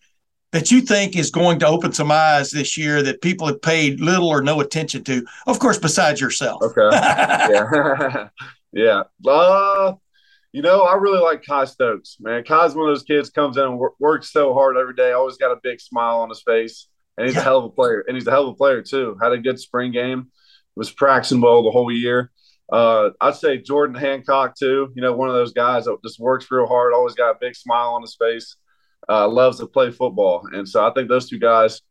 that 0.55 0.71
you 0.71 0.81
think 0.81 1.17
is 1.17 1.31
going 1.31 1.59
to 1.59 1.67
open 1.67 1.93
some 1.93 2.13
eyes 2.13 2.53
this 2.53 2.79
year 2.79 3.03
that 3.03 3.21
people 3.21 3.47
have 3.47 3.61
paid 3.61 4.01
little 4.01 4.29
or 4.29 4.41
no 4.41 4.61
attention 4.61 5.03
to? 5.03 5.27
Of 5.49 5.59
course, 5.59 5.79
besides 5.79 6.21
yourself. 6.21 6.63
Okay. 6.63 6.89
yeah. 6.93 8.29
yeah. 8.73 9.03
Uh, 9.29 9.95
you 10.53 10.63
know, 10.63 10.83
I 10.83 10.95
really 10.95 11.19
like 11.19 11.45
Kye 11.45 11.65
Stokes, 11.65 12.19
man. 12.21 12.45
Kye's 12.45 12.77
one 12.77 12.89
of 12.89 12.95
those 12.95 13.03
kids 13.03 13.31
comes 13.31 13.57
in 13.57 13.65
and 13.65 13.81
works 13.99 14.31
so 14.31 14.55
hard 14.55 14.77
every 14.77 14.95
day. 14.95 15.11
Always 15.11 15.37
got 15.37 15.51
a 15.51 15.59
big 15.61 15.81
smile 15.81 16.21
on 16.21 16.29
his 16.29 16.43
face, 16.43 16.87
and 17.19 17.27
he's 17.27 17.35
yeah. 17.35 17.41
a 17.41 17.45
hell 17.45 17.59
of 17.59 17.65
a 17.65 17.71
player. 17.71 18.05
And 18.07 18.17
he's 18.17 18.29
a 18.29 18.31
hell 18.31 18.47
of 18.47 18.55
a 18.55 18.57
player 18.57 18.81
too. 18.81 19.19
Had 19.21 19.33
a 19.33 19.39
good 19.39 19.59
spring 19.59 19.91
game. 19.91 20.31
Was 20.77 20.93
practicing 20.93 21.41
well 21.41 21.65
the 21.65 21.73
whole 21.73 21.91
year. 21.91 22.31
Uh, 22.73 23.11
I'd 23.21 23.35
say 23.35 23.59
Jordan 23.59 23.97
Hancock 23.97 24.57
too. 24.57 24.91
You 24.95 25.03
know, 25.03 25.13
one 25.13 25.29
of 25.29 25.35
those 25.35 25.53
guys 25.53 25.85
that 25.85 25.99
just 26.05 26.19
works 26.19 26.51
real 26.51 26.67
hard, 26.67 26.93
always 26.95 27.15
got 27.15 27.31
a 27.31 27.39
big 27.41 27.55
smile 27.55 27.91
on 27.91 28.03
his 28.03 28.17
face, 28.19 28.57
uh, 29.09 29.29
loves 29.29 29.59
to 29.59 29.67
play 29.67 29.91
football, 29.91 30.49
and 30.53 30.69
so 30.69 30.87
I 30.87 30.93
think 30.93 31.09
those 31.09 31.29
two 31.29 31.39
guys, 31.39 31.83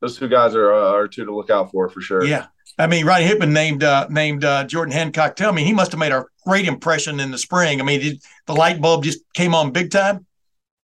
those 0.00 0.18
two 0.18 0.28
guys 0.28 0.54
are 0.54 0.72
uh, 0.72 0.92
are 0.92 1.08
two 1.08 1.24
to 1.24 1.34
look 1.34 1.50
out 1.50 1.70
for 1.70 1.88
for 1.88 2.00
sure. 2.00 2.24
Yeah, 2.24 2.46
I 2.78 2.86
mean, 2.86 3.06
Ronnie 3.06 3.24
Hickman 3.24 3.52
named 3.52 3.82
uh, 3.82 4.06
named 4.10 4.44
uh, 4.44 4.64
Jordan 4.64 4.92
Hancock. 4.92 5.34
Tell 5.34 5.52
me, 5.52 5.64
he 5.64 5.72
must 5.72 5.92
have 5.92 5.98
made 5.98 6.12
a 6.12 6.24
great 6.46 6.66
impression 6.66 7.20
in 7.20 7.30
the 7.30 7.38
spring. 7.38 7.80
I 7.80 7.84
mean, 7.84 8.00
did, 8.00 8.22
the 8.46 8.54
light 8.54 8.80
bulb 8.80 9.04
just 9.04 9.20
came 9.34 9.54
on 9.54 9.72
big 9.72 9.90
time. 9.90 10.26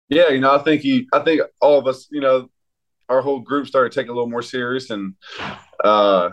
Yeah, 0.09 0.29
you 0.31 0.41
know, 0.41 0.55
I 0.55 0.59
think 0.59 0.83
he, 0.83 1.07
I 1.13 1.21
think 1.21 1.41
all 1.61 1.79
of 1.79 1.87
us, 1.87 2.09
you 2.11 2.21
know, 2.21 2.51
our 3.09 3.23
whole 3.23 3.41
group 3.41 3.67
started 3.67 3.93
taking 3.93 4.11
a 4.11 4.13
little 4.13 4.31
more 4.31 4.43
serious 4.43 4.91
and 4.91 5.15
uh 5.83 6.31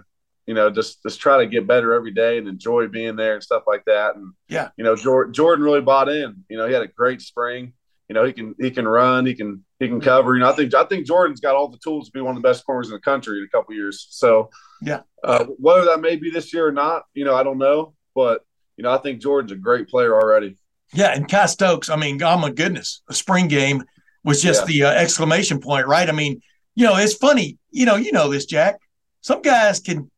you 0.47 0.53
know, 0.53 0.69
just 0.69 1.03
just 1.03 1.19
try 1.19 1.37
to 1.37 1.45
get 1.45 1.67
better 1.67 1.93
every 1.93 2.11
day 2.11 2.37
and 2.37 2.47
enjoy 2.47 2.87
being 2.87 3.17
there 3.17 3.35
and 3.35 3.43
stuff 3.43 3.63
like 3.67 3.83
that. 3.85 4.15
And 4.15 4.33
yeah, 4.47 4.69
you 4.77 4.83
know, 4.83 4.95
Jordan, 4.95 5.33
Jordan 5.33 5.63
really 5.63 5.81
bought 5.81 6.09
in. 6.09 6.43
You 6.49 6.57
know, 6.57 6.65
he 6.65 6.73
had 6.73 6.81
a 6.81 6.87
great 6.87 7.21
spring. 7.21 7.73
You 8.07 8.13
know, 8.13 8.23
he 8.23 8.31
can 8.31 8.55
he 8.57 8.71
can 8.71 8.87
run, 8.87 9.25
he 9.25 9.35
can 9.35 9.65
he 9.79 9.89
can 9.89 9.99
cover. 9.99 10.35
You 10.35 10.39
know, 10.39 10.49
I 10.49 10.53
think 10.53 10.73
I 10.73 10.85
think 10.85 11.05
Jordan's 11.05 11.41
got 11.41 11.55
all 11.55 11.67
the 11.67 11.77
tools 11.83 12.07
to 12.07 12.11
be 12.13 12.21
one 12.21 12.37
of 12.37 12.41
the 12.41 12.47
best 12.47 12.65
corners 12.65 12.87
in 12.87 12.93
the 12.93 13.01
country 13.01 13.37
in 13.39 13.43
a 13.43 13.49
couple 13.49 13.75
years. 13.75 14.07
So 14.09 14.49
yeah, 14.81 15.01
uh, 15.23 15.45
whether 15.57 15.83
that 15.85 15.99
may 15.99 16.15
be 16.15 16.31
this 16.31 16.53
year 16.53 16.65
or 16.65 16.71
not, 16.71 17.03
you 17.13 17.25
know, 17.25 17.35
I 17.35 17.43
don't 17.43 17.57
know, 17.57 17.93
but 18.15 18.45
you 18.77 18.83
know, 18.83 18.91
I 18.91 18.97
think 18.99 19.21
Jordan's 19.21 19.51
a 19.51 19.57
great 19.57 19.89
player 19.89 20.15
already. 20.15 20.57
Yeah, 20.93 21.13
and 21.13 21.27
Kye 21.27 21.47
Stokes, 21.47 21.89
I 21.89 21.97
mean, 21.97 22.23
oh 22.23 22.37
my 22.37 22.49
goodness, 22.49 23.01
a 23.09 23.13
spring 23.13 23.49
game 23.49 23.83
was 24.23 24.41
just 24.41 24.69
yeah. 24.69 24.89
the 24.89 24.95
uh, 24.95 25.01
exclamation 25.01 25.59
point, 25.59 25.87
right? 25.87 26.07
I 26.07 26.13
mean, 26.13 26.39
you 26.75 26.85
know, 26.85 26.95
it's 26.95 27.15
funny, 27.15 27.57
you 27.71 27.85
know, 27.85 27.95
you 27.95 28.13
know 28.13 28.29
this, 28.29 28.45
Jack. 28.45 28.79
Some 29.19 29.41
guys 29.41 29.81
can 29.81 30.09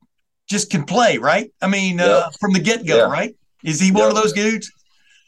just 0.49 0.69
can 0.69 0.83
play, 0.83 1.17
right? 1.17 1.51
I 1.61 1.67
mean, 1.67 1.99
uh, 1.99 2.05
yep. 2.05 2.23
uh, 2.25 2.29
from 2.39 2.53
the 2.53 2.59
get 2.59 2.85
go, 2.85 2.97
yeah. 2.97 3.03
right? 3.03 3.35
Is 3.63 3.79
he 3.79 3.87
yep. 3.87 3.95
one 3.95 4.07
of 4.09 4.15
those 4.15 4.33
dudes? 4.33 4.71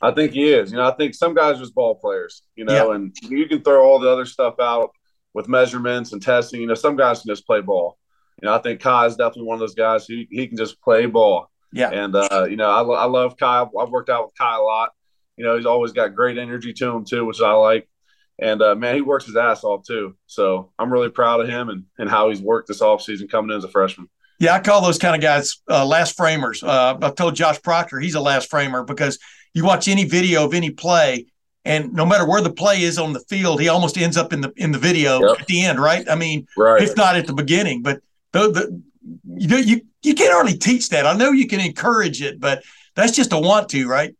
I 0.02 0.12
think 0.12 0.34
he 0.34 0.52
is. 0.52 0.72
You 0.72 0.78
know, 0.78 0.88
I 0.88 0.92
think 0.96 1.14
some 1.14 1.36
guys 1.36 1.58
are 1.58 1.62
just 1.62 1.76
ball 1.76 1.96
players, 1.96 2.42
you 2.56 2.66
know, 2.66 2.74
yep. 2.74 2.96
and 2.96 3.16
you 3.30 3.48
can 3.48 3.62
throw 3.62 3.84
all 3.84 4.00
the 4.00 4.10
other 4.10 4.26
stuff 4.26 4.56
out 4.60 4.92
with 5.34 5.48
measurements 5.48 6.12
and 6.12 6.22
testing. 6.22 6.60
You 6.60 6.68
know, 6.68 6.74
some 6.74 6.96
guys 6.96 7.22
can 7.22 7.30
just 7.30 7.46
play 7.46 7.62
ball. 7.62 7.98
You 8.42 8.48
know, 8.48 8.56
I 8.56 8.60
think 8.60 8.80
Kye 8.80 9.06
is 9.06 9.16
definitely 9.16 9.44
one 9.44 9.56
of 9.56 9.60
those 9.60 9.76
guys 9.76 10.08
who 10.08 10.24
he 10.30 10.48
can 10.48 10.58
just 10.58 10.82
play 10.82 11.06
ball. 11.06 11.52
Yeah. 11.72 11.92
And, 11.92 12.16
uh, 12.16 12.48
you 12.50 12.56
know, 12.56 12.70
I, 12.70 13.04
I 13.04 13.06
love 13.06 13.38
Kye. 13.38 13.62
I've 13.80 13.90
worked 13.90 14.10
out 14.10 14.26
with 14.26 14.36
Kye 14.36 14.58
a 14.58 14.62
lot. 14.62 14.90
You 15.38 15.46
know, 15.46 15.56
he's 15.56 15.68
always 15.68 15.92
got 15.92 16.16
great 16.16 16.38
energy 16.40 16.74
to 16.74 16.90
him, 16.90 17.06
too, 17.06 17.26
which 17.26 17.40
I 17.40 17.54
like. 17.54 17.88
And, 18.40 18.62
uh, 18.62 18.74
man, 18.74 18.96
he 18.96 19.02
works 19.02 19.28
his 19.28 19.38
ass 19.38 19.64
off, 19.64 19.86
too. 19.86 20.18
So 20.26 20.72
I'm 20.80 20.92
really 20.92 21.10
proud 21.10 21.42
of 21.42 21.48
him 21.48 21.70
and, 21.70 21.86
and 22.00 22.10
how 22.10 22.30
he's 22.30 22.42
worked 22.42 22.68
this 22.68 22.82
offseason 22.82 23.30
coming 23.30 23.52
in 23.52 23.58
as 23.58 23.64
a 23.64 23.70
freshman. 23.70 24.10
Yeah, 24.42 24.56
I 24.56 24.60
call 24.60 24.82
those 24.82 24.98
kind 24.98 25.14
of 25.14 25.22
guys 25.22 25.62
uh, 25.70 25.86
last 25.86 26.18
framers. 26.18 26.64
Uh, 26.64 26.98
I 27.00 27.12
told 27.12 27.36
Josh 27.36 27.62
Proctor 27.62 28.00
he's 28.00 28.16
a 28.16 28.20
last 28.20 28.50
framer 28.50 28.84
because 28.84 29.20
you 29.54 29.64
watch 29.64 29.88
any 29.88 30.04
video 30.04 30.44
of 30.44 30.56
any 30.56 30.72
play, 30.72 31.28
and 31.64 31.94
no 31.94 32.08
matter 32.08 32.28
where 32.28 32.42
the 32.42 32.52
play 32.52 32.82
is 32.82 32.98
on 32.98 33.14
the 33.14 33.20
field, 33.20 33.62
he 33.62 33.68
almost 33.68 34.00
ends 34.00 34.18
up 34.18 34.34
in 34.34 34.42
the 34.42 34.52
in 34.56 34.72
the 34.72 34.80
video 34.80 35.22
yep. 35.22 35.42
at 35.42 35.46
the 35.46 35.64
end, 35.64 35.80
right? 35.80 36.10
I 36.10 36.16
mean, 36.16 36.48
right. 36.58 36.82
if 36.82 36.98
not 36.98 37.16
at 37.16 37.28
the 37.28 37.34
beginning, 37.34 37.84
but 37.84 38.02
the, 38.32 38.50
the 38.50 38.82
you 39.28 39.58
you 39.58 39.82
you 40.02 40.16
can't 40.16 40.34
hardly 40.34 40.58
teach 40.58 40.90
that. 40.90 41.06
I 41.06 41.16
know 41.16 41.32
you 41.32 41.48
can 41.48 41.60
encourage 41.60 42.24
it, 42.24 42.40
but 42.40 42.64
that's 42.96 43.12
just 43.12 43.34
a 43.34 43.38
want 43.38 43.70
to, 43.70 43.88
right? 43.88 44.16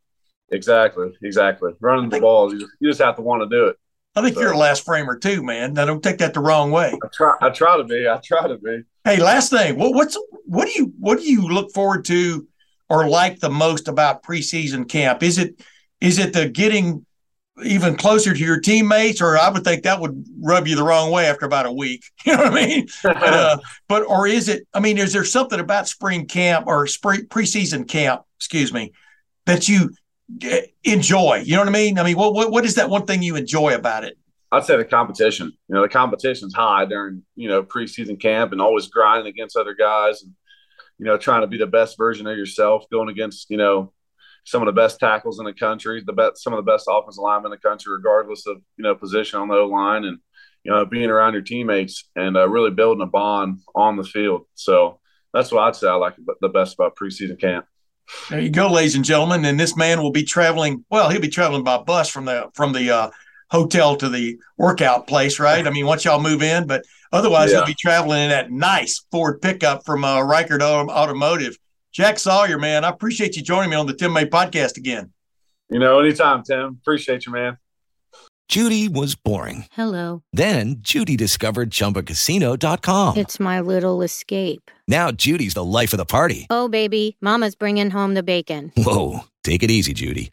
Exactly, 0.52 1.08
exactly. 1.22 1.72
Running 1.80 2.10
the 2.10 2.20
balls, 2.20 2.52
you 2.52 2.60
just, 2.60 2.72
you 2.78 2.88
just 2.88 3.02
have 3.02 3.16
to 3.16 3.22
want 3.22 3.42
to 3.42 3.48
do 3.48 3.66
it. 3.66 3.76
I 4.14 4.22
think 4.22 4.36
so. 4.36 4.42
you're 4.42 4.52
a 4.52 4.56
last 4.56 4.84
framer 4.84 5.16
too, 5.16 5.42
man. 5.42 5.76
I 5.78 5.84
don't 5.84 6.00
take 6.00 6.18
that 6.18 6.32
the 6.32 6.40
wrong 6.40 6.70
way. 6.70 6.96
I 7.02 7.08
try. 7.12 7.34
I 7.40 7.50
try 7.50 7.76
to 7.76 7.82
be. 7.82 8.06
I 8.06 8.20
try 8.22 8.46
to 8.46 8.56
be. 8.56 8.84
Hey, 9.04 9.20
last 9.20 9.50
thing, 9.50 9.78
what, 9.78 9.94
what's 9.94 10.16
what 10.44 10.66
do 10.66 10.74
you 10.74 10.92
what 10.98 11.18
do 11.18 11.24
you 11.24 11.48
look 11.48 11.72
forward 11.72 12.04
to 12.06 12.46
or 12.88 13.08
like 13.08 13.40
the 13.40 13.50
most 13.50 13.88
about 13.88 14.22
preseason 14.22 14.88
camp? 14.88 15.22
Is 15.22 15.38
it 15.38 15.60
is 16.00 16.18
it 16.18 16.32
the 16.32 16.48
getting 16.48 17.04
even 17.64 17.96
closer 17.96 18.32
to 18.32 18.38
your 18.38 18.60
teammates, 18.60 19.20
or 19.20 19.36
I 19.36 19.48
would 19.48 19.64
think 19.64 19.82
that 19.82 20.00
would 20.00 20.24
rub 20.40 20.66
you 20.66 20.76
the 20.76 20.82
wrong 20.82 21.10
way 21.10 21.26
after 21.26 21.44
about 21.46 21.66
a 21.66 21.72
week. 21.72 22.04
You 22.24 22.36
know 22.36 22.44
what 22.44 22.52
I 22.52 22.66
mean? 22.66 22.86
but, 23.02 23.16
uh, 23.16 23.58
but 23.88 24.02
or 24.04 24.26
is 24.26 24.48
it? 24.48 24.66
I 24.72 24.80
mean, 24.80 24.98
is 24.98 25.12
there 25.12 25.24
something 25.24 25.58
about 25.58 25.88
spring 25.88 26.26
camp 26.26 26.66
or 26.66 26.86
spring 26.86 27.26
preseason 27.26 27.88
camp? 27.88 28.22
Excuse 28.38 28.72
me, 28.72 28.92
that 29.46 29.68
you 29.68 29.90
uh, 30.44 30.56
enjoy? 30.84 31.42
You 31.44 31.54
know 31.54 31.60
what 31.60 31.68
I 31.68 31.72
mean? 31.72 31.98
I 31.98 32.04
mean, 32.04 32.16
what 32.16 32.34
what 32.34 32.50
what 32.50 32.64
is 32.64 32.76
that 32.76 32.88
one 32.88 33.06
thing 33.06 33.22
you 33.22 33.36
enjoy 33.36 33.74
about 33.74 34.04
it? 34.04 34.16
I'd 34.52 34.64
say 34.64 34.76
the 34.76 34.84
competition. 34.84 35.50
You 35.68 35.74
know, 35.74 35.82
the 35.82 35.88
competition's 35.88 36.54
high 36.54 36.84
during 36.84 37.22
you 37.34 37.48
know 37.48 37.62
preseason 37.62 38.20
camp 38.20 38.52
and 38.52 38.60
always 38.60 38.86
grinding 38.88 39.28
against 39.28 39.56
other 39.56 39.74
guys 39.74 40.22
and 40.22 40.32
you 40.98 41.06
know 41.06 41.16
trying 41.16 41.40
to 41.40 41.46
be 41.46 41.58
the 41.58 41.66
best 41.66 41.96
version 41.96 42.26
of 42.26 42.36
yourself, 42.36 42.84
going 42.92 43.08
against 43.08 43.48
you 43.50 43.56
know 43.56 43.92
some 44.44 44.60
of 44.60 44.66
the 44.66 44.78
best 44.78 45.00
tackles 45.00 45.38
in 45.38 45.46
the 45.46 45.54
country, 45.54 46.02
the 46.04 46.12
best 46.12 46.42
some 46.42 46.52
of 46.52 46.62
the 46.62 46.70
best 46.70 46.86
offensive 46.88 47.22
linemen 47.22 47.50
in 47.52 47.58
the 47.60 47.68
country, 47.68 47.92
regardless 47.92 48.46
of 48.46 48.58
you 48.76 48.84
know 48.84 48.94
position 48.94 49.40
on 49.40 49.48
the 49.48 49.54
O 49.54 49.66
line, 49.66 50.04
and 50.04 50.18
you 50.64 50.70
know 50.70 50.84
being 50.84 51.08
around 51.08 51.32
your 51.32 51.42
teammates 51.42 52.10
and 52.14 52.36
uh, 52.36 52.46
really 52.46 52.70
building 52.70 53.02
a 53.02 53.06
bond 53.06 53.58
on 53.74 53.96
the 53.96 54.04
field. 54.04 54.42
So 54.54 55.00
that's 55.32 55.50
what 55.50 55.62
I'd 55.62 55.76
say 55.76 55.88
I 55.88 55.94
like 55.94 56.16
the 56.42 56.48
best 56.50 56.74
about 56.74 56.94
preseason 56.94 57.40
camp. 57.40 57.64
There 58.28 58.40
you 58.40 58.50
go, 58.50 58.70
ladies 58.70 58.96
and 58.96 59.04
gentlemen. 59.04 59.44
And 59.46 59.58
this 59.58 59.76
man 59.76 60.02
will 60.02 60.10
be 60.10 60.24
traveling. 60.24 60.84
Well, 60.90 61.08
he'll 61.08 61.20
be 61.20 61.28
traveling 61.28 61.64
by 61.64 61.78
bus 61.78 62.10
from 62.10 62.26
the 62.26 62.50
from 62.54 62.74
the 62.74 62.90
uh, 62.90 63.10
hotel 63.52 63.96
to 63.96 64.08
the 64.08 64.38
workout 64.56 65.06
place, 65.06 65.38
right? 65.38 65.66
I 65.66 65.70
mean, 65.70 65.84
once 65.86 66.04
y'all 66.04 66.20
move 66.20 66.42
in, 66.42 66.66
but 66.66 66.82
otherwise 67.12 67.50
yeah. 67.50 67.58
he'll 67.58 67.66
be 67.66 67.76
traveling 67.78 68.22
in 68.22 68.30
that 68.30 68.50
nice 68.50 69.04
Ford 69.12 69.40
pickup 69.42 69.84
from 69.84 70.04
uh, 70.04 70.20
Ricart 70.20 70.62
Automotive. 70.62 71.56
Jack 71.92 72.18
Sawyer, 72.18 72.58
man, 72.58 72.84
I 72.84 72.88
appreciate 72.88 73.36
you 73.36 73.42
joining 73.42 73.68
me 73.68 73.76
on 73.76 73.86
the 73.86 73.92
Tim 73.92 74.14
May 74.14 74.24
podcast 74.24 74.78
again. 74.78 75.12
You 75.68 75.78
know, 75.78 76.00
anytime, 76.00 76.42
Tim. 76.42 76.78
Appreciate 76.80 77.26
you, 77.26 77.32
man. 77.32 77.58
Judy 78.48 78.88
was 78.88 79.14
boring. 79.14 79.66
Hello. 79.72 80.22
Then 80.32 80.76
Judy 80.80 81.16
discovered 81.16 81.70
ChumbaCasino.com. 81.70 83.16
It's 83.16 83.38
my 83.38 83.60
little 83.60 84.02
escape. 84.02 84.70
Now 84.88 85.10
Judy's 85.10 85.54
the 85.54 85.64
life 85.64 85.92
of 85.92 85.98
the 85.98 86.04
party. 86.04 86.46
Oh, 86.48 86.68
baby, 86.68 87.16
Mama's 87.20 87.54
bringing 87.54 87.90
home 87.90 88.14
the 88.14 88.22
bacon. 88.22 88.72
Whoa, 88.76 89.20
take 89.44 89.62
it 89.62 89.70
easy, 89.70 89.92
Judy. 89.92 90.32